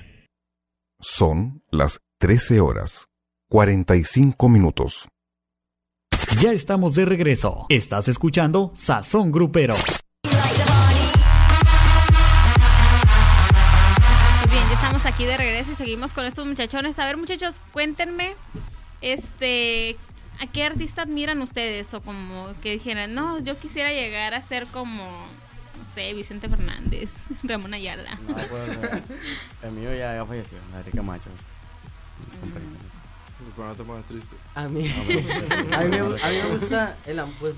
Son 1.00 1.64
las 1.72 2.02
13 2.20 2.60
horas, 2.60 3.08
45 3.50 4.48
minutos. 4.48 5.08
Ya 6.40 6.52
estamos 6.52 6.94
de 6.94 7.06
regreso. 7.06 7.66
Estás 7.70 8.08
escuchando 8.08 8.74
Sazón 8.76 9.32
Grupero. 9.32 9.74
Regreso 15.58 15.72
y 15.72 15.76
seguimos 15.76 16.14
con 16.14 16.26
estos 16.26 16.46
muchachones. 16.46 17.00
A 17.00 17.06
ver, 17.06 17.18
muchachos, 17.18 17.62
cuéntenme, 17.72 18.36
este, 19.02 19.98
¿a 20.40 20.48
qué 20.48 20.64
artista 20.64 21.02
admiran 21.04 21.42
ustedes? 21.42 21.94
O 21.94 22.02
como 22.02 22.54
que 22.62 22.74
dijeran, 22.74 23.14
no, 23.16 23.40
yo 23.40 23.58
quisiera 23.58 23.92
llegar 23.92 24.34
a 24.36 24.42
ser 24.42 24.68
como, 24.68 25.04
no 25.04 25.96
sé, 25.96 26.14
Vicente 26.14 26.48
Fernández, 26.48 27.14
Ramón 27.44 27.74
Ayala. 27.74 28.16
No, 28.28 28.36
pues, 28.36 28.44
el 29.64 29.72
mío 29.72 29.90
ya, 29.96 30.16
ya 30.16 30.26
falleció, 30.26 30.58
Enrique 30.78 31.02
Macho. 31.02 31.30
Para 33.56 33.70
no 33.70 33.76
te 33.76 33.84
pongas 33.84 34.06
triste. 34.06 34.36
A 34.54 34.68
mí, 34.68 34.84
No, 34.88 35.04
pero- 35.08 35.76
a 35.76 35.84
mí, 35.84 35.90
me, 35.90 35.98
a 35.98 36.30
mí 36.30 36.38
me 36.38 36.58
gusta, 36.58 36.96
el, 37.08 37.20
pues, 37.40 37.56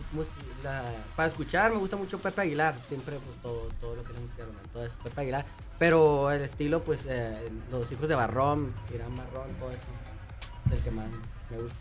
la- 0.64 0.86
para 1.18 1.28
escuchar 1.28 1.72
me 1.74 1.78
gusta 1.78 1.98
mucho 1.98 2.18
Pepe 2.20 2.42
Aguilar, 2.42 2.76
siempre 2.88 3.18
pues 3.18 3.38
todo, 3.42 3.68
todo 3.82 3.96
lo 3.96 4.04
que 4.06 4.14
es 4.14 4.20
música 4.40 4.46
romántica, 4.46 4.74
todo 4.74 4.86
es 4.86 4.92
Pepe 5.04 5.22
Aguilar, 5.22 5.46
pero 5.78 6.32
el 6.32 6.42
estilo 6.44 6.82
pues 6.84 7.02
eh, 7.08 7.50
los 7.72 7.92
hijos 7.92 8.08
de 8.08 8.16
Barrón, 8.16 8.74
Irán 8.94 9.16
Barrón, 9.16 9.48
todo 9.60 9.72
eso, 9.72 9.80
es 10.68 10.74
el 10.78 10.84
que 10.84 10.92
más 10.92 11.06
me 11.50 11.58
gusta. 11.58 11.76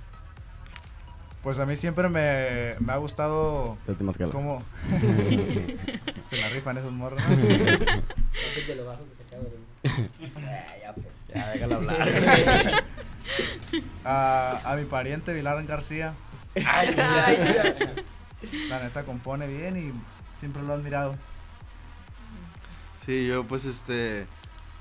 Pues 1.43 1.59
a 1.61 1.67
mí 1.67 1.77
siempre 1.77 2.09
me, 2.09 2.75
me 2.81 2.93
ha 2.93 2.97
gustado 2.97 3.79
escala. 3.87 4.33
cómo 4.33 4.63
se 6.31 6.37
la 6.37 6.49
rifan 6.49 6.79
esos 6.79 6.93
morros. 6.93 7.23
¿no? 7.29 7.35
Antes 7.37 8.67
de 8.69 8.75
lo 8.77 8.85
bajo 8.87 9.05
que 9.05 9.17
se 9.17 9.37
acaba 9.37 9.45
de- 9.45 10.81
ya, 10.83 10.93
pues. 10.95 11.07
Ya, 11.33 11.49
déjalo 11.51 11.77
hablar. 11.77 12.85
a, 14.05 14.61
a 14.73 14.77
mi 14.77 14.85
pariente 14.85 15.33
Vilar 15.33 15.65
García. 15.65 16.15
Ay, 16.67 16.97
ay, 16.99 18.05
La 18.69 18.81
neta 18.83 19.05
compone 19.05 19.47
bien 19.47 19.77
y 19.77 19.93
siempre 20.41 20.63
lo 20.63 20.73
he 20.73 20.75
admirado. 20.77 21.15
Sí, 23.09 23.27
yo 23.27 23.45
pues 23.47 23.65
este, 23.65 24.27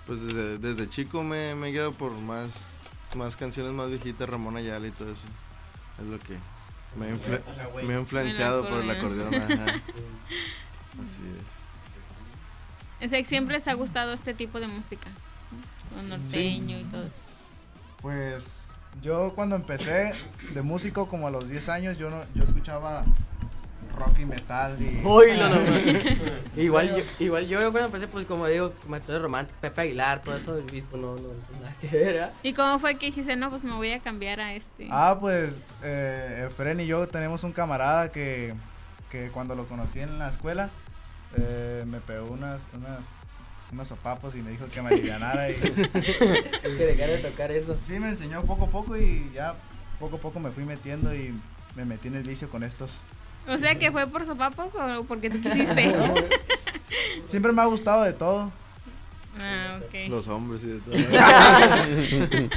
pues 0.06 0.22
desde, 0.22 0.58
desde 0.58 0.90
chico 0.90 1.24
me, 1.24 1.56
me 1.56 1.70
he 1.70 1.72
guiado 1.72 1.94
por 1.94 2.12
más, 2.12 2.66
más 3.16 3.38
canciones 3.38 3.72
más 3.72 3.88
viejitas, 3.88 4.28
Ramón 4.28 4.58
Ayala 4.58 4.86
y 4.86 4.92
todo 4.92 5.14
eso. 5.14 5.24
Es 5.98 6.06
lo 6.06 6.20
que 6.20 6.38
me 7.00 7.06
ha, 7.06 7.16
influ- 7.16 7.84
me 7.86 7.96
ha 7.96 8.00
influenciado 8.02 8.68
por 8.68 8.82
el 8.82 8.92
acordeón. 8.92 9.34
ajá. 9.34 9.76
Así 11.02 11.22
es. 13.00 13.00
Es 13.00 13.12
que 13.12 13.24
siempre 13.24 13.56
les 13.56 13.68
ha 13.70 13.74
gustado 13.76 14.12
este 14.12 14.34
tipo 14.34 14.60
de 14.60 14.68
música, 14.68 15.08
¿no? 15.96 16.02
Lo 16.02 16.18
norteño 16.18 16.78
y 16.80 16.84
todo 16.84 17.04
eso. 17.04 17.16
Pues 18.02 18.46
yo 19.02 19.32
cuando 19.36 19.56
empecé 19.56 20.12
de 20.54 20.62
músico 20.64 21.08
como 21.08 21.28
a 21.28 21.32
los 21.32 21.48
10 21.48 21.70
años 21.70 21.98
yo 21.98 22.10
no 22.10 22.26
yo 22.36 22.44
escuchaba 22.44 23.06
rock 23.98 24.20
y 24.20 24.26
metal 24.26 24.78
y 24.80 25.06
Uy, 25.06 25.38
no, 25.38 25.50
no, 25.50 25.56
no. 25.56 26.32
igual, 26.62 26.96
yo, 26.96 27.04
igual 27.20 27.48
yo 27.48 27.60
cuando 27.72 27.86
empecé, 27.86 28.08
pues 28.08 28.26
como 28.26 28.48
digo, 28.48 28.74
canciones 28.90 29.22
románticas, 29.22 29.60
Pepe 29.62 29.82
Aguilar, 29.82 30.22
todo 30.22 30.36
eso, 30.36 30.60
y, 30.60 30.82
pues 30.82 31.02
no, 31.02 31.16
no, 31.16 31.22
no, 31.22 31.60
nada 31.60 31.76
que 31.82 31.88
ver. 31.88 32.30
¿Y 32.44 32.54
cómo 32.54 32.80
fue 32.80 32.96
que 32.96 33.08
dijiste, 33.08 33.36
no, 33.36 33.50
pues 33.50 33.64
me 33.64 33.74
voy 33.74 33.92
a 33.92 34.00
cambiar 34.00 34.40
a 34.40 34.54
este? 34.54 34.88
Ah, 34.92 35.18
pues 35.20 35.58
eh, 35.84 36.48
Efren 36.48 36.80
y 36.80 36.86
yo 36.86 37.08
tenemos 37.08 37.44
un 37.44 37.52
camarada 37.52 38.12
que, 38.12 38.54
que 39.12 39.30
cuando 39.30 39.56
lo 39.56 39.68
conocí 39.68 40.00
en 40.00 40.20
la 40.20 40.30
escuela 40.30 40.70
eh, 41.36 41.84
me 41.88 42.00
pegó 42.00 42.28
unas, 42.28 42.62
unas, 42.74 43.00
unos 43.72 43.88
sopapos 43.88 44.36
y 44.36 44.42
me 44.42 44.52
dijo 44.52 44.68
que 44.68 44.82
me 44.82 44.90
alivianara 44.90 45.50
y 45.50 45.56
que 45.56 46.86
dejara 46.86 47.14
de 47.14 47.18
tocar 47.20 47.52
eso. 47.52 47.78
Sí, 47.86 48.00
me 48.00 48.10
enseñó 48.10 48.44
poco 48.44 48.66
a 48.66 48.70
poco 48.70 48.98
y 48.98 49.30
ya 49.34 49.56
poco 50.00 50.18
a 50.18 50.20
poco 50.20 50.40
me 50.40 50.52
fui 50.52 50.64
metiendo 50.64 51.14
y 51.14 51.34
me 51.76 51.86
metí 51.86 52.08
en 52.08 52.16
el 52.16 52.24
vicio 52.24 52.50
con 52.50 52.64
estos. 52.64 53.02
O 53.48 53.58
sea, 53.58 53.78
que 53.80 53.92
fue 53.92 54.08
por 54.08 54.26
sopapos 54.26 54.74
o 54.76 55.04
porque 55.06 55.30
tú 55.30 55.40
quisiste. 55.42 55.96
Siempre 57.28 57.52
me 57.52 57.62
ha 57.62 57.66
gustado 57.66 58.04
de 58.04 58.14
todo. 58.14 58.52
ah, 59.42 59.80
ok. 59.86 60.10
Los 60.10 60.28
hombres 60.28 60.64
y 60.64 60.68
de 60.68 60.80
todo. 60.80 60.96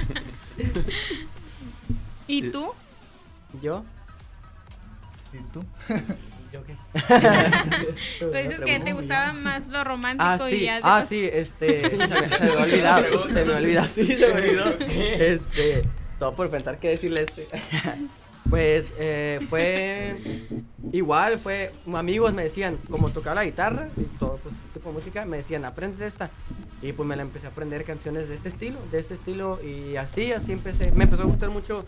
¿Y 2.27 2.51
tú? 2.51 2.71
¿Yo? 3.63 3.85
¿Y 5.33 5.39
tú? 5.53 5.65
¿Yo 6.53 6.65
qué? 6.65 6.75
Pues 8.19 8.49
dices 8.49 8.65
que 8.65 8.81
te 8.81 8.93
gustaba 8.93 9.33
más 9.33 9.69
lo 9.69 9.85
romántico 9.85 10.45
Ah, 10.45 10.51
y 10.51 10.61
ya. 10.65 10.81
ah, 10.83 11.05
sí, 11.09 11.29
este, 11.33 11.89
se 11.91 11.97
me, 12.21 12.29
se 12.29 12.41
me 12.41 12.49
ha 12.55 12.63
olvidado, 12.65 13.29
se 13.29 13.45
me 13.45 13.53
olvidó, 13.55 13.85
sí, 13.87 14.07
se 14.07 14.27
me 14.27 14.33
olvidó, 14.33 14.65
este, 14.81 15.85
todo 16.19 16.35
por 16.35 16.51
pensar 16.51 16.79
qué 16.81 16.89
decirle 16.89 17.23
este, 17.23 17.47
pues, 18.51 18.87
eh, 18.99 19.41
fue, 19.49 20.17
igual, 20.93 21.39
fue, 21.39 21.73
amigos 21.95 22.35
me 22.35 22.43
decían, 22.43 22.77
como 22.91 23.09
tocaba 23.09 23.37
la 23.37 23.45
guitarra 23.45 23.89
y 23.99 24.19
todo, 24.19 24.39
pues, 24.43 24.55
tipo 24.75 24.89
de 24.91 24.95
música, 24.97 25.25
me 25.25 25.39
decían, 25.39 25.65
aprendes 25.65 26.01
esta, 26.01 26.31
y 26.83 26.93
pues 26.93 27.09
me 27.09 27.17
la 27.17 27.23
empecé 27.23 27.47
a 27.47 27.51
aprender 27.51 27.85
canciones 27.85 28.29
de 28.29 28.35
este 28.35 28.49
estilo, 28.49 28.81
de 28.91 28.99
este 28.99 29.15
estilo, 29.15 29.61
y 29.63 29.97
así, 29.97 30.33
así 30.33 30.53
empecé, 30.53 30.91
me 30.93 31.05
empezó 31.05 31.23
a 31.23 31.27
gustar 31.27 31.51
mucho 31.51 31.85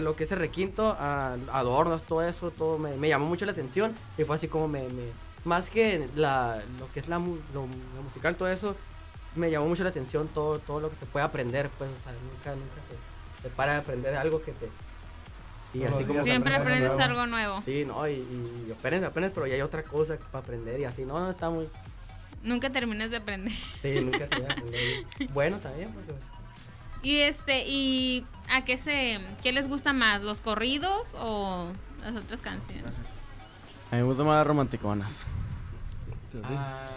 lo 0.00 0.14
que 0.16 0.24
es 0.24 0.32
el 0.32 0.38
requinto, 0.38 0.96
a- 0.98 1.34
adornos, 1.52 2.02
todo 2.02 2.22
eso, 2.22 2.50
todo 2.50 2.78
me, 2.78 3.08
llamó 3.08 3.26
mucho 3.26 3.46
la 3.46 3.52
atención 3.52 3.94
y 4.18 4.24
fue 4.24 4.36
así 4.36 4.48
como 4.48 4.68
me, 4.68 4.88
me- 4.88 5.12
más 5.44 5.68
que 5.68 6.08
la, 6.16 6.62
lo 6.78 6.90
que 6.92 7.00
es 7.00 7.08
la, 7.08 7.18
lo, 7.18 7.36
lo 7.52 8.02
musical, 8.02 8.34
todo 8.36 8.48
eso, 8.48 8.74
me 9.36 9.50
llamó 9.50 9.66
mucho 9.66 9.82
la 9.84 9.90
atención 9.90 10.28
todo, 10.28 10.58
todo 10.58 10.80
lo 10.80 10.90
que 10.90 10.96
se 10.96 11.06
puede 11.06 11.24
aprender, 11.24 11.68
pues, 11.76 11.90
o 11.90 12.02
sea, 12.04 12.12
nunca, 12.12 12.50
nunca 12.54 12.80
se, 12.88 13.48
se 13.48 13.54
para 13.54 13.72
de 13.72 13.78
aprender 13.78 14.14
algo 14.14 14.40
que 14.42 14.52
te... 14.52 14.68
Y 15.74 15.82
así 15.82 16.04
como 16.04 16.22
Siempre 16.22 16.54
aprendes 16.54 16.90
aprendes 16.90 16.90
algo 16.92 17.20
algo 17.20 17.26
nuevo. 17.26 17.62
Sí, 17.64 17.84
no, 17.84 18.08
y, 18.08 18.12
y 18.68 18.72
aprendes, 18.72 19.10
aprendes, 19.10 19.32
pero 19.34 19.46
ya 19.46 19.54
hay 19.54 19.60
otra 19.60 19.82
cosa 19.82 20.16
para 20.30 20.42
aprender 20.42 20.80
y 20.80 20.84
así, 20.84 21.04
no, 21.04 21.18
no, 21.18 21.30
está 21.30 21.50
muy... 21.50 21.68
Nunca 22.42 22.70
terminas 22.70 23.10
de 23.10 23.16
aprender. 23.16 23.52
Sí, 23.82 24.00
nunca 24.00 24.24
a 24.30 24.52
aprender. 24.52 25.04
Bueno, 25.32 25.58
también, 25.58 25.90
porque... 25.92 26.12
Y 27.02 27.18
este, 27.18 27.64
¿y 27.66 28.24
a 28.50 28.64
qué 28.64 28.78
se, 28.78 29.20
qué 29.42 29.52
les 29.52 29.68
gusta 29.68 29.92
más? 29.92 30.22
¿Los 30.22 30.40
corridos 30.40 31.14
o 31.20 31.68
las 32.02 32.16
otras 32.16 32.40
canciones? 32.40 32.92
A 33.90 33.96
mí 33.96 34.02
me 34.02 34.04
gustan 34.04 34.26
más 34.26 34.36
las 34.36 34.46
romanticonas. 34.46 35.10
Ah, 36.42 36.88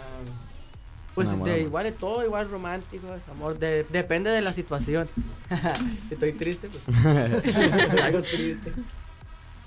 pues 1.24 1.44
de 1.44 1.60
igual 1.62 1.84
de 1.84 1.92
todo, 1.92 2.24
igual 2.24 2.48
romántico, 2.50 3.06
amor, 3.30 3.58
de- 3.58 3.84
depende 3.90 4.30
de 4.30 4.40
la 4.40 4.52
situación. 4.52 5.08
si 6.08 6.14
estoy 6.14 6.32
triste, 6.32 6.68
pues 6.68 6.82
algo 8.02 8.22
triste. 8.22 8.72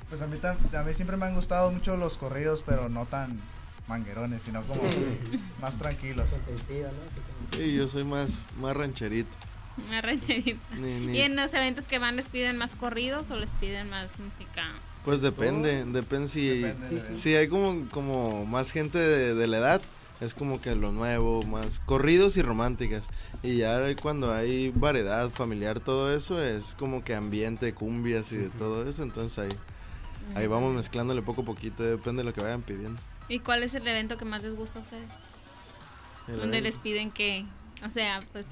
Pues 0.10 0.22
a 0.22 0.28
mí, 0.28 0.38
tam- 0.42 0.58
a 0.78 0.84
mí 0.84 0.94
siempre 0.94 1.18
me 1.18 1.26
han 1.26 1.36
gustado 1.36 1.72
mucho 1.72 1.96
los 1.98 2.18
corridos, 2.18 2.64
pero 2.66 2.90
no 2.90 3.06
tan 3.06 3.40
manguerones, 3.88 4.44
sino 4.44 4.62
como 4.64 4.82
más 5.62 5.76
tranquilos. 5.78 6.32
Sí, 7.56 7.74
yo 7.74 7.88
soy 7.88 8.04
más, 8.04 8.44
más 8.60 8.76
rancherito. 8.76 9.30
Ni- 10.80 11.00
ni- 11.00 11.18
¿Y 11.18 11.22
en 11.22 11.36
los 11.36 11.54
eventos 11.54 11.88
que 11.88 11.98
van 12.00 12.16
les 12.18 12.28
piden 12.28 12.58
más 12.58 12.76
corridos 12.76 13.32
o 13.32 13.38
les 13.38 13.52
piden 13.52 13.90
más 13.90 14.20
música? 14.20 14.64
Pues 15.06 15.22
depende, 15.22 15.84
depende 15.86 16.28
si, 16.28 16.60
Depende 16.60 17.16
si 17.16 17.36
hay 17.36 17.48
como, 17.48 17.88
como 17.90 18.46
más 18.46 18.72
gente 18.72 18.98
de, 19.00 19.34
de 19.34 19.48
la 19.48 19.58
edad, 19.58 19.82
es 20.22 20.36
como 20.36 20.62
que 20.62 20.76
lo 20.76 20.92
nuevo, 20.92 21.44
más 21.44 21.80
corridos 21.82 22.38
y 22.38 22.42
románticas. 22.44 23.08
Y 23.44 23.58
ya 23.58 23.80
cuando 24.02 24.34
hay 24.34 24.70
variedad 24.70 25.30
familiar, 25.32 25.80
todo 25.80 26.16
eso 26.16 26.42
es 26.42 26.76
como 26.76 27.04
que 27.04 27.16
ambiente, 27.16 27.74
cumbias 27.74 28.32
y 28.32 28.38
de 28.38 28.50
todo 28.50 28.88
eso. 28.88 29.04
Entonces 29.04 29.40
ahí, 29.40 29.52
ahí 30.36 30.48
vamos 30.48 30.74
mezclándole 30.74 31.22
poco 31.24 31.42
a 31.42 31.46
poquito, 31.46 31.84
depende 31.84 32.22
de 32.22 32.30
lo 32.30 32.34
que 32.34 32.42
vayan 32.42 32.62
pidiendo. 32.62 33.00
¿Y 33.28 33.40
cuál 33.40 33.64
es 33.64 33.74
el 33.74 33.88
evento 33.88 34.18
que 34.18 34.26
más 34.26 34.44
les 34.44 34.56
gusta 34.56 34.80
a 34.80 34.82
ustedes? 34.84 35.10
El 36.28 36.38
Donde 36.38 36.60
evento. 36.60 36.76
les 36.76 36.80
piden 36.80 37.12
que, 37.12 37.46
o 37.86 37.90
sea, 37.90 38.20
pues 38.32 38.46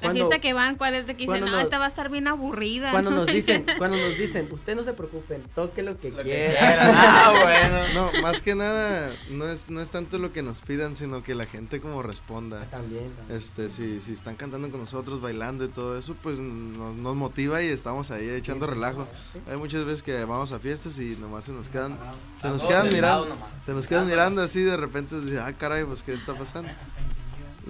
la 0.00 0.08
Cuando- 0.08 0.14
fiesta 0.26 0.40
que 0.40 0.52
van, 0.52 0.76
¿cuál 0.76 0.94
es 0.94 1.06
de 1.06 1.14
que 1.16 1.26
dicen, 1.26 1.40
no, 1.44 1.50
nos- 1.50 1.62
esta 1.62 1.78
va 1.78 1.86
a 1.86 1.88
estar 1.88 2.08
bien 2.10 2.28
aburrida? 2.28 2.90
Cuando 2.92 3.10
¿no? 3.10 3.16
nos 3.18 3.26
dicen, 3.26 3.66
cuando 3.78 3.96
nos 3.96 4.16
dicen, 4.16 4.48
usted 4.50 4.76
no 4.76 4.84
se 4.84 4.92
preocupen, 4.92 5.42
toque 5.54 5.82
lo 5.82 5.98
que, 5.98 6.10
quieran. 6.10 6.24
quieran. 6.24 6.90
Ah, 6.94 7.32
bueno. 7.42 8.10
No, 8.12 8.22
más 8.22 8.40
que 8.42 8.54
nada, 8.54 9.10
no 9.30 9.48
es, 9.48 9.68
no 9.70 9.80
es 9.80 9.90
tanto 9.90 10.18
lo 10.18 10.32
que 10.32 10.42
nos 10.42 10.60
pidan, 10.60 10.94
sino 10.96 11.22
que 11.22 11.34
la 11.34 11.44
gente 11.46 11.80
como 11.80 12.02
responda. 12.02 12.64
También, 12.66 13.10
también. 13.16 13.38
Este, 13.38 13.70
si, 13.70 14.00
si 14.00 14.12
están 14.12 14.36
cantando 14.36 14.70
con 14.70 14.80
nosotros, 14.80 15.20
bailando 15.20 15.64
y 15.64 15.68
todo 15.68 15.98
eso, 15.98 16.14
pues 16.22 16.38
nos, 16.38 16.94
nos 16.94 17.16
motiva 17.16 17.62
y 17.62 17.66
estamos 17.66 18.10
ahí 18.10 18.28
echando 18.30 18.66
relajo. 18.66 19.06
Hay 19.50 19.56
muchas 19.56 19.84
veces 19.84 20.02
que 20.02 20.24
vamos 20.24 20.52
a 20.52 20.58
fiestas 20.60 20.98
y 20.98 21.16
nomás 21.20 21.44
se 21.44 21.52
nos 21.52 21.68
quedan, 21.68 21.96
se 22.40 22.48
nos 22.48 22.64
quedan 22.64 22.88
mirando, 22.88 23.36
se 23.66 23.72
nos 23.72 23.86
quedan 23.88 24.06
mirando 24.06 24.42
así 24.42 24.62
de 24.62 24.76
repente, 24.76 25.20
dice, 25.20 25.40
ah, 25.40 25.52
caray, 25.52 25.84
pues 25.84 26.02
qué 26.02 26.12
está 26.14 26.34
pasando. 26.38 26.70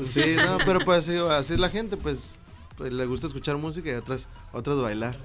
Sí, 0.02 0.36
no, 0.36 0.58
pero 0.64 0.80
pues 0.80 1.04
sí, 1.04 1.16
así 1.30 1.54
es 1.54 1.60
la 1.60 1.70
gente, 1.70 1.96
pues, 1.96 2.36
pues, 2.76 2.92
le 2.92 3.06
gusta 3.06 3.26
escuchar 3.26 3.56
música 3.56 3.90
y 3.90 3.94
otras, 3.94 4.28
otras 4.52 4.80
bailar. 4.80 5.16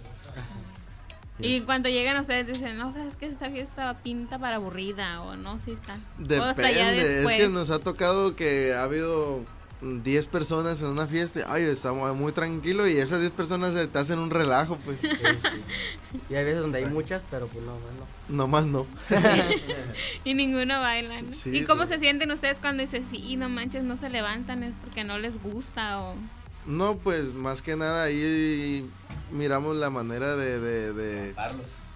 Y 1.39 1.61
cuando 1.61 1.89
llegan 1.89 2.19
ustedes 2.19 2.47
dicen, 2.47 2.77
no, 2.77 2.93
sabes 2.93 3.15
que 3.15 3.25
esta 3.25 3.49
fiesta 3.49 3.97
pinta 4.03 4.37
para 4.37 4.57
aburrida 4.57 5.21
o 5.23 5.35
no, 5.35 5.59
sí 5.63 5.71
está. 5.71 5.97
Depende, 6.17 7.23
es 7.23 7.33
que 7.33 7.49
nos 7.49 7.69
ha 7.69 7.79
tocado 7.79 8.35
que 8.35 8.73
ha 8.73 8.83
habido 8.83 9.41
10 9.83 10.27
personas 10.27 10.79
en 10.81 10.87
una 10.87 11.07
fiesta, 11.07 11.41
ay, 11.49 11.63
estamos 11.63 12.15
muy 12.15 12.31
tranquilo 12.31 12.87
y 12.87 12.97
esas 12.97 13.19
10 13.19 13.31
personas 13.33 13.73
te 13.91 13.99
hacen 13.99 14.17
un 14.19 14.29
relajo, 14.29 14.77
pues. 14.85 14.97
Y 16.29 16.35
hay 16.35 16.45
veces 16.45 16.61
donde 16.61 16.79
hay 16.79 16.85
muchas, 16.85 17.21
pero 17.29 17.47
pues 17.47 17.63
no, 17.65 17.73
no. 17.73 18.35
Nomás 18.35 18.65
no. 18.65 18.87
y 20.23 20.33
ninguno 20.33 20.79
baila. 20.79 21.21
¿no? 21.21 21.31
Sí, 21.33 21.57
¿Y 21.57 21.63
cómo 21.65 21.83
sí. 21.83 21.93
se 21.93 21.99
sienten 21.99 22.31
ustedes 22.31 22.59
cuando 22.59 22.81
dicen, 22.83 23.05
sí, 23.11 23.35
no 23.35 23.49
manches, 23.49 23.83
no 23.83 23.97
se 23.97 24.09
levantan, 24.09 24.63
es 24.63 24.73
porque 24.81 25.03
no 25.03 25.19
les 25.19 25.41
gusta 25.41 26.01
o... 26.01 26.15
No, 26.65 26.95
pues 26.95 27.33
más 27.33 27.61
que 27.61 27.75
nada 27.75 28.03
ahí 28.03 28.89
miramos 29.31 29.75
la 29.75 29.89
manera 29.89 30.37
de, 30.37 30.59
de, 30.61 30.93
de, 30.93 31.35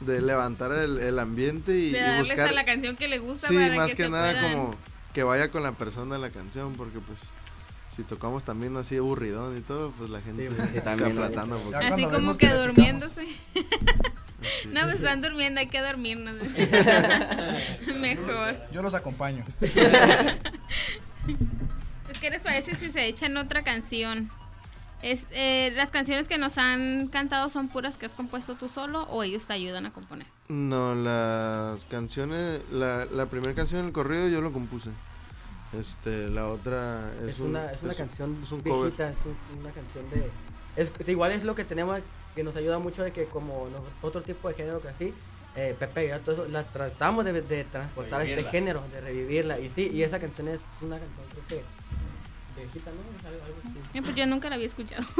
de 0.01 0.21
levantar 0.21 0.73
el, 0.73 0.99
el 0.99 1.19
ambiente 1.19 1.71
y, 1.77 1.91
de 1.91 2.15
y 2.15 2.19
buscar... 2.19 2.49
a 2.49 2.51
la 2.51 2.65
canción 2.65 2.97
que 2.97 3.07
le 3.07 3.19
gusta 3.19 3.47
Sí, 3.47 3.55
para 3.55 3.75
más 3.77 3.91
que, 3.91 3.95
que, 3.97 4.03
se 4.03 4.09
nada 4.09 4.33
puedan- 4.33 4.51
como 4.57 4.75
que 5.13 5.23
vaya 5.23 5.49
con 5.49 5.63
la 5.63 5.71
persona 5.71 6.17
la 6.17 6.29
canción, 6.31 6.73
porque 6.75 6.99
pues 6.99 7.19
si 7.97 8.03
tocamos 8.03 8.43
también 8.43 8.77
así 8.77 8.95
aburridón 8.95 9.57
y 9.57 9.61
todo, 9.61 9.91
pues 9.97 10.11
la 10.11 10.21
gente 10.21 10.47
sí, 10.51 10.55
se 10.55 10.81
también, 10.81 11.15
poco. 11.15 11.75
Así 11.75 12.05
como 12.05 12.37
que 12.37 12.53
durmiéndose. 12.53 13.25
no, 14.71 14.81
pues 14.83 14.97
están 14.97 15.23
durmiendo, 15.23 15.59
hay 15.59 15.67
que 15.67 15.81
dormirnos. 15.81 16.35
Mejor. 17.99 18.57
Yo 18.71 18.83
los 18.83 18.93
acompaño. 18.93 19.43
Pues, 19.57 19.71
¿qué 22.21 22.29
les 22.29 22.43
parece 22.43 22.75
si 22.75 22.91
se 22.91 23.07
echan 23.07 23.35
otra 23.35 23.63
canción? 23.63 24.29
Es, 25.01 25.25
eh, 25.31 25.73
¿Las 25.75 25.89
canciones 25.89 26.27
que 26.27 26.37
nos 26.37 26.59
han 26.59 27.07
cantado 27.07 27.49
son 27.49 27.67
puras 27.67 27.97
que 27.97 28.05
has 28.05 28.13
compuesto 28.13 28.53
tú 28.53 28.69
solo 28.69 29.05
o 29.05 29.23
ellos 29.23 29.45
te 29.45 29.53
ayudan 29.53 29.87
a 29.87 29.91
componer? 29.91 30.27
No, 30.49 30.93
las 30.93 31.85
canciones, 31.85 32.61
la, 32.71 33.05
la 33.05 33.25
primera 33.25 33.55
canción 33.55 33.81
del 33.81 33.91
corrido 33.91 34.27
yo 34.27 34.39
lo 34.41 34.53
compuse. 34.53 34.91
Este, 35.77 36.29
la 36.29 36.47
otra 36.47 37.11
es, 37.23 37.33
Es, 37.35 37.39
un- 37.39 37.49
una, 37.49 37.71
es 37.71 37.81
una 37.81 37.91
un- 37.91 37.97
canción 37.97 38.39
es 38.41 38.51
un 38.51 38.61
cover. 38.61 38.91
viejita, 38.91 39.09
es 39.09 39.17
un- 39.25 39.59
una 39.59 39.71
canción 39.71 40.09
de... 40.09 40.29
Es, 40.81 40.91
igual 41.07 41.31
es 41.31 41.43
lo 41.43 41.55
que 41.55 41.65
tenemos, 41.65 41.99
que 42.35 42.43
nos 42.43 42.55
ayuda 42.55 42.79
mucho 42.79 43.03
de 43.03 43.11
que 43.11 43.25
como 43.25 43.67
no- 43.69 43.83
otro 44.07 44.21
tipo 44.21 44.47
de 44.47 44.53
género 44.53 44.81
que 44.81 44.87
así, 44.89 45.13
eh, 45.55 45.75
Pepe 45.77 46.05
y 46.05 46.19
todo 46.23 46.33
eso, 46.35 46.47
las 46.51 46.71
tratamos 46.71 47.25
de, 47.25 47.41
de 47.41 47.63
transportar 47.65 48.21
a 48.21 48.23
este 48.23 48.43
género, 48.45 48.83
de 48.93 49.01
revivirla. 49.01 49.59
Y 49.59 49.69
sí, 49.75 49.89
y 49.93 50.03
esa 50.03 50.19
canción 50.19 50.47
es 50.47 50.61
una 50.81 50.99
canción 50.99 51.25
creo 51.31 51.47
que 51.61 51.65
viejita, 52.61 52.91
¿no? 52.91 52.97
Es 53.19 53.25
algo, 53.25 53.43
algo 53.43 53.57
así. 53.63 53.97
Eh, 53.97 54.01
pues 54.03 54.15
yo 54.15 54.25
nunca 54.27 54.49
la 54.49 54.55
había 54.55 54.67
escuchado. 54.67 55.03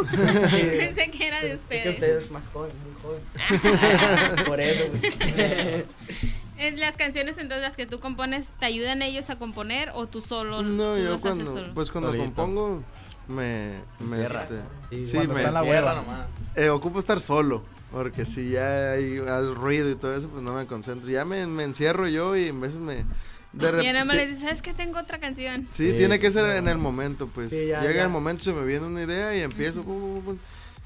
Sí. 0.52 0.62
Pensé 0.78 1.10
que 1.12 1.28
era 1.28 1.42
de 1.42 1.54
Es 1.54 1.62
ustedes. 1.62 1.84
que 1.84 1.90
usted 1.90 2.18
es 2.20 2.32
más 2.32 2.44
joven, 2.54 2.72
muy 2.84 3.02
joven. 3.02 4.46
Por 4.46 4.60
eso. 4.62 4.92
pues. 5.02 5.18
En 6.58 6.80
las 6.80 6.98
canciones 6.98 7.38
entonces 7.38 7.62
las 7.62 7.76
que 7.76 7.86
tú 7.86 8.00
compones, 8.00 8.48
¿te 8.60 8.66
ayudan 8.66 9.02
ellos 9.02 9.30
a 9.30 9.38
componer 9.38 9.92
o 9.94 10.08
tú 10.08 10.22
solo? 10.22 10.62
No, 10.64 10.96
tú 10.96 11.02
yo 11.04 11.20
cuando, 11.20 11.46
solo? 11.52 11.74
pues 11.74 11.92
cuando 11.92 12.10
Solito. 12.10 12.26
compongo 12.26 12.82
me, 13.28 13.74
me 14.00 14.24
este, 14.26 14.62
Sí, 14.90 15.04
sí, 15.06 15.18
me 15.18 15.24
está 15.26 15.48
en 15.50 15.54
la 15.54 15.64
hueva. 15.64 15.96
nomás. 15.96 16.28
eh, 16.56 16.70
ocupo 16.70 16.98
estar 17.00 17.20
solo, 17.22 17.64
porque 17.92 18.26
si 18.26 18.52
ya 18.52 18.92
hay, 18.94 19.20
hay 19.20 19.54
ruido 19.54 19.90
y 19.92 19.96
todo 19.96 20.16
eso, 20.16 20.30
pues 20.30 20.42
no 20.44 20.54
me 20.54 20.66
concentro. 20.66 21.10
Ya 21.10 21.26
me, 21.26 21.46
me 21.48 21.64
encierro 21.64 22.08
yo 22.08 22.36
y 22.36 22.48
en 22.48 22.60
veces 22.62 22.78
me 22.80 23.06
de 23.54 23.84
Y 23.84 23.88
nada 23.94 24.06
más 24.06 24.18
les 24.18 24.28
dices, 24.30 24.44
¿sabes 24.44 24.62
qué? 24.62 24.74
Tengo 24.74 25.00
otra 25.00 25.20
canción. 25.20 25.68
Sí, 25.72 25.92
Sí, 25.92 25.98
tiene 25.98 26.20
que 26.20 26.32
ser 26.32 26.44
claro. 26.44 26.58
en 26.60 26.68
el 26.68 26.78
momento, 26.78 27.28
pues. 27.28 27.50
Sí, 27.52 27.68
ya, 27.68 27.82
Llega 27.82 27.94
ya. 27.96 28.04
el 28.04 28.10
momento, 28.10 28.44
se 28.44 28.54
me 28.54 28.64
viene 28.64 28.86
una 28.86 29.02
idea 29.04 29.36
y 29.36 29.42
empiezo. 29.42 29.84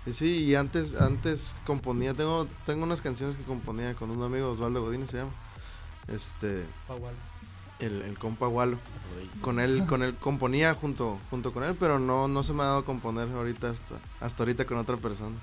Y 0.06 0.14
sí, 0.14 0.46
y 0.46 0.56
antes, 0.56 0.96
antes 0.96 1.56
componía, 1.66 2.14
tengo, 2.14 2.48
tengo 2.66 2.84
unas 2.84 3.02
canciones 3.02 3.36
que 3.36 3.44
componía 3.44 3.94
con 3.94 4.10
un 4.10 4.24
amigo, 4.24 4.50
Osvaldo 4.50 4.82
Godínez 4.82 5.10
se 5.12 5.18
llama. 5.18 5.32
Este, 6.14 6.66
el, 7.80 8.02
el 8.02 8.18
compa 8.20 8.48
Gualo. 8.48 8.78
Con 9.42 9.60
él, 9.60 9.86
con 9.90 10.04
él 10.04 10.16
componía 10.16 10.74
junto, 10.74 11.20
junto 11.30 11.54
con 11.54 11.64
él, 11.64 11.76
pero 11.80 12.00
no, 12.00 12.28
no 12.28 12.44
se 12.44 12.54
me 12.54 12.64
ha 12.64 12.68
dado 12.68 12.80
a 12.80 12.86
componer 12.86 13.30
ahorita 13.30 13.70
hasta, 13.70 13.96
hasta 14.20 14.44
ahorita 14.44 14.66
con 14.66 14.78
otra 14.78 14.98
persona. 14.98 15.36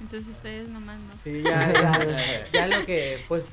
Entonces 0.00 0.28
ustedes 0.34 0.68
nomás 0.68 0.98
no. 0.98 1.12
Sí, 1.24 1.42
ya, 1.42 1.72
ya, 1.72 2.46
ya 2.52 2.66
lo 2.66 2.84
que, 2.84 3.24
pues, 3.28 3.44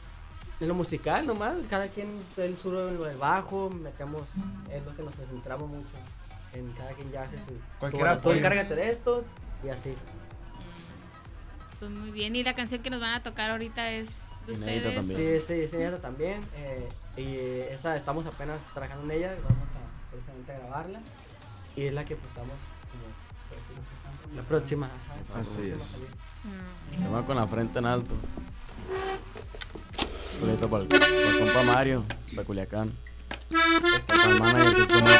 en 0.60 0.68
lo 0.68 0.76
musical 0.76 1.26
nomás, 1.26 1.56
cada 1.70 1.88
quien, 1.88 2.10
él 2.38 2.58
sube 2.58 2.89
en 2.89 2.98
lo 2.98 3.04
del 3.06 3.18
bajo, 3.18 3.70
metemos, 3.70 4.24
es 4.70 4.84
lo 4.86 4.96
que 4.96 5.04
nos 5.04 5.14
centramos 5.16 5.70
mucho, 5.70 5.88
en 6.54 6.72
cada 6.74 6.91
quien 6.94 7.12
ya 7.12 7.24
hace 7.24 7.38
su... 7.38 7.54
Cualquier 7.80 8.16
su- 8.16 8.22
Tú 8.22 8.32
encárgate 8.32 8.76
de 8.76 8.89
esto, 8.91 9.24
y 9.64 9.70
así. 9.70 9.96
Pues 11.80 11.91
muy 11.91 12.12
bien. 12.12 12.36
Y 12.36 12.44
la 12.44 12.54
canción 12.54 12.82
que 12.82 12.89
nos 12.89 13.00
van 13.02 13.14
a 13.14 13.24
tocar 13.24 13.50
ahorita 13.50 13.91
es 13.91 14.08
de 14.48 14.54
Inédita 14.54 14.89
ustedes. 14.89 14.96
también. 14.96 15.41
Sí, 15.41 15.46
sí, 15.48 15.68
sí, 15.70 15.76
ella 15.78 15.98
también, 16.02 16.46
eh, 16.56 16.89
y 17.18 17.74
esa 17.74 17.96
estamos 17.96 18.26
apenas 18.26 18.60
trabajando 18.74 19.06
en 19.06 19.20
ella, 19.20 19.36
vamos 19.44 19.68
a 19.68 20.12
precisamente 20.12 20.52
a 20.52 20.58
grabarla, 20.60 21.00
y 21.76 21.84
es 21.84 21.94
la 21.94 22.06
que 22.06 22.14
estamos 22.16 22.56
como, 22.91 24.36
la 24.36 24.44
próxima, 24.44 24.86
ajá, 24.88 25.16
la 25.36 25.41
Así 25.41 25.56
próxima 25.56 25.78
es. 25.78 25.84
salir. 25.84 26.08
Se 27.04 27.08
va 27.10 27.26
con 27.26 27.36
la 27.36 27.48
frente 27.48 27.80
en 27.80 27.86
alto. 27.86 28.14
Solito 30.39 30.70
para 30.70 30.84
el, 30.84 30.89
compa 30.89 31.64
Mario, 31.74 32.04
de 32.32 32.44
Culiacán. 32.44 32.94
Para 34.08 34.24
el 34.26 34.39
manager 34.39 34.76
que 34.76 34.88
somos 34.94 35.12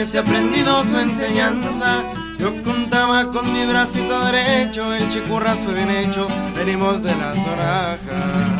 he 0.00 0.18
aprendido 0.18 0.82
su 0.84 0.96
enseñanza. 0.96 2.02
Yo 2.38 2.62
contaba 2.62 3.30
con 3.30 3.52
mi 3.52 3.66
bracito 3.66 4.18
derecho, 4.24 4.94
el 4.94 5.06
chicurras 5.10 5.58
fue 5.58 5.74
bien 5.74 5.90
hecho, 5.90 6.26
venimos 6.56 7.02
de 7.02 7.14
la 7.16 7.34
sonaja. 7.34 8.56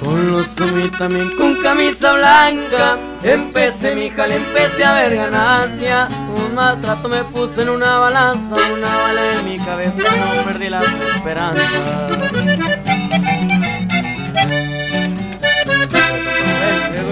Con 0.00 0.30
los 0.30 0.46
subí 0.46 0.88
también 0.90 1.28
con 1.36 1.56
camisa 1.56 2.12
blanca 2.14 2.96
Empecé 3.22 3.94
mi 3.94 4.08
jale, 4.08 4.36
empecé 4.36 4.84
a 4.84 4.94
ver 4.94 5.16
ganancia 5.16 6.08
Un 6.34 6.54
maltrato 6.54 7.10
me 7.10 7.24
puso 7.24 7.60
en 7.60 7.68
una 7.68 7.98
balanza 7.98 8.54
Una 8.54 8.88
bala 8.88 9.38
en 9.38 9.44
mi 9.44 9.58
cabeza, 9.58 10.02
no 10.16 10.44
perdí 10.44 10.70
las 10.70 10.86
esperanzas 11.14 12.87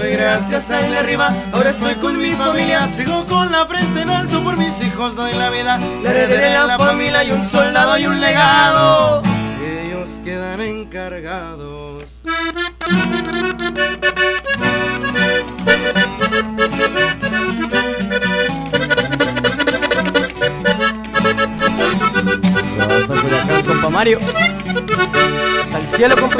doy 0.07 0.15
gracias 0.15 0.69
al 0.71 0.89
de 0.89 0.97
arriba, 0.97 1.33
ahora 1.51 1.69
estoy 1.69 1.95
con 1.95 2.17
mi 2.17 2.31
familia, 2.33 2.87
sigo 2.87 3.25
con 3.25 3.51
la 3.51 3.65
frente 3.65 4.01
en 4.01 4.09
alto 4.09 4.41
por 4.43 4.57
mis 4.57 4.81
hijos, 4.81 5.15
doy 5.15 5.33
la 5.33 5.49
vida, 5.49 5.77
le 5.77 6.09
heredaré 6.09 6.55
a 6.55 6.65
la 6.65 6.77
familia 6.77 7.23
y 7.23 7.31
un 7.31 7.43
soldado 7.43 7.97
y 7.97 8.05
un 8.05 8.19
legado. 8.19 9.21
Ellos 9.61 10.21
quedan 10.23 10.61
encargados. 10.61 12.21
Hasta 23.69 23.89
Mario. 23.89 24.19
Hasta 25.63 25.79
el 25.79 25.87
cielo, 25.95 26.15
compa 26.15 26.37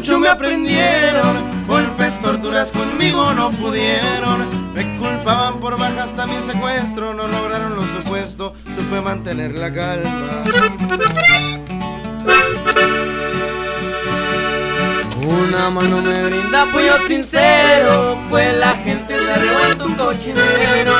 8 0.00 0.18
me 0.18 0.28
aprendieron, 0.28 1.66
golpes, 1.66 2.18
torturas 2.22 2.72
conmigo 2.72 3.34
no 3.34 3.50
pudieron. 3.50 4.48
Me 4.72 4.96
culpaban 4.96 5.60
por 5.60 5.78
bajas 5.78 6.16
también 6.16 6.42
secuestro, 6.42 7.12
no 7.12 7.28
lograron 7.28 7.76
lo 7.76 7.82
supuesto, 7.82 8.54
supe 8.74 9.02
mantener 9.02 9.54
la 9.56 9.70
calma. 9.70 10.44
Una 15.22 15.68
mano 15.68 16.00
me 16.00 16.24
brinda 16.24 16.62
apoyo 16.62 16.96
sincero, 17.06 18.16
pues 18.30 18.56
la 18.56 18.76
gente 18.76 19.18
se 19.18 19.70
en 19.70 19.78
tu 19.78 19.96
cochinero. 19.98 20.92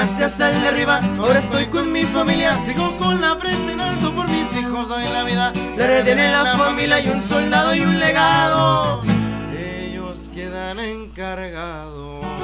Gracias 0.00 0.40
al 0.40 0.58
de 0.62 0.68
arriba, 0.68 0.98
ahora 1.18 1.40
estoy 1.40 1.66
con 1.66 1.92
mi 1.92 2.04
familia, 2.04 2.56
sigo 2.60 2.96
con 2.96 3.20
la 3.20 3.36
frente 3.36 3.72
en 3.72 3.82
alto 3.82 4.14
por 4.14 4.26
mis 4.30 4.50
hijos, 4.56 4.88
doy 4.88 5.04
la 5.12 5.24
vida. 5.24 5.52
Le 5.76 5.86
retienen 5.86 6.32
la 6.32 6.56
familia 6.56 7.00
y 7.00 7.10
un 7.10 7.20
soldado 7.20 7.74
y 7.74 7.82
un 7.82 7.98
legado. 7.98 9.02
Ellos 9.54 10.30
quedan 10.34 10.78
encargados. 10.78 12.24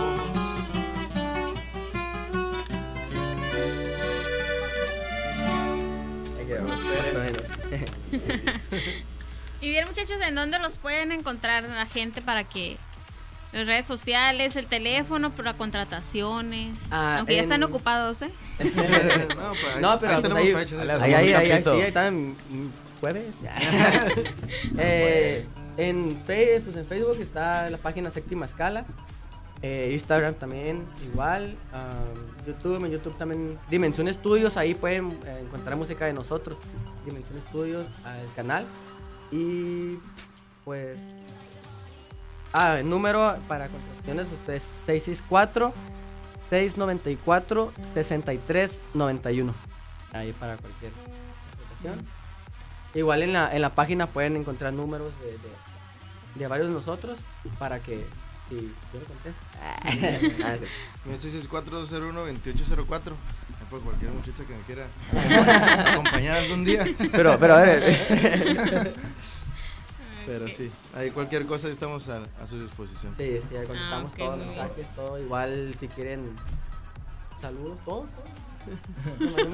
Y 9.59 9.70
bien, 9.70 9.86
muchachos, 9.88 10.18
¿en 10.28 10.34
dónde 10.34 10.59
los 10.59 10.76
pueden 10.76 11.12
encontrar 11.12 11.64
la 11.64 11.86
gente 11.86 12.20
para 12.20 12.44
que 12.44 12.76
las 13.53 13.66
redes 13.66 13.86
sociales, 13.86 14.57
el 14.57 14.66
teléfono 14.66 15.30
para 15.30 15.55
contrataciones? 15.55 16.76
Ah, 16.90 17.16
Aunque 17.18 17.34
ya 17.34 17.38
en- 17.40 17.44
están 17.44 17.62
ocupados, 17.62 18.20
¿eh? 18.22 18.30
no, 18.61 19.51
pues, 19.51 19.80
No, 19.80 19.99
pero 20.01 20.12
ahí 20.12 20.20
pues 20.20 20.22
tenemos 20.22 20.42
ahí, 20.42 20.53
fechas, 20.55 20.78
ahí, 20.80 20.88
ahí 20.90 21.14
ahí, 21.14 21.32
ahí, 21.34 21.51
ahí, 21.53 21.62
sí, 21.62 21.68
ahí 21.70 21.80
está 21.82 22.07
en 22.09 22.36
jueves. 23.01 23.24
eh, 24.78 25.47
en, 25.76 26.16
Fe- 26.26 26.61
pues 26.64 26.76
en 26.76 26.84
Facebook 26.84 27.18
está 27.20 27.70
la 27.70 27.78
página 27.78 28.11
Séptima 28.11 28.47
Escala. 28.47 28.84
Eh, 29.62 29.90
Instagram 29.94 30.34
también 30.34 30.84
igual. 31.11 31.57
am, 31.72 32.47
YouTube, 32.47 32.84
en 32.84 32.92
YouTube 32.92 33.16
también. 33.16 33.59
Dimensión 33.70 34.07
Estudios, 34.09 34.57
ahí 34.57 34.74
pueden 34.74 35.11
eh, 35.26 35.40
encontrar 35.44 35.76
música 35.76 36.05
de 36.07 36.12
nosotros. 36.12 36.59
Dimensión 37.05 37.38
Estudios, 37.38 37.86
el 37.86 38.34
canal. 38.34 38.64
Y 39.32 39.99
pues... 40.64 40.99
Ah, 42.59 42.78
el 42.80 42.88
número 42.88 43.36
para 43.48 43.68
contrataciones 43.68 44.26
pues, 44.46 44.62
es 44.62 44.68
664 44.86 45.74
694 46.48 47.72
6391. 47.92 49.54
Ahí 50.12 50.32
para 50.32 50.57
cualquier 50.57 50.92
contratación. 50.92 52.07
Igual 52.94 53.22
en 53.24 53.32
la, 53.34 53.54
en 53.54 53.61
la 53.61 53.74
página 53.74 54.07
pueden 54.07 54.36
encontrar 54.36 54.72
números 54.72 55.12
de, 55.20 55.32
de, 55.32 55.38
de 56.36 56.46
varios 56.46 56.68
de 56.68 56.74
nosotros 56.74 57.18
para 57.59 57.78
que 57.80 58.07
si 58.48 58.54
yo 58.92 59.00
le 59.00 59.04
contesto. 59.04 59.40
Ah, 59.62 60.57
sí. 60.59 60.66
Mi 61.04 61.16
66401-2804. 61.16 63.12
Por 63.68 63.80
cualquier 63.80 64.12
muchacha 64.12 64.44
que 64.44 64.54
me 64.54 64.61
quiera 64.62 64.86
acompañar 65.92 66.36
algún 66.38 66.64
día. 66.64 66.84
Pero- 67.12 67.36
pero, 67.38 67.59
eh. 67.64 68.94
Pero 70.27 70.49
sí, 70.51 70.70
ahí 70.95 71.11
cualquier 71.11 71.47
cosa 71.47 71.68
estamos 71.68 72.09
a, 72.09 72.22
a 72.43 72.47
su 72.47 72.61
disposición. 72.61 73.14
Sí, 73.16 73.39
sí, 73.49 73.57
ahí 73.57 73.66
contestamos 73.66 74.12
Ah, 74.12 74.16
todos 74.18 74.39
los 74.39 74.47
mensajes, 74.49 74.87
todo. 74.95 75.18
Igual 75.20 75.74
si 75.81 75.89
quieren 75.89 76.24
saludos, 77.41 77.79
todo. 77.85 78.07
todo. 78.07 78.27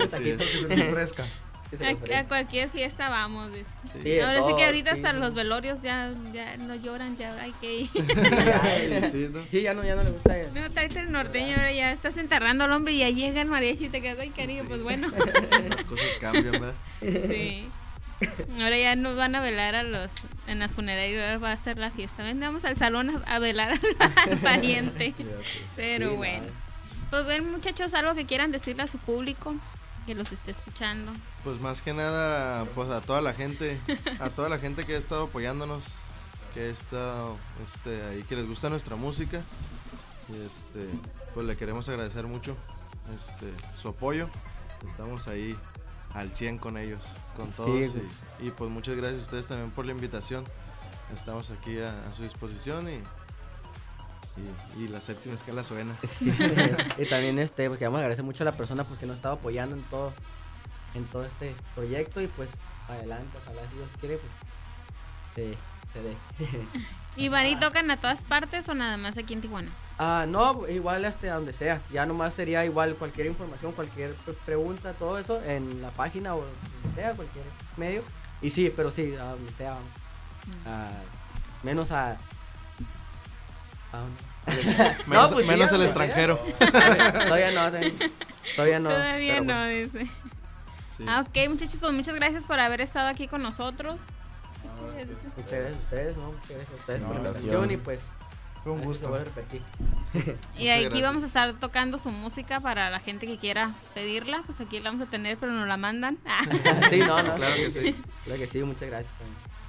Que 1.72 1.78
se 1.78 1.78
se 1.78 1.84
A, 1.86 1.88
les 1.92 1.96
ofrezca. 1.96 2.18
a 2.18 2.24
cualquier 2.28 2.68
fiesta 2.68 3.08
vamos. 3.08 3.50
Sí, 4.02 4.20
Ahora 4.20 4.46
sí 4.46 4.54
que 4.56 4.64
ahorita 4.66 4.90
sí. 4.92 4.96
hasta 4.98 5.12
los 5.14 5.32
velorios 5.34 5.80
ya, 5.80 6.12
ya 6.32 6.56
no 6.58 6.74
lloran, 6.74 7.16
ya 7.16 7.32
hay 7.40 7.52
que 7.60 7.80
ir. 7.80 7.90
Sí, 9.50 9.62
ya 9.62 9.72
no, 9.72 9.82
ya 9.82 9.94
no 9.96 10.02
le 10.02 10.10
gusta. 10.10 10.34
No, 10.54 10.70
traete 10.70 11.00
el 11.00 11.12
norteño, 11.12 11.56
ahora 11.56 11.72
ya 11.72 11.92
estás 11.92 12.16
enterrando 12.18 12.64
al 12.64 12.72
hombre 12.72 12.92
y 12.92 12.98
ya 12.98 13.08
llega 13.10 13.40
el 13.40 13.48
mariachi 13.48 13.86
y 13.86 13.88
te 13.88 14.02
quedas, 14.02 14.18
ay, 14.20 14.28
cariño, 14.30 14.64
pues 14.68 14.82
bueno. 14.82 15.08
Las 15.08 15.84
cosas 15.84 16.06
cambian, 16.20 16.52
¿verdad? 16.52 16.74
Sí. 17.00 17.68
Ahora 18.60 18.78
ya 18.78 18.96
nos 18.96 19.16
van 19.16 19.34
a 19.34 19.40
velar 19.40 19.74
a 19.74 19.82
los 19.82 20.10
en 20.46 20.58
las 20.58 20.72
funerarias, 20.72 21.42
va 21.42 21.52
a 21.52 21.56
ser 21.56 21.78
la 21.78 21.90
fiesta. 21.90 22.22
Ven, 22.22 22.40
vamos 22.40 22.64
al 22.64 22.76
salón 22.76 23.22
a, 23.26 23.38
velar 23.38 23.80
al, 23.98 24.38
pariente. 24.42 25.14
Pero 25.76 26.10
Sí, 26.10 26.16
bueno. 26.16 26.46
Pues 27.10 27.26
ven, 27.26 27.50
muchachos, 27.50 27.94
algo 27.94 28.14
que 28.14 28.24
quieran 28.24 28.52
decirle 28.52 28.82
a 28.82 28.86
su 28.86 28.98
público 28.98 29.54
que 30.06 30.14
los 30.14 30.32
esté 30.32 30.50
escuchando. 30.50 31.12
Pues 31.44 31.60
más 31.60 31.82
que 31.82 31.92
nada, 31.92 32.64
pues 32.74 32.90
a 32.90 33.00
toda 33.00 33.20
la 33.20 33.34
gente, 33.34 33.78
a 34.18 34.30
toda 34.30 34.48
la 34.48 34.58
gente 34.58 34.84
que 34.84 34.94
ha 34.94 34.98
estado 34.98 35.24
apoyándonos, 35.24 35.84
que 36.54 36.60
ha 36.60 36.66
estado 36.66 37.36
este, 37.62 38.02
ahí, 38.06 38.22
que 38.22 38.36
les 38.36 38.46
gusta 38.46 38.68
nuestra 38.70 38.96
música. 38.96 39.42
Y 40.28 40.46
este, 40.46 40.88
pues 41.34 41.46
le 41.46 41.56
queremos 41.56 41.88
agradecer 41.88 42.26
mucho 42.26 42.56
este, 43.16 43.46
su 43.76 43.88
apoyo. 43.88 44.28
Estamos 44.86 45.28
ahí 45.28 45.56
al 46.14 46.34
100 46.34 46.58
con 46.58 46.76
ellos, 46.76 47.02
con 47.36 47.50
todos. 47.52 47.94
y, 48.40 48.46
y, 48.46 48.50
pues 48.50 48.70
muchas 48.70 48.96
gracias 48.96 49.20
a 49.20 49.22
ustedes 49.22 49.48
también 49.48 49.70
por 49.70 49.86
la 49.86 49.92
invitación. 49.92 50.44
Estamos 51.14 51.50
aquí 51.50 51.78
a, 51.78 52.08
a 52.08 52.12
su 52.12 52.22
disposición 52.22 52.88
y, 52.88 53.00
y, 54.36 54.84
y 54.84 54.88
la 54.88 55.00
séptima 55.00 55.34
escala 55.34 55.64
suena. 55.64 55.96
y 56.98 57.06
también 57.06 57.38
este, 57.38 57.68
pues 57.68 57.78
queremos 57.78 57.98
agradecer 57.98 58.24
mucho 58.24 58.44
a 58.44 58.46
la 58.46 58.52
persona 58.52 58.84
pues 58.84 58.98
que 58.98 59.06
nos 59.06 59.16
estaba 59.16 59.34
apoyando 59.34 59.76
en 59.76 59.82
todo, 59.84 60.12
en 60.94 61.04
todo 61.06 61.24
este 61.24 61.54
proyecto 61.74 62.20
y 62.20 62.26
pues 62.28 62.48
adelante, 62.88 63.38
ojalá 63.42 63.62
si 63.70 63.76
Dios 63.76 63.88
quiere 64.00 64.18
pues 64.18 64.32
se, 65.34 65.56
se 65.92 66.02
dé. 66.02 66.16
¿Y 67.16 67.28
van 67.28 67.46
y 67.46 67.56
tocan 67.56 67.90
a 67.90 67.98
todas 67.98 68.24
partes 68.24 68.68
o 68.70 68.74
nada 68.74 68.96
más 68.96 69.18
aquí 69.18 69.34
en 69.34 69.42
Tijuana? 69.42 69.70
Ah, 69.98 70.24
no, 70.26 70.66
igual 70.68 71.04
este 71.04 71.28
a 71.30 71.34
donde 71.34 71.52
sea. 71.52 71.80
Ya 71.92 72.06
nomás 72.06 72.32
sería 72.34 72.64
igual 72.64 72.94
cualquier 72.94 73.26
información, 73.26 73.72
cualquier 73.72 74.14
pre- 74.14 74.32
pregunta, 74.46 74.94
todo 74.94 75.18
eso 75.18 75.42
en 75.44 75.82
la 75.82 75.90
página 75.90 76.34
o 76.34 76.40
donde 76.40 76.94
sea, 77.00 77.12
cualquier 77.12 77.44
medio. 77.76 78.02
Y 78.40 78.50
sí, 78.50 78.72
pero 78.74 78.90
sí, 78.90 79.14
a 79.14 79.24
donde 79.24 79.52
sea. 79.52 79.70
vamos. 79.72 79.88
Ah, 80.66 80.90
menos 81.62 81.90
a. 81.92 82.12
¿A 83.92 83.98
dónde? 83.98 84.22
Menos- 85.06 85.32
pues 85.32 85.48
a 85.48 85.52
al 85.52 85.58
donde 85.68 85.84
extranjero. 85.84 86.40
sea. 86.58 87.12
todavía 87.26 87.50
no, 87.52 87.66
todavía, 87.70 87.92
todavía 88.56 88.78
no. 88.80 88.88
Todavía 88.88 89.40
no, 89.40 89.52
pues, 89.54 89.92
dice. 89.92 90.06
Sí. 90.96 91.04
Ah, 91.06 91.24
ok, 91.28 91.48
muchachos, 91.50 91.76
pues 91.78 91.92
muchas 91.92 92.14
gracias 92.14 92.44
por 92.44 92.58
haber 92.58 92.80
estado 92.80 93.08
aquí 93.08 93.28
con 93.28 93.42
nosotros. 93.42 94.00
A 94.82 95.40
ustedes, 95.40 96.16
a 96.16 96.28
ustedes 96.28 97.00
No, 97.00 97.08
por 97.08 97.66
la 97.66 97.72
y 97.72 97.76
pues. 97.76 98.00
Fue 98.62 98.72
un 98.72 98.80
gusto. 98.80 99.12
A. 99.14 99.20
Y 100.58 100.68
aquí 100.68 101.02
vamos 101.02 101.24
a 101.24 101.26
estar 101.26 101.52
tocando 101.54 101.98
su 101.98 102.10
música 102.10 102.60
para 102.60 102.90
la 102.90 103.00
gente 103.00 103.26
que 103.26 103.36
quiera 103.36 103.72
pedirla. 103.94 104.42
Pues 104.46 104.60
aquí 104.60 104.78
la 104.78 104.90
vamos 104.90 105.08
a 105.08 105.10
tener, 105.10 105.36
pero 105.36 105.52
nos 105.52 105.66
la 105.66 105.76
mandan. 105.76 106.18
sí, 106.90 107.00
no, 107.00 107.22
no. 107.22 107.34
Claro 107.34 107.56
que 107.56 107.70
sí. 107.70 107.96
Claro 108.24 108.40
que 108.40 108.46
sí, 108.46 108.62
muchas 108.62 108.88
gracias. 108.88 109.12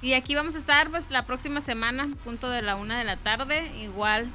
Y 0.00 0.12
aquí 0.12 0.34
vamos 0.34 0.54
a 0.54 0.58
estar 0.58 0.90
pues 0.90 1.10
la 1.10 1.24
próxima 1.24 1.60
semana, 1.60 2.08
punto 2.24 2.50
de 2.50 2.62
la 2.62 2.76
una 2.76 2.98
de 2.98 3.04
la 3.04 3.16
tarde, 3.16 3.66
igual 3.78 4.28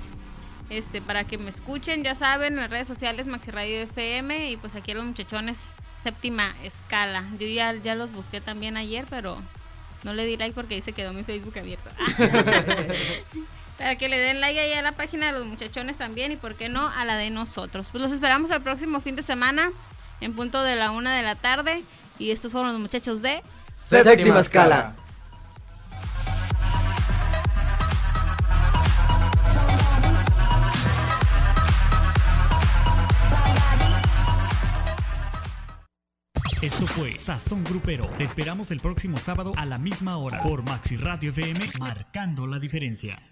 este 0.69 1.01
para 1.01 1.23
que 1.23 1.37
me 1.37 1.49
escuchen, 1.49 2.03
ya 2.03 2.15
saben, 2.15 2.53
en 2.53 2.59
las 2.61 2.69
redes 2.69 2.87
sociales 2.87 3.27
Maxi 3.27 3.51
Radio 3.51 3.81
FM 3.83 4.51
y 4.51 4.57
pues 4.57 4.75
aquí 4.75 4.93
los 4.93 5.05
muchachones 5.05 5.61
séptima 6.03 6.55
escala. 6.63 7.23
Yo 7.39 7.47
ya, 7.47 7.73
ya 7.75 7.95
los 7.95 8.13
busqué 8.13 8.41
también 8.41 8.77
ayer, 8.77 9.05
pero 9.09 9.37
no 10.03 10.13
le 10.13 10.25
di 10.25 10.37
like 10.37 10.53
porque 10.53 10.75
ahí 10.75 10.81
se 10.81 10.93
quedó 10.93 11.13
mi 11.13 11.23
Facebook 11.23 11.57
abierto. 11.57 11.89
para 13.77 13.95
que 13.95 14.09
le 14.09 14.19
den 14.19 14.41
like 14.41 14.59
ahí 14.59 14.73
a 14.73 14.81
la 14.81 14.91
página 14.91 15.27
de 15.27 15.31
los 15.39 15.47
muchachones 15.47 15.97
también 15.97 16.31
y 16.33 16.35
por 16.35 16.55
qué 16.55 16.67
no 16.67 16.89
a 16.89 17.05
la 17.05 17.15
de 17.15 17.29
nosotros. 17.29 17.89
Pues 17.91 18.01
los 18.01 18.11
esperamos 18.11 18.51
el 18.51 18.61
próximo 18.61 18.99
fin 18.99 19.15
de 19.15 19.23
semana 19.23 19.71
en 20.21 20.33
punto 20.35 20.63
de 20.63 20.75
la 20.75 20.91
una 20.91 21.15
de 21.15 21.23
la 21.23 21.35
tarde 21.35 21.83
y 22.19 22.31
estos 22.31 22.51
fueron 22.51 22.73
los 22.73 22.81
muchachos 22.81 23.21
de 23.21 23.41
Séptima 23.73 24.39
escala. 24.39 24.93
Esto 36.61 36.87
fue 36.87 37.17
Sazón 37.17 37.63
Grupero. 37.63 38.05
Te 38.17 38.25
esperamos 38.25 38.69
el 38.71 38.81
próximo 38.81 39.15
sábado 39.17 39.53
a 39.55 39.65
la 39.65 39.77
misma 39.77 40.17
hora 40.17 40.43
por 40.43 40.61
Maxi 40.63 40.97
Radio 40.97 41.29
FM, 41.29 41.61
marcando 41.79 42.45
la 42.47 42.59
diferencia. 42.59 43.23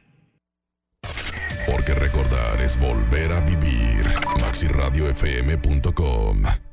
Porque 1.69 1.93
recordar 1.93 2.61
es 2.61 2.79
volver 2.79 3.33
a 3.33 3.41
vivir. 3.41 4.05
MaxiRadioFM.com 4.39 6.66